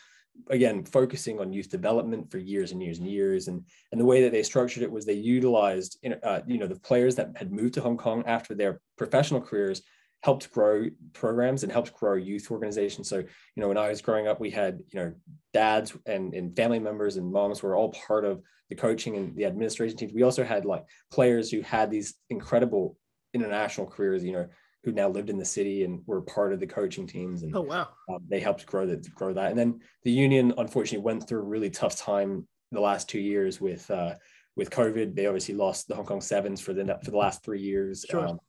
again 0.49 0.85
focusing 0.85 1.41
on 1.41 1.53
youth 1.53 1.69
development 1.69 2.31
for 2.31 2.39
years 2.39 2.73
and 2.73 2.83
years 2.83 2.99
and 2.99 3.09
years. 3.09 3.49
And 3.49 3.65
and 3.91 4.01
the 4.01 4.05
way 4.05 4.23
that 4.23 4.33
they 4.33 4.43
structured 4.43 4.83
it 4.83 4.91
was 4.91 5.05
they 5.05 5.15
utilized 5.15 6.05
uh, 6.23 6.41
you 6.47 6.59
know 6.59 6.67
the 6.67 6.81
players 6.81 7.15
that 7.17 7.31
had 7.37 7.53
moved 7.53 7.75
to 7.75 7.81
hong 7.81 7.97
kong 7.97 8.25
after 8.27 8.55
their 8.55 8.81
professional 8.97 9.41
careers 9.41 9.83
helped 10.23 10.53
grow 10.53 10.87
programs 11.15 11.65
and 11.65 11.73
helped 11.73 11.93
grow 11.95 12.15
youth 12.15 12.51
organizations. 12.51 13.09
So 13.09 13.19
you 13.19 13.27
know 13.57 13.69
when 13.69 13.79
i 13.79 13.89
was 13.89 14.03
growing 14.03 14.29
up 14.29 14.41
we 14.41 14.51
had 14.51 14.81
you 14.93 15.01
know 15.01 15.13
dads 15.53 15.97
and, 16.07 16.35
and 16.35 16.57
family 16.57 16.79
members 16.79 17.17
and 17.17 17.31
moms 17.31 17.63
were 17.63 17.77
all 17.77 17.93
part 17.93 18.25
of 18.25 18.41
the 18.69 18.77
coaching 18.77 19.17
and 19.17 19.37
the 19.37 19.45
administration 19.45 19.97
teams. 19.97 20.13
We 20.13 20.23
also 20.23 20.45
had 20.45 20.65
like 20.65 20.85
players 21.11 21.51
who 21.51 21.61
had 21.61 21.91
these 21.91 22.15
incredible 22.31 22.97
international 23.35 23.87
careers 23.87 24.25
you 24.25 24.33
know 24.33 24.49
who 24.85 24.93
now 24.93 25.09
lived 25.09 25.31
in 25.31 25.39
the 25.39 25.45
city 25.45 25.85
and 25.85 26.03
were 26.07 26.23
part 26.23 26.53
of 26.53 26.61
the 26.61 26.67
coaching 26.67 27.07
teams. 27.07 27.43
And 27.43 27.55
oh 27.57 27.63
wow, 27.63 27.89
um, 28.09 28.21
they 28.29 28.41
helped 28.41 28.67
grow 28.67 28.87
that 28.87 29.13
grow 29.15 29.33
that. 29.33 29.51
And 29.51 29.59
then 29.59 29.81
the 30.03 30.11
union 30.11 30.53
unfortunately 30.59 31.05
went 31.05 31.29
through 31.29 31.41
a 31.41 31.45
really 31.45 31.71
tough 31.71 31.97
time 31.97 32.47
the 32.73 32.81
last 32.81 33.09
two 33.09 33.21
years 33.21 33.61
with 33.61 33.91
uh, 33.91 34.15
with 34.57 34.71
COVID. 34.71 35.15
They 35.15 35.27
obviously 35.27 35.55
lost 35.55 35.89
the 35.89 35.95
Hong 35.95 36.07
Kong 36.07 36.21
Sevens 36.21 36.61
for 36.61 36.73
the 36.73 36.99
for 37.05 37.11
the 37.11 37.17
last 37.17 37.45
three 37.45 37.61
years. 37.61 38.05
Sure. 38.09 38.27
Um, 38.27 38.41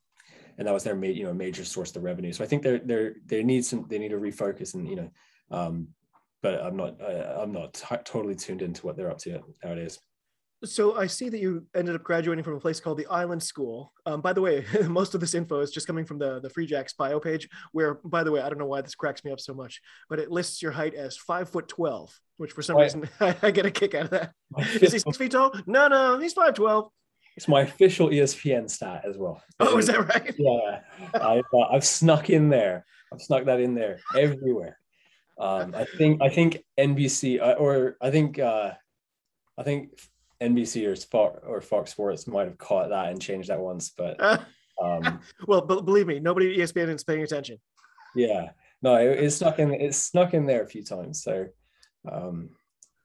and 0.57 0.67
that 0.67 0.73
was 0.73 0.83
their 0.83 1.03
you 1.03 1.23
know 1.23 1.33
major 1.33 1.65
source 1.65 1.95
of 1.95 2.03
revenue. 2.03 2.33
So 2.33 2.43
I 2.43 2.47
think 2.47 2.63
they're 2.63 2.79
they're 2.79 3.15
they 3.25 3.43
need 3.43 3.65
some 3.65 3.85
they 3.89 3.99
need 3.99 4.09
to 4.09 4.17
refocus 4.17 4.73
and 4.73 4.87
you 4.87 4.95
know, 4.95 5.11
um, 5.51 5.87
but 6.41 6.61
I'm 6.63 6.75
not 6.75 6.99
uh, 7.01 7.39
I'm 7.41 7.51
not 7.51 7.73
t- 7.73 7.95
totally 8.03 8.35
tuned 8.35 8.61
into 8.61 8.85
what 8.85 8.95
they're 8.95 9.11
up 9.11 9.19
to 9.19 9.41
nowadays. 9.63 9.99
So 10.65 10.95
I 10.95 11.07
see 11.07 11.27
that 11.27 11.39
you 11.39 11.65
ended 11.75 11.95
up 11.95 12.03
graduating 12.03 12.43
from 12.43 12.55
a 12.55 12.59
place 12.59 12.79
called 12.79 12.97
the 12.97 13.05
Island 13.07 13.43
School. 13.43 13.91
Um, 14.05 14.21
by 14.21 14.31
the 14.31 14.41
way, 14.41 14.65
most 14.87 15.13
of 15.13 15.19
this 15.19 15.33
info 15.33 15.59
is 15.59 15.71
just 15.71 15.87
coming 15.87 16.05
from 16.05 16.19
the 16.19 16.39
the 16.39 16.49
Free 16.49 16.65
Jacks 16.65 16.93
bio 16.93 17.19
page. 17.19 17.49
Where, 17.73 17.95
by 17.95 18.23
the 18.23 18.31
way, 18.31 18.41
I 18.41 18.49
don't 18.49 18.57
know 18.57 18.65
why 18.65 18.81
this 18.81 18.95
cracks 18.95 19.23
me 19.25 19.31
up 19.31 19.39
so 19.39 19.53
much, 19.53 19.81
but 20.09 20.19
it 20.19 20.31
lists 20.31 20.61
your 20.61 20.71
height 20.71 20.93
as 20.93 21.17
five 21.17 21.49
foot 21.49 21.67
twelve, 21.67 22.17
which 22.37 22.53
for 22.53 22.61
some 22.61 22.77
reason 22.77 23.09
I, 23.19 23.35
I, 23.43 23.51
get 23.51 23.65
a 23.65 23.71
kick 23.71 23.93
out 23.93 24.05
of 24.05 24.09
that. 24.11 24.31
Is 24.81 24.93
he 24.93 24.99
six 24.99 25.17
feet 25.17 25.31
tall? 25.31 25.53
No, 25.65 25.87
no, 25.87 26.17
he's 26.19 26.33
five 26.33 26.53
twelve. 26.53 26.89
It's 27.35 27.47
my 27.47 27.61
official 27.61 28.09
ESPN 28.09 28.69
stat 28.69 29.03
as 29.07 29.17
well. 29.17 29.41
Oh, 29.59 29.79
is 29.79 29.87
that 29.87 30.07
right? 30.07 30.35
Yeah, 30.37 30.81
I've, 31.15 31.43
uh, 31.51 31.61
I've 31.71 31.83
snuck 31.83 32.29
in 32.29 32.49
there. 32.49 32.85
I've 33.11 33.21
snuck 33.21 33.45
that 33.45 33.59
in 33.59 33.73
there 33.73 33.99
everywhere. 34.15 34.77
Um, 35.39 35.73
I 35.75 35.85
think 35.85 36.21
I 36.21 36.29
think 36.29 36.63
NBC 36.79 37.41
uh, 37.41 37.53
or 37.53 37.97
I 37.99 38.11
think 38.11 38.37
uh, 38.37 38.73
I 39.57 39.63
think 39.63 39.89
NBC 40.43 40.85
or 40.85 40.95
Fox 40.95 41.39
or 41.45 41.61
Fox 41.61 41.91
Sports 41.91 42.27
might 42.27 42.47
have 42.47 42.57
caught 42.57 42.89
that 42.89 43.09
and 43.09 43.21
changed 43.21 43.49
that 43.49 43.59
once, 43.59 43.89
but 43.89 44.19
um, 44.83 45.19
well, 45.47 45.61
believe 45.61 46.07
me, 46.07 46.19
nobody 46.19 46.61
at 46.61 46.69
ESPN 46.69 46.93
is 46.93 47.03
paying 47.03 47.23
attention. 47.23 47.57
Yeah, 48.15 48.49
no, 48.81 48.95
it, 48.95 49.23
it 49.23 49.31
snuck 49.31 49.59
in. 49.59 49.73
It 49.73 49.95
snuck 49.95 50.33
in 50.33 50.45
there 50.45 50.63
a 50.63 50.67
few 50.67 50.83
times. 50.83 51.23
So, 51.23 51.47
um, 52.09 52.49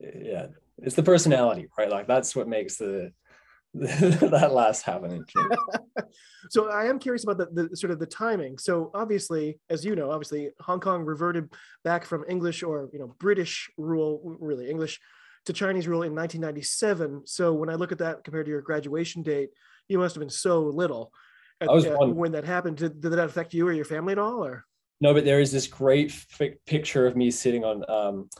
yeah, 0.00 0.48
it's 0.78 0.96
the 0.96 1.02
personality, 1.02 1.68
right? 1.78 1.90
Like 1.90 2.06
that's 2.06 2.36
what 2.36 2.48
makes 2.48 2.76
the 2.76 3.12
that 3.74 4.52
last 4.52 4.82
half 4.82 5.02
an 5.02 5.12
inch. 5.12 5.32
so 6.50 6.70
I 6.70 6.86
am 6.86 6.98
curious 6.98 7.24
about 7.24 7.38
the, 7.38 7.68
the, 7.68 7.76
sort 7.76 7.90
of 7.90 7.98
the 7.98 8.06
timing. 8.06 8.58
So 8.58 8.90
obviously, 8.94 9.60
as 9.68 9.84
you 9.84 9.94
know, 9.94 10.10
obviously 10.10 10.50
Hong 10.60 10.80
Kong 10.80 11.04
reverted 11.04 11.52
back 11.84 12.04
from 12.04 12.24
English 12.28 12.62
or 12.62 12.88
you 12.92 12.98
know 12.98 13.14
British 13.18 13.70
rule, 13.76 14.36
really 14.40 14.70
English, 14.70 15.00
to 15.48 15.52
Chinese 15.52 15.88
rule 15.88 16.02
in 16.02 16.14
1997. 16.14 17.22
So 17.26 17.52
when 17.52 17.68
I 17.68 17.74
look 17.74 17.92
at 17.92 17.98
that 17.98 18.22
compared 18.24 18.46
to 18.46 18.50
your 18.50 18.62
graduation 18.62 19.22
date, 19.22 19.50
you 19.88 19.98
must 19.98 20.14
have 20.14 20.20
been 20.20 20.30
so 20.30 20.60
little. 20.60 21.12
At, 21.60 21.68
I 21.68 21.72
was 21.72 21.86
uh, 21.86 21.96
when 21.96 22.32
that 22.32 22.44
happened. 22.44 22.76
Did, 22.76 23.00
did 23.00 23.10
that 23.10 23.18
affect 23.18 23.52
you 23.52 23.66
or 23.66 23.72
your 23.72 23.84
family 23.84 24.12
at 24.12 24.18
all? 24.18 24.44
Or 24.44 24.64
no, 25.00 25.12
but 25.12 25.24
there 25.24 25.40
is 25.40 25.50
this 25.50 25.66
great 25.66 26.10
f- 26.10 26.52
picture 26.66 27.06
of 27.06 27.16
me 27.16 27.30
sitting 27.30 27.64
on 27.64 27.84
um, 27.90 28.30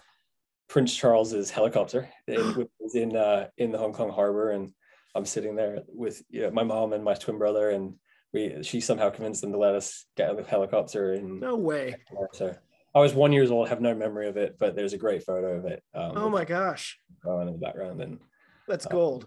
Prince 0.68 0.94
Charles's 0.94 1.50
helicopter 1.50 2.08
in, 2.26 2.68
in 2.94 3.16
uh, 3.16 3.48
in 3.56 3.72
the 3.72 3.78
Hong 3.78 3.92
Kong 3.92 4.10
harbor 4.10 4.52
and 4.52 4.72
I'm 5.14 5.24
sitting 5.24 5.56
there 5.56 5.82
with 5.88 6.22
you 6.30 6.42
know, 6.42 6.50
my 6.50 6.62
mom 6.62 6.92
and 6.92 7.02
my 7.02 7.14
twin 7.14 7.38
brother, 7.38 7.70
and 7.70 7.94
we 8.32 8.62
she 8.62 8.80
somehow 8.80 9.10
convinced 9.10 9.40
them 9.40 9.52
to 9.52 9.58
let 9.58 9.74
us 9.74 10.06
get 10.16 10.30
on 10.30 10.36
the 10.36 10.44
helicopter. 10.44 11.14
And 11.14 11.40
no 11.40 11.56
way. 11.56 11.96
So 12.34 12.54
I 12.94 13.00
was 13.00 13.14
one 13.14 13.32
years 13.32 13.50
old, 13.50 13.68
have 13.68 13.80
no 13.80 13.94
memory 13.94 14.28
of 14.28 14.36
it, 14.36 14.56
but 14.58 14.74
there's 14.74 14.92
a 14.92 14.98
great 14.98 15.22
photo 15.22 15.56
of 15.56 15.66
it. 15.66 15.82
Um, 15.94 16.12
oh 16.16 16.30
my 16.30 16.44
gosh! 16.44 16.98
In 17.24 17.46
the 17.46 17.52
background, 17.52 18.00
and 18.00 18.18
that's 18.66 18.86
uh, 18.86 18.90
gold. 18.90 19.26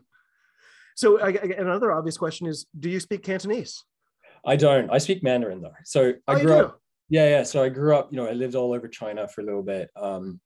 So 0.95 1.21
I, 1.21 1.29
another 1.29 1.91
obvious 1.91 2.17
question 2.17 2.47
is: 2.47 2.65
Do 2.77 2.89
you 2.89 2.99
speak 2.99 3.23
Cantonese? 3.23 3.83
I 4.45 4.55
don't. 4.55 4.89
I 4.89 4.97
speak 4.97 5.23
Mandarin 5.23 5.61
though. 5.61 5.73
So 5.85 6.13
I 6.27 6.33
oh, 6.33 6.39
grew 6.39 6.53
up. 6.53 6.81
Yeah, 7.09 7.29
yeah. 7.29 7.43
So 7.43 7.63
I 7.63 7.69
grew 7.69 7.95
up. 7.95 8.11
You 8.11 8.17
know, 8.17 8.27
I 8.27 8.31
lived 8.31 8.55
all 8.55 8.73
over 8.73 8.87
China 8.87 9.27
for 9.27 9.41
a 9.41 9.45
little 9.45 9.63
bit. 9.63 9.89
Um, 9.95 10.39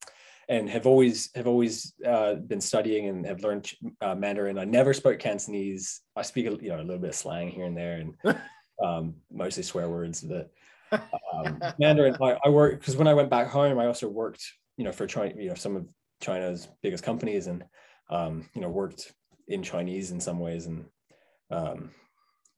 and 0.48 0.70
have 0.70 0.86
always 0.86 1.30
have 1.36 1.48
always 1.48 1.94
uh, 2.06 2.36
been 2.36 2.62
studying 2.62 3.08
and 3.08 3.26
have 3.26 3.42
learned 3.42 3.72
uh, 4.02 4.16
Mandarin. 4.16 4.60
I 4.60 4.66
never 4.66 4.94
spoke 4.94 5.20
Cantonese. 5.20 6.02
I 6.16 6.22
speak 6.22 6.46
you 6.46 6.70
know 6.70 6.78
a 6.78 6.84
little 6.84 7.00
bit 7.00 7.10
of 7.10 7.16
slang 7.16 7.50
here 7.50 7.66
and 7.66 7.76
there, 7.76 7.98
and 7.98 8.16
um, 8.84 9.16
mostly 9.32 9.64
swear 9.64 9.90
words. 9.90 10.22
But 10.22 10.52
um, 11.34 11.60
Mandarin, 11.80 12.16
I, 12.22 12.38
I 12.46 12.50
work 12.50 12.80
because 12.80 12.98
when 12.98 13.08
I 13.08 13.14
went 13.14 13.30
back 13.30 13.48
home, 13.48 13.80
I 13.80 13.88
also 13.88 14.08
worked 14.08 14.44
you 14.78 14.84
know 14.84 14.92
for 14.92 15.08
China, 15.08 15.34
you 15.38 15.50
know 15.50 15.56
some 15.56 15.76
of 15.76 15.88
China's 16.22 16.68
biggest 16.82 17.04
companies, 17.04 17.48
and 17.48 17.64
um, 18.10 18.50
you 18.54 18.62
know 18.62 18.70
worked 18.70 19.12
in 19.48 19.64
Chinese 19.64 20.12
in 20.12 20.20
some 20.20 20.40
ways, 20.40 20.66
and 20.66 20.86
um, 21.52 21.92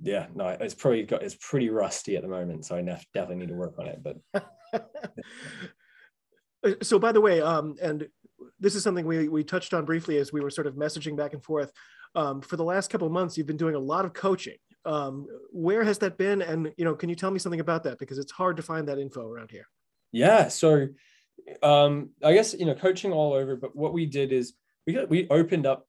yeah, 0.01 0.27
no, 0.35 0.47
it's 0.47 0.75
probably 0.75 1.03
got 1.03 1.23
it's 1.23 1.37
pretty 1.39 1.69
rusty 1.69 2.15
at 2.15 2.21
the 2.21 2.27
moment, 2.27 2.65
so 2.65 2.75
I 2.75 2.81
definitely 2.81 3.37
need 3.37 3.49
to 3.49 3.55
work 3.55 3.75
on 3.79 3.87
it. 3.87 4.01
But 4.03 4.17
so 6.83 6.99
by 6.99 7.11
the 7.11 7.21
way, 7.21 7.41
um, 7.41 7.75
and 7.81 8.07
this 8.59 8.75
is 8.75 8.83
something 8.83 9.05
we, 9.05 9.27
we 9.27 9.43
touched 9.43 9.73
on 9.73 9.85
briefly 9.85 10.17
as 10.17 10.31
we 10.31 10.41
were 10.41 10.49
sort 10.49 10.67
of 10.67 10.75
messaging 10.75 11.17
back 11.17 11.33
and 11.33 11.43
forth. 11.43 11.71
Um, 12.15 12.41
for 12.41 12.57
the 12.57 12.63
last 12.63 12.89
couple 12.89 13.07
of 13.07 13.13
months, 13.13 13.37
you've 13.37 13.47
been 13.47 13.57
doing 13.57 13.75
a 13.75 13.79
lot 13.79 14.05
of 14.05 14.13
coaching. 14.13 14.57
Um, 14.85 15.27
where 15.51 15.83
has 15.83 15.97
that 15.99 16.17
been? 16.17 16.41
And, 16.41 16.73
you 16.77 16.85
know, 16.85 16.95
can 16.95 17.09
you 17.09 17.15
tell 17.15 17.31
me 17.31 17.39
something 17.39 17.59
about 17.59 17.83
that? 17.83 17.99
Because 17.99 18.17
it's 18.17 18.31
hard 18.31 18.57
to 18.57 18.63
find 18.63 18.87
that 18.87 18.99
info 18.99 19.27
around 19.27 19.51
here. 19.51 19.67
Yeah. 20.11 20.47
So 20.47 20.87
um, 21.61 22.11
I 22.23 22.33
guess, 22.33 22.53
you 22.53 22.65
know, 22.65 22.75
coaching 22.75 23.11
all 23.11 23.33
over, 23.33 23.55
but 23.55 23.75
what 23.75 23.93
we 23.93 24.05
did 24.05 24.31
is 24.31 24.53
we 24.85 24.93
got, 24.93 25.09
we 25.09 25.27
opened 25.29 25.65
up 25.65 25.87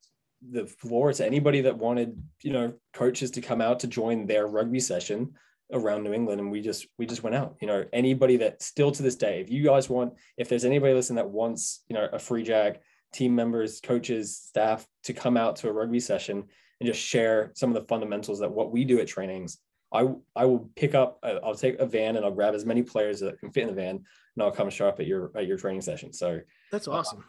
the 0.51 0.67
floor 0.67 1.13
to 1.13 1.25
anybody 1.25 1.63
that 1.63 1.79
wanted, 1.79 2.21
you 2.43 2.53
know, 2.53 2.73
coaches 2.93 3.31
to 3.33 3.41
come 3.41 3.61
out 3.61 3.81
to 3.81 3.87
join 3.87 4.27
their 4.27 4.47
rugby 4.47 4.81
session 4.81 5.35
around 5.73 6.03
New 6.03 6.13
England 6.13 6.41
and 6.41 6.51
we 6.51 6.61
just 6.61 6.87
we 6.99 7.07
just 7.07 7.23
went 7.23 7.37
out. 7.37 7.57
You 7.61 7.67
know, 7.67 7.85
anybody 7.93 8.37
that 8.39 8.63
still 8.63 8.91
to 8.93 9.03
this 9.03 9.17
day, 9.17 9.41
if 9.41 9.51
you 9.51 9.63
guys 9.63 9.89
want, 9.89 10.15
if 10.37 10.49
there's 10.49 10.65
anybody 10.65 10.95
listening 10.95 11.17
that 11.17 11.31
wants, 11.31 11.85
you 11.89 11.95
know, 11.95 12.09
a 12.13 12.19
free 12.19 12.43
jack, 12.43 12.81
team 13.13 13.35
members, 13.35 13.81
coaches, 13.81 14.37
staff 14.37 14.87
to 15.05 15.13
come 15.13 15.37
out 15.37 15.57
to 15.57 15.69
a 15.69 15.73
rugby 15.73 16.01
session 16.01 16.45
and 16.81 16.87
just 16.87 17.01
share 17.01 17.53
some 17.55 17.71
of 17.71 17.75
the 17.75 17.89
fundamentals 17.89 18.41
that 18.41 18.51
what 18.51 18.71
we 18.73 18.85
do 18.85 19.01
at 19.01 19.09
trainings. 19.09 19.59
I 19.93 20.07
I 20.37 20.45
will 20.45 20.71
pick 20.77 20.95
up, 20.95 21.19
I'll 21.23 21.55
take 21.55 21.79
a 21.79 21.87
van 21.87 22.17
and 22.17 22.25
I'll 22.25 22.31
grab 22.33 22.55
as 22.55 22.67
many 22.67 22.83
players 22.83 23.21
that 23.21 23.39
can 23.41 23.51
fit 23.51 23.63
in 23.63 23.69
the 23.69 23.75
van 23.75 23.97
and 23.97 24.43
I'll 24.43 24.51
come 24.51 24.71
show 24.71 24.89
up 24.89 25.01
at 25.01 25.07
your 25.07 25.31
at 25.37 25.47
your 25.47 25.57
training 25.57 25.81
session. 25.81 26.13
So 26.13 26.41
that's 26.71 26.89
awesome. 26.89 27.25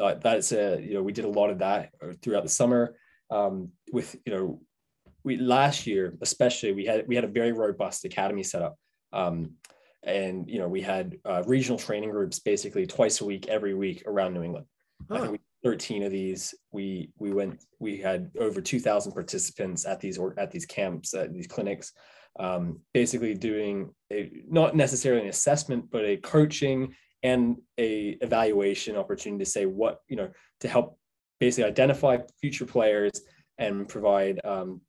Uh, 0.00 0.14
that's 0.14 0.52
a 0.52 0.80
you 0.82 0.94
know 0.94 1.02
we 1.02 1.12
did 1.12 1.26
a 1.26 1.28
lot 1.28 1.50
of 1.50 1.58
that 1.58 1.90
throughout 2.22 2.42
the 2.42 2.48
summer 2.48 2.96
um, 3.30 3.70
with 3.92 4.16
you 4.24 4.34
know 4.34 4.60
we 5.24 5.36
last 5.36 5.86
year 5.86 6.16
especially 6.22 6.72
we 6.72 6.86
had 6.86 7.06
we 7.06 7.14
had 7.14 7.24
a 7.24 7.28
very 7.28 7.52
robust 7.52 8.04
academy 8.04 8.42
setup. 8.42 8.76
um, 9.12 9.52
and 10.02 10.48
you 10.48 10.58
know 10.58 10.68
we 10.68 10.80
had 10.80 11.16
uh, 11.24 11.42
regional 11.46 11.78
training 11.78 12.10
groups 12.10 12.38
basically 12.38 12.86
twice 12.86 13.20
a 13.20 13.24
week 13.24 13.48
every 13.48 13.74
week 13.74 14.02
around 14.06 14.34
new 14.34 14.42
england 14.42 14.66
i 15.10 15.18
think 15.18 15.32
we 15.32 15.38
13 15.62 16.02
of 16.02 16.10
these 16.10 16.54
we 16.72 17.10
we 17.18 17.32
went 17.32 17.64
we 17.78 17.96
had 17.96 18.30
over 18.38 18.60
2000 18.60 19.12
participants 19.12 19.86
at 19.86 20.00
these 20.00 20.18
at 20.38 20.50
these 20.50 20.66
camps 20.66 21.14
at 21.14 21.32
these 21.32 21.46
clinics 21.46 21.92
um, 22.40 22.80
basically 22.94 23.34
doing 23.34 23.92
a 24.12 24.30
not 24.48 24.74
necessarily 24.74 25.22
an 25.22 25.28
assessment 25.28 25.84
but 25.90 26.04
a 26.04 26.16
coaching 26.16 26.94
and 27.22 27.56
a 27.78 28.16
evaluation 28.20 28.96
opportunity 28.96 29.44
to 29.44 29.50
say 29.50 29.66
what 29.66 29.98
you 30.08 30.16
know 30.16 30.30
to 30.60 30.68
help 30.68 30.98
basically 31.38 31.68
identify 31.68 32.16
future 32.40 32.66
players 32.66 33.12
and 33.58 33.88
provide 33.88 34.40
um, 34.44 34.80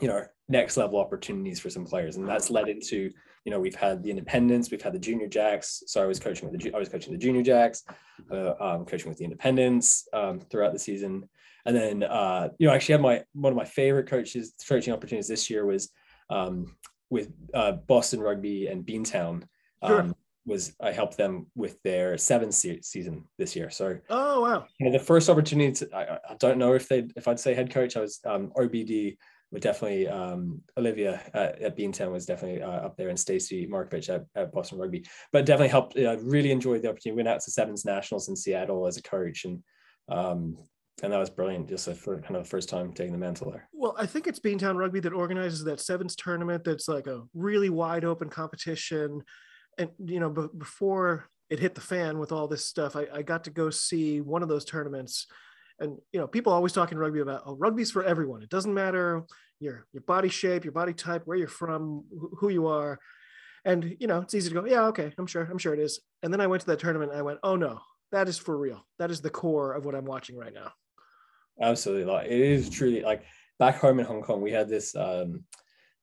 you 0.00 0.08
know 0.08 0.24
next 0.50 0.76
level 0.76 0.98
opportunities 0.98 1.60
for 1.60 1.70
some 1.70 1.84
players. 1.84 2.16
And 2.16 2.28
that's 2.28 2.50
led 2.50 2.68
into 2.68 3.10
you 3.44 3.50
know 3.50 3.60
we've 3.60 3.74
had 3.74 4.02
the 4.02 4.10
independents 4.10 4.70
we've 4.70 4.82
had 4.82 4.92
the 4.92 4.98
junior 4.98 5.26
jacks 5.26 5.82
so 5.86 6.02
i 6.02 6.06
was 6.06 6.20
coaching 6.20 6.50
with 6.50 6.60
the 6.60 6.74
i 6.74 6.78
was 6.78 6.88
coaching 6.88 7.12
the 7.12 7.18
junior 7.18 7.42
jacks 7.42 7.84
uh, 8.30 8.52
um, 8.60 8.84
coaching 8.84 9.08
with 9.08 9.18
the 9.18 9.24
independents 9.24 10.06
um, 10.12 10.40
throughout 10.40 10.72
the 10.72 10.78
season 10.78 11.28
and 11.66 11.76
then 11.76 12.02
uh, 12.02 12.48
you 12.58 12.66
know 12.66 12.72
I 12.72 12.76
actually 12.76 12.94
had 12.94 13.02
my 13.02 13.22
one 13.32 13.52
of 13.52 13.56
my 13.56 13.64
favorite 13.64 14.08
coaches 14.08 14.54
coaching 14.66 14.92
opportunities 14.92 15.28
this 15.28 15.50
year 15.50 15.66
was 15.66 15.90
um, 16.30 16.76
with 17.10 17.32
uh, 17.54 17.72
boston 17.72 18.20
rugby 18.20 18.66
and 18.66 18.84
beantown 18.84 19.42
sure. 19.86 20.02
Um, 20.02 20.14
was 20.46 20.74
I 20.80 20.90
helped 20.92 21.16
them 21.16 21.46
with 21.54 21.80
their 21.82 22.16
seventh 22.16 22.54
se- 22.54 22.80
season 22.82 23.24
this 23.38 23.54
year. 23.54 23.70
So 23.70 23.98
oh 24.08 24.40
wow, 24.40 24.66
you 24.78 24.86
know, 24.86 24.92
the 24.92 25.04
first 25.04 25.28
opportunity 25.28 25.72
to, 25.72 25.88
I, 25.94 26.14
I, 26.30 26.34
don't 26.38 26.58
know 26.58 26.74
if 26.74 26.88
they 26.88 27.06
if 27.14 27.28
I'd 27.28 27.38
say 27.38 27.54
head 27.54 27.70
coach 27.70 27.96
I 27.96 28.00
was 28.00 28.20
um, 28.24 28.50
OBD 28.56 29.16
but 29.52 29.62
definitely 29.62 30.06
um, 30.06 30.60
Olivia 30.76 31.20
at, 31.34 31.60
at 31.60 31.76
Beantown 31.76 32.12
was 32.12 32.26
definitely 32.26 32.62
uh, 32.62 32.68
up 32.68 32.96
there, 32.96 33.08
and 33.08 33.18
Stacey 33.18 33.66
Markovich 33.66 34.08
at, 34.08 34.24
at, 34.36 34.52
Boston 34.52 34.78
Rugby. 34.78 35.04
But 35.32 35.46
definitely 35.46 35.68
helped. 35.68 35.98
I 35.98 36.14
really 36.14 36.52
enjoyed 36.52 36.82
the 36.82 36.88
opportunity. 36.88 37.16
Went 37.16 37.28
out 37.28 37.40
to 37.40 37.50
Sevens 37.50 37.84
Nationals 37.84 38.28
in 38.28 38.36
Seattle 38.36 38.86
as 38.86 38.96
a 38.96 39.02
coach, 39.02 39.44
and 39.44 39.62
um, 40.08 40.56
and 41.02 41.12
that 41.12 41.18
was 41.18 41.30
brilliant. 41.30 41.68
Just 41.68 41.88
a, 41.88 41.94
for 41.94 42.20
kind 42.20 42.36
of 42.36 42.44
the 42.44 42.48
first 42.48 42.68
time 42.68 42.92
taking 42.92 43.12
the 43.12 43.18
mantle 43.18 43.50
there. 43.50 43.68
Well, 43.72 43.96
I 43.98 44.06
think 44.06 44.26
it's 44.26 44.40
Beantown 44.40 44.76
Rugby 44.76 45.00
that 45.00 45.12
organizes 45.12 45.64
that 45.64 45.80
Sevens 45.80 46.14
tournament. 46.14 46.62
That's 46.62 46.88
like 46.88 47.08
a 47.08 47.22
really 47.34 47.70
wide 47.70 48.04
open 48.04 48.28
competition, 48.28 49.22
and 49.78 49.90
you 49.98 50.20
know, 50.20 50.30
b- 50.30 50.48
before 50.56 51.28
it 51.48 51.58
hit 51.58 51.74
the 51.74 51.80
fan 51.80 52.20
with 52.20 52.30
all 52.30 52.46
this 52.46 52.66
stuff, 52.66 52.94
I, 52.94 53.08
I 53.12 53.22
got 53.22 53.44
to 53.44 53.50
go 53.50 53.70
see 53.70 54.20
one 54.20 54.44
of 54.44 54.48
those 54.48 54.64
tournaments 54.64 55.26
and 55.80 55.96
you 56.12 56.20
know 56.20 56.26
people 56.26 56.52
always 56.52 56.72
talking 56.72 56.98
rugby 56.98 57.20
about 57.20 57.42
oh 57.46 57.56
rugby's 57.56 57.90
for 57.90 58.04
everyone. 58.04 58.42
It 58.42 58.50
doesn't 58.50 58.72
matter 58.72 59.24
your 59.58 59.86
your 59.92 60.02
body 60.02 60.28
shape 60.28 60.64
your 60.64 60.72
body 60.72 60.92
type 60.92 61.22
where 61.24 61.36
you're 61.36 61.48
from 61.48 62.04
who 62.38 62.48
you 62.48 62.66
are. 62.66 62.98
And 63.64 63.96
you 63.98 64.06
know 64.06 64.20
it's 64.20 64.34
easy 64.34 64.48
to 64.50 64.54
go 64.54 64.66
yeah 64.66 64.84
okay 64.86 65.12
i'm 65.18 65.26
sure 65.26 65.42
i'm 65.50 65.58
sure 65.58 65.74
it 65.74 65.80
is. 65.80 66.00
And 66.22 66.32
then 66.32 66.40
i 66.40 66.46
went 66.46 66.60
to 66.60 66.66
that 66.68 66.78
tournament 66.78 67.10
and 67.10 67.18
i 67.18 67.22
went 67.22 67.40
oh 67.42 67.56
no 67.56 67.80
that 68.12 68.28
is 68.28 68.38
for 68.38 68.56
real. 68.56 68.84
That 68.98 69.10
is 69.10 69.20
the 69.20 69.30
core 69.30 69.72
of 69.72 69.84
what 69.84 69.94
i'm 69.94 70.04
watching 70.04 70.36
right 70.36 70.54
now. 70.54 70.72
Absolutely. 71.60 72.04
Like 72.04 72.26
it 72.26 72.40
is 72.40 72.70
truly 72.70 73.02
like 73.02 73.24
back 73.58 73.76
home 73.76 74.00
in 74.00 74.06
hong 74.06 74.22
kong 74.22 74.40
we 74.40 74.50
had 74.50 74.68
this 74.68 74.96
um 74.96 75.44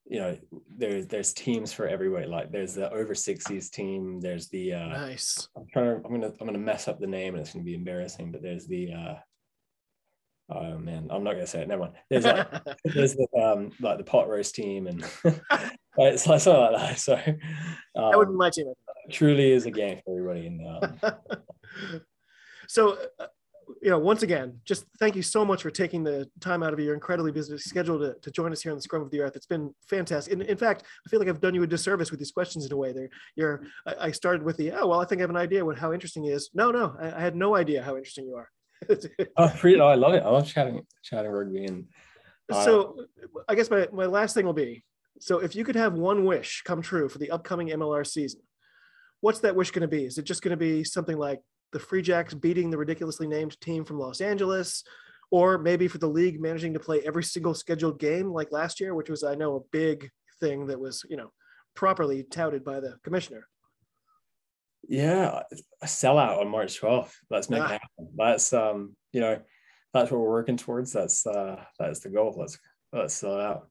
you 0.10 0.20
know 0.20 0.38
there's 0.78 1.08
there's 1.08 1.34
teams 1.34 1.74
for 1.74 1.88
everybody 1.88 2.28
like 2.28 2.52
there's 2.52 2.76
the 2.76 2.90
over 2.94 3.14
60s 3.14 3.70
team 3.72 4.22
there's 4.22 4.48
the 4.50 4.74
uh 4.74 4.88
nice. 4.90 5.50
I'm 5.58 5.66
trying 5.74 5.86
to 5.86 6.08
i'm 6.08 6.14
gonna 6.14 6.32
i'm 6.40 6.48
gonna 6.48 6.60
mess 6.60 6.88
up 6.88 7.00
the 7.00 7.08
name 7.08 7.34
and 7.34 7.42
it's 7.42 7.54
gonna 7.54 7.66
be 7.66 7.74
embarrassing 7.74 8.32
but 8.32 8.42
there's 8.42 8.68
the 8.68 8.94
uh 8.94 9.16
oh 10.50 10.78
man, 10.78 11.08
I'm 11.10 11.24
not 11.24 11.34
gonna 11.34 11.48
say 11.48 11.62
it. 11.62 11.68
Never 11.68 11.84
mind. 11.84 11.94
There's 12.10 12.26
like 12.26 12.48
there's 12.86 13.16
the 13.16 13.28
um 13.38 13.72
like 13.80 13.98
the 13.98 14.04
pot 14.04 14.30
roast 14.30 14.56
team 14.56 14.88
and 14.88 15.04
it's 15.98 16.28
like 16.28 16.42
something 16.42 16.74
like 16.74 16.76
that. 16.76 17.00
So 17.00 17.16
um, 17.16 18.12
that 18.12 18.18
wouldn't 18.18 18.38
my 18.38 18.50
team. 18.50 18.68
It 18.68 19.12
truly 19.12 19.52
is 19.52 19.66
a 19.66 19.72
game 19.72 20.00
for 20.04 20.18
everybody. 20.18 20.48
And 20.48 20.68
um, 20.68 22.02
so. 22.68 22.98
Uh, 23.20 23.28
you 23.82 23.90
know, 23.90 24.00
once 24.00 24.24
again, 24.24 24.58
just 24.64 24.86
thank 24.98 25.14
you 25.14 25.22
so 25.22 25.44
much 25.44 25.62
for 25.62 25.70
taking 25.70 26.02
the 26.02 26.26
time 26.40 26.64
out 26.64 26.72
of 26.72 26.80
your 26.80 26.94
incredibly 26.94 27.34
busy 27.34 27.58
schedule 27.58 28.00
to, 28.00 28.16
to 28.22 28.32
join 28.32 28.54
us 28.54 28.62
here 28.62 28.72
on 28.72 28.78
the 28.78 28.82
Scrum 28.82 29.02
of 29.02 29.12
the 29.12 29.20
Earth. 29.20 29.36
It's 29.36 29.46
been 29.46 29.76
fantastic. 29.90 30.32
In, 30.32 30.42
in 30.42 30.56
fact, 30.56 30.84
I 31.06 31.10
feel 31.10 31.20
like 31.20 31.28
I've 31.28 31.42
done 31.42 31.54
you 31.54 31.64
a 31.64 31.68
disservice 31.68 32.10
with 32.10 32.22
these 32.22 32.32
questions 32.32 32.66
in 32.66 32.72
a 32.72 32.78
way. 32.78 32.94
There, 32.94 33.10
you're. 33.36 33.64
I, 33.86 33.96
I 34.00 34.12
started 34.12 34.44
with 34.44 34.56
the 34.56 34.72
oh 34.72 34.88
well, 34.88 35.02
I 35.02 35.06
think 35.06 35.20
I 35.20 35.24
have 35.24 35.30
an 35.30 35.36
idea 35.36 35.66
what 35.66 35.78
how 35.78 35.92
interesting 35.92 36.24
he 36.24 36.30
is. 36.30 36.50
No, 36.54 36.72
no, 36.72 36.96
I, 36.98 37.12
I 37.12 37.20
had 37.20 37.36
no 37.36 37.58
idea 37.58 37.84
how 37.84 37.98
interesting 37.98 38.26
you 38.26 38.36
are 38.36 38.50
oh, 39.38 39.54
pretty, 39.58 39.80
oh, 39.80 39.88
I 39.88 39.96
love 39.96 40.14
it. 40.14 40.24
I 40.24 40.30
love 40.30 40.48
chatting 40.48 40.82
chatting 41.04 41.32
rugby 41.32 41.66
and. 41.66 41.86
Uh, 42.50 42.64
so, 42.64 43.06
I 43.50 43.56
guess 43.56 43.70
my 43.70 43.88
my 43.92 44.06
last 44.06 44.34
thing 44.34 44.46
will 44.46 44.54
be: 44.54 44.84
so 45.20 45.40
if 45.40 45.56
you 45.56 45.66
could 45.66 45.76
have 45.76 45.94
one 45.94 46.26
wish 46.26 46.62
come 46.64 46.82
true 46.82 47.10
for 47.10 47.18
the 47.18 47.32
upcoming 47.32 47.70
MLR 47.70 48.06
season, 48.06 48.42
what's 49.22 49.40
that 49.40 49.56
wish 49.56 49.72
going 49.72 49.82
to 49.82 49.88
be? 49.88 50.06
Is 50.06 50.18
it 50.18 50.26
just 50.26 50.42
going 50.42 50.52
to 50.52 50.58
be 50.58 50.84
something 50.84 51.18
like 51.18 51.42
the 51.72 51.80
Free 51.80 52.02
Jacks 52.02 52.34
beating 52.34 52.70
the 52.70 52.78
ridiculously 52.78 53.28
named 53.28 53.60
team 53.62 53.84
from 53.84 54.00
Los 54.00 54.22
Angeles? 54.22 54.84
Or 55.30 55.58
maybe 55.58 55.90
for 55.90 55.98
the 55.98 56.08
league 56.08 56.40
managing 56.40 56.74
to 56.74 56.80
play 56.80 57.02
every 57.06 57.24
single 57.24 57.54
scheduled 57.54 58.00
game 58.00 58.32
like 58.32 58.54
last 58.54 58.80
year, 58.80 58.96
which 58.96 59.10
was, 59.10 59.26
I 59.26 59.36
know, 59.36 59.58
a 59.58 59.68
big 59.74 60.10
thing 60.40 60.68
that 60.68 60.80
was, 60.80 61.04
you 61.10 61.18
know, 61.18 61.34
properly 61.76 62.24
touted 62.24 62.64
by 62.64 62.80
the 62.80 62.96
commissioner. 63.04 63.46
Yeah, 64.88 65.44
a 65.82 65.86
sellout 65.86 66.40
on 66.40 66.50
March 66.50 66.80
12th. 66.80 67.12
Let's 67.30 67.50
make 67.50 67.62
ah. 67.62 67.66
it 67.66 67.72
happen. 67.72 68.10
That's 68.16 68.54
um, 68.54 68.96
you 69.12 69.22
know, 69.22 69.40
that's 69.94 70.12
what 70.12 70.20
we're 70.20 70.30
working 70.30 70.58
towards. 70.58 70.94
That's 70.94 71.26
uh 71.26 71.64
that's 71.80 72.00
the 72.00 72.10
goal. 72.10 72.36
Let's 72.38 72.60
let's 72.94 73.14
sell 73.14 73.40
out. 73.40 73.70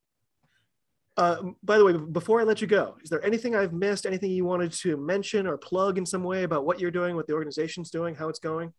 Uh, 1.16 1.42
by 1.62 1.78
the 1.78 1.84
way, 1.84 1.94
before 1.94 2.42
I 2.42 2.44
let 2.44 2.60
you 2.60 2.66
go, 2.66 2.96
is 3.02 3.08
there 3.08 3.24
anything 3.24 3.56
I've 3.56 3.72
missed? 3.72 4.04
Anything 4.04 4.30
you 4.32 4.44
wanted 4.44 4.72
to 4.72 4.98
mention 4.98 5.46
or 5.46 5.56
plug 5.56 5.96
in 5.96 6.04
some 6.04 6.22
way 6.22 6.42
about 6.42 6.66
what 6.66 6.78
you're 6.78 6.90
doing, 6.90 7.16
what 7.16 7.26
the 7.26 7.32
organization's 7.32 7.90
doing, 7.90 8.14
how 8.14 8.28
it's 8.28 8.38
going? 8.38 8.74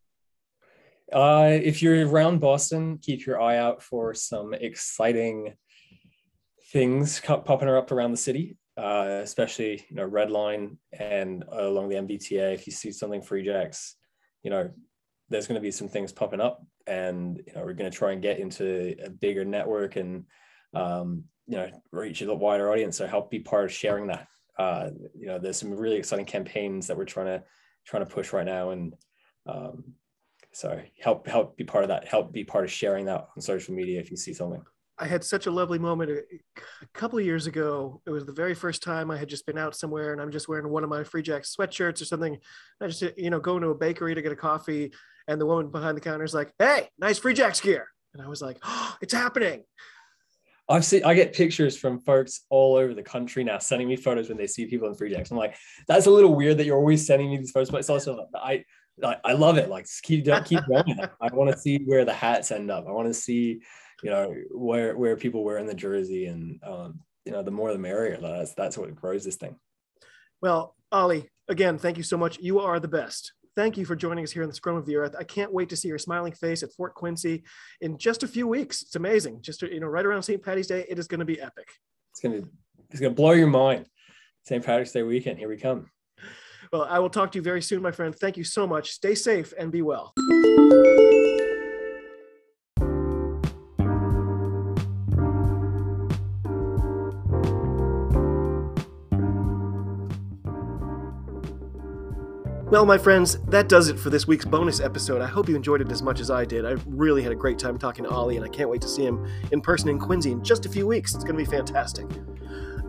Uh, 1.12 1.50
if 1.52 1.82
you're 1.82 2.08
around 2.08 2.40
Boston, 2.40 3.00
keep 3.02 3.26
your 3.26 3.42
eye 3.42 3.58
out 3.58 3.82
for 3.82 4.14
some 4.14 4.54
exciting 4.54 5.56
things 6.72 7.22
popping 7.22 7.70
up 7.70 7.92
around 7.92 8.12
the 8.12 8.18
city, 8.18 8.56
uh, 8.78 9.22
especially 9.24 9.86
you 9.90 9.96
know 9.96 10.06
Red 10.06 10.32
Line 10.32 10.78
and 10.98 11.44
along 11.52 11.90
the 11.90 11.96
MBTA. 11.96 12.54
If 12.54 12.68
you 12.68 12.74
see 12.74 12.92
something 12.92 13.22
Free 13.22 13.44
Jacks, 13.44 13.96
you 14.44 14.52
know 14.52 14.70
there's 15.30 15.48
going 15.48 15.60
to 15.60 15.62
be 15.62 15.72
some 15.72 15.88
things 15.88 16.12
popping 16.12 16.42
up, 16.42 16.64
and 16.86 17.42
you 17.46 17.54
know 17.54 17.64
we're 17.64 17.74
going 17.74 17.92
to 17.92 17.98
try 17.98 18.12
and 18.12 18.22
get 18.22 18.40
into 18.40 18.96
a 19.04 19.10
bigger 19.10 19.44
network 19.44 19.96
and 19.96 20.26
um, 20.74 21.24
you 21.48 21.58
know 21.58 21.70
reach 21.92 22.22
a 22.22 22.34
wider 22.34 22.72
audience. 22.72 22.98
So 22.98 23.08
help 23.08 23.32
be 23.32 23.40
part 23.40 23.66
of 23.66 23.72
sharing 23.72 24.08
that. 24.08 24.28
Uh, 24.58 24.90
you 25.16 25.28
know, 25.28 25.38
there's 25.38 25.58
some 25.58 25.72
really 25.72 25.98
exciting 25.98 26.26
campaigns 26.26 26.88
that 26.88 26.98
we're 26.98 27.06
trying 27.06 27.28
to 27.28 27.44
trying 27.86 28.06
to 28.06 28.14
push 28.14 28.32
right 28.34 28.46
now, 28.46 28.72
and 28.72 28.96
um, 29.48 29.94
so 30.52 30.80
help 31.00 31.28
help 31.28 31.58
be 31.58 31.64
part 31.64 31.84
of 31.84 31.90
that. 31.90 32.08
Help 32.08 32.32
be 32.32 32.44
part 32.44 32.64
of 32.64 32.72
sharing 32.72 33.06
that 33.06 33.28
on 33.36 33.42
social 33.42 33.74
media 33.74 34.00
if 34.00 34.12
you 34.12 34.18
see 34.18 34.34
something. 34.34 34.64
I 35.00 35.06
had 35.06 35.24
such 35.24 35.46
a 35.46 35.52
lovely 35.52 35.80
moment 35.80 36.12
uh, 36.12 36.38
a, 36.82 36.88
couple 36.94 37.20
of 37.20 37.26
years 37.26 37.48
ago. 37.48 38.02
It 38.06 38.10
was 38.10 38.26
the 38.26 38.34
very 38.34 38.56
first 38.56 38.82
time 38.82 39.12
I 39.12 39.18
had 39.18 39.30
just 39.30 39.46
been 39.46 39.58
out 39.58 39.76
somewhere 39.76 40.12
and 40.12 40.22
I'm 40.22 40.32
just 40.32 40.48
wearing 40.48 40.70
one 40.70 40.84
of 40.84 40.90
my 40.90 41.04
Free 41.04 41.22
Jacks 41.22 41.56
sweatshirts 41.56 42.02
or 42.02 42.06
something. 42.06 42.38
I 42.82 42.88
just, 42.88 43.04
uh, 43.04 43.10
you 43.16 43.30
know, 43.30 43.40
going 43.40 43.62
to 43.62 43.70
a 43.70 43.76
bakery 43.76 44.16
to 44.16 44.22
get 44.22 44.32
a 44.32 44.36
coffee 44.36 44.92
and 45.28 45.40
the 45.40 45.46
woman 45.46 45.70
behind 45.70 45.98
the 45.98 46.02
counter 46.02 46.24
is 46.24 46.34
like, 46.34 46.52
Hey, 46.58 46.90
nice 46.98 47.20
Free 47.20 47.34
Jacks 47.34 47.62
gear. 47.62 47.88
And 48.14 48.26
I 48.26 48.28
was 48.28 48.42
like, 48.42 48.58
oh, 48.64 48.96
it's 49.02 49.14
happening. 49.14 49.64
I 50.70 50.82
see. 50.82 51.02
I 51.04 51.14
get 51.14 51.34
pictures 51.34 51.78
from 51.78 52.00
folks 52.00 52.42
all 52.50 52.76
over 52.76 52.94
the 52.94 53.04
country 53.04 53.44
now 53.44 53.58
sending 53.60 53.88
me 53.88 53.96
photos 53.96 54.28
when 54.28 54.38
they 54.38 54.48
see 54.48 54.66
people 54.66 54.88
in 54.90 54.96
Free 54.96 55.10
Jacks. 55.10 55.32
I'm 55.32 55.38
like, 55.38 55.56
that's 55.88 56.08
a 56.08 56.12
little 56.12 56.36
weird 56.36 56.58
that 56.58 56.66
you're 56.66 56.78
always 56.78 57.06
sending 57.06 57.30
me 57.30 57.38
these 57.38 57.52
photos, 57.52 57.70
but 57.70 57.78
it's 57.78 57.90
also 57.90 58.28
I 58.36 58.66
I, 59.04 59.18
I 59.24 59.34
love 59.34 59.58
it. 59.58 59.70
Like 59.70 59.88
keep 60.04 60.26
keep 60.26 60.60
going. 60.68 61.00
I 61.22 61.34
want 61.34 61.52
to 61.52 61.58
see 61.58 61.78
where 61.86 62.06
the 62.06 62.14
hats 62.14 62.52
end 62.52 62.72
up. 62.72 62.86
I 62.88 62.92
want 62.92 63.08
to 63.08 63.14
see, 63.14 63.62
you 64.04 64.10
know, 64.10 64.36
where 64.52 64.96
where 64.96 65.16
people 65.16 65.44
wear 65.44 65.58
in 65.58 65.68
the 65.68 65.74
jersey, 65.74 66.26
and 66.28 66.60
um, 66.64 67.00
you 67.26 67.32
know, 67.32 67.44
the 67.44 67.52
more 67.52 67.72
the 67.72 67.80
merrier. 67.80 68.18
That's 68.22 68.54
that's 68.54 68.78
what 68.78 68.96
grows 68.96 69.24
this 69.24 69.38
thing. 69.38 69.56
Well, 70.42 70.76
Ollie, 70.92 71.30
again, 71.48 71.78
thank 71.78 71.98
you 71.98 72.04
so 72.04 72.18
much. 72.18 72.40
You 72.40 72.60
are 72.60 72.80
the 72.80 72.88
best. 72.88 73.34
Thank 73.56 73.76
you 73.76 73.86
for 73.86 73.96
joining 73.96 74.24
us 74.24 74.32
here 74.32 74.44
in 74.44 74.50
the 74.50 74.56
Scrum 74.56 74.76
of 74.76 74.86
the 74.86 74.98
Earth. 74.98 75.16
I 75.18 75.24
can't 75.24 75.52
wait 75.52 75.70
to 75.70 75.76
see 75.76 75.88
your 75.88 75.98
smiling 75.98 76.34
face 76.34 76.62
at 76.62 76.72
Fort 76.74 76.94
Quincy 76.94 77.44
in 77.82 77.98
just 77.98 78.22
a 78.22 78.28
few 78.28 78.48
weeks. 78.48 78.84
It's 78.84 78.96
amazing. 78.96 79.42
Just 79.42 79.64
you 79.64 79.80
know, 79.80 79.88
right 79.88 80.06
around 80.06 80.22
St. 80.22 80.44
Patty's 80.44 80.68
Day, 80.68 80.86
it 80.88 81.00
is 81.00 81.08
going 81.08 81.22
to 81.22 81.26
be 81.26 81.42
epic. 81.42 81.68
It's 82.12 82.20
gonna 82.20 82.44
it's 82.92 83.00
gonna 83.00 83.16
blow 83.16 83.32
your 83.32 83.48
mind. 83.48 83.88
St. 84.46 84.64
Patrick's 84.64 84.92
Day 84.92 85.04
weekend. 85.04 85.40
Here 85.40 85.50
we 85.50 85.58
come. 85.58 85.90
Well, 86.72 86.84
I 86.84 87.00
will 87.00 87.10
talk 87.10 87.32
to 87.32 87.38
you 87.38 87.42
very 87.42 87.62
soon, 87.62 87.82
my 87.82 87.92
friend. 87.92 88.16
Thank 88.16 88.38
you 88.38 88.44
so 88.44 88.68
much. 88.68 88.92
Stay 88.92 89.16
safe 89.16 89.54
and 89.58 89.72
be 89.72 89.82
well. 89.82 90.14
Well, 102.70 102.86
my 102.86 102.98
friends, 102.98 103.40
that 103.48 103.70
does 103.70 103.88
it 103.88 103.98
for 103.98 104.10
this 104.10 104.28
week's 104.28 104.44
bonus 104.44 104.82
episode. 104.82 105.22
I 105.22 105.26
hope 105.26 105.48
you 105.48 105.56
enjoyed 105.56 105.80
it 105.80 105.90
as 105.90 106.02
much 106.02 106.20
as 106.20 106.30
I 106.30 106.44
did. 106.44 106.66
I 106.66 106.76
really 106.86 107.24
had 107.24 107.32
a 107.32 107.36
great 107.36 107.58
time 107.58 107.78
talking 107.78 108.04
to 108.04 108.10
Ollie, 108.10 108.36
and 108.36 108.44
I 108.44 108.50
can't 108.50 108.70
wait 108.70 108.82
to 108.82 108.90
see 108.90 109.06
him 109.06 109.26
in 109.54 109.62
person 109.62 109.88
in 109.88 109.98
Quincy 109.98 110.34
in 110.34 110.44
just 110.44 110.66
a 110.66 110.70
few 110.70 110.86
weeks. 110.86 111.16
It's 111.16 111.24
going 111.24 111.38
to 111.38 111.50
be 111.50 111.50
fantastic. 111.50 112.06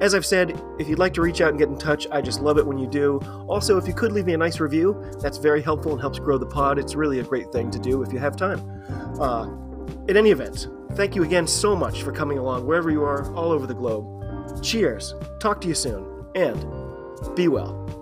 As 0.00 0.16
I've 0.16 0.26
said, 0.26 0.60
if 0.80 0.88
you'd 0.88 0.98
like 0.98 1.14
to 1.14 1.22
reach 1.22 1.40
out 1.40 1.50
and 1.50 1.58
get 1.60 1.68
in 1.68 1.78
touch, 1.78 2.08
I 2.10 2.20
just 2.20 2.40
love 2.40 2.58
it 2.58 2.66
when 2.66 2.76
you 2.76 2.88
do. 2.88 3.20
Also, 3.46 3.78
if 3.78 3.86
you 3.86 3.94
could 3.94 4.10
leave 4.10 4.26
me 4.26 4.34
a 4.34 4.36
nice 4.36 4.58
review, 4.58 5.00
that's 5.22 5.38
very 5.38 5.62
helpful 5.62 5.92
and 5.92 6.00
helps 6.00 6.18
grow 6.18 6.38
the 6.38 6.46
pod. 6.46 6.80
It's 6.80 6.96
really 6.96 7.20
a 7.20 7.24
great 7.24 7.52
thing 7.52 7.70
to 7.70 7.78
do 7.78 8.02
if 8.02 8.12
you 8.12 8.18
have 8.18 8.34
time. 8.34 8.60
Uh, 9.20 9.44
in 10.08 10.16
any 10.16 10.32
event, 10.32 10.66
thank 10.94 11.14
you 11.14 11.22
again 11.22 11.46
so 11.46 11.76
much 11.76 12.02
for 12.02 12.10
coming 12.10 12.38
along 12.38 12.66
wherever 12.66 12.90
you 12.90 13.04
are 13.04 13.32
all 13.36 13.52
over 13.52 13.66
the 13.68 13.74
globe. 13.74 14.60
Cheers, 14.60 15.14
talk 15.38 15.60
to 15.60 15.68
you 15.68 15.74
soon, 15.74 16.26
and 16.34 16.66
be 17.36 17.46
well. 17.46 17.97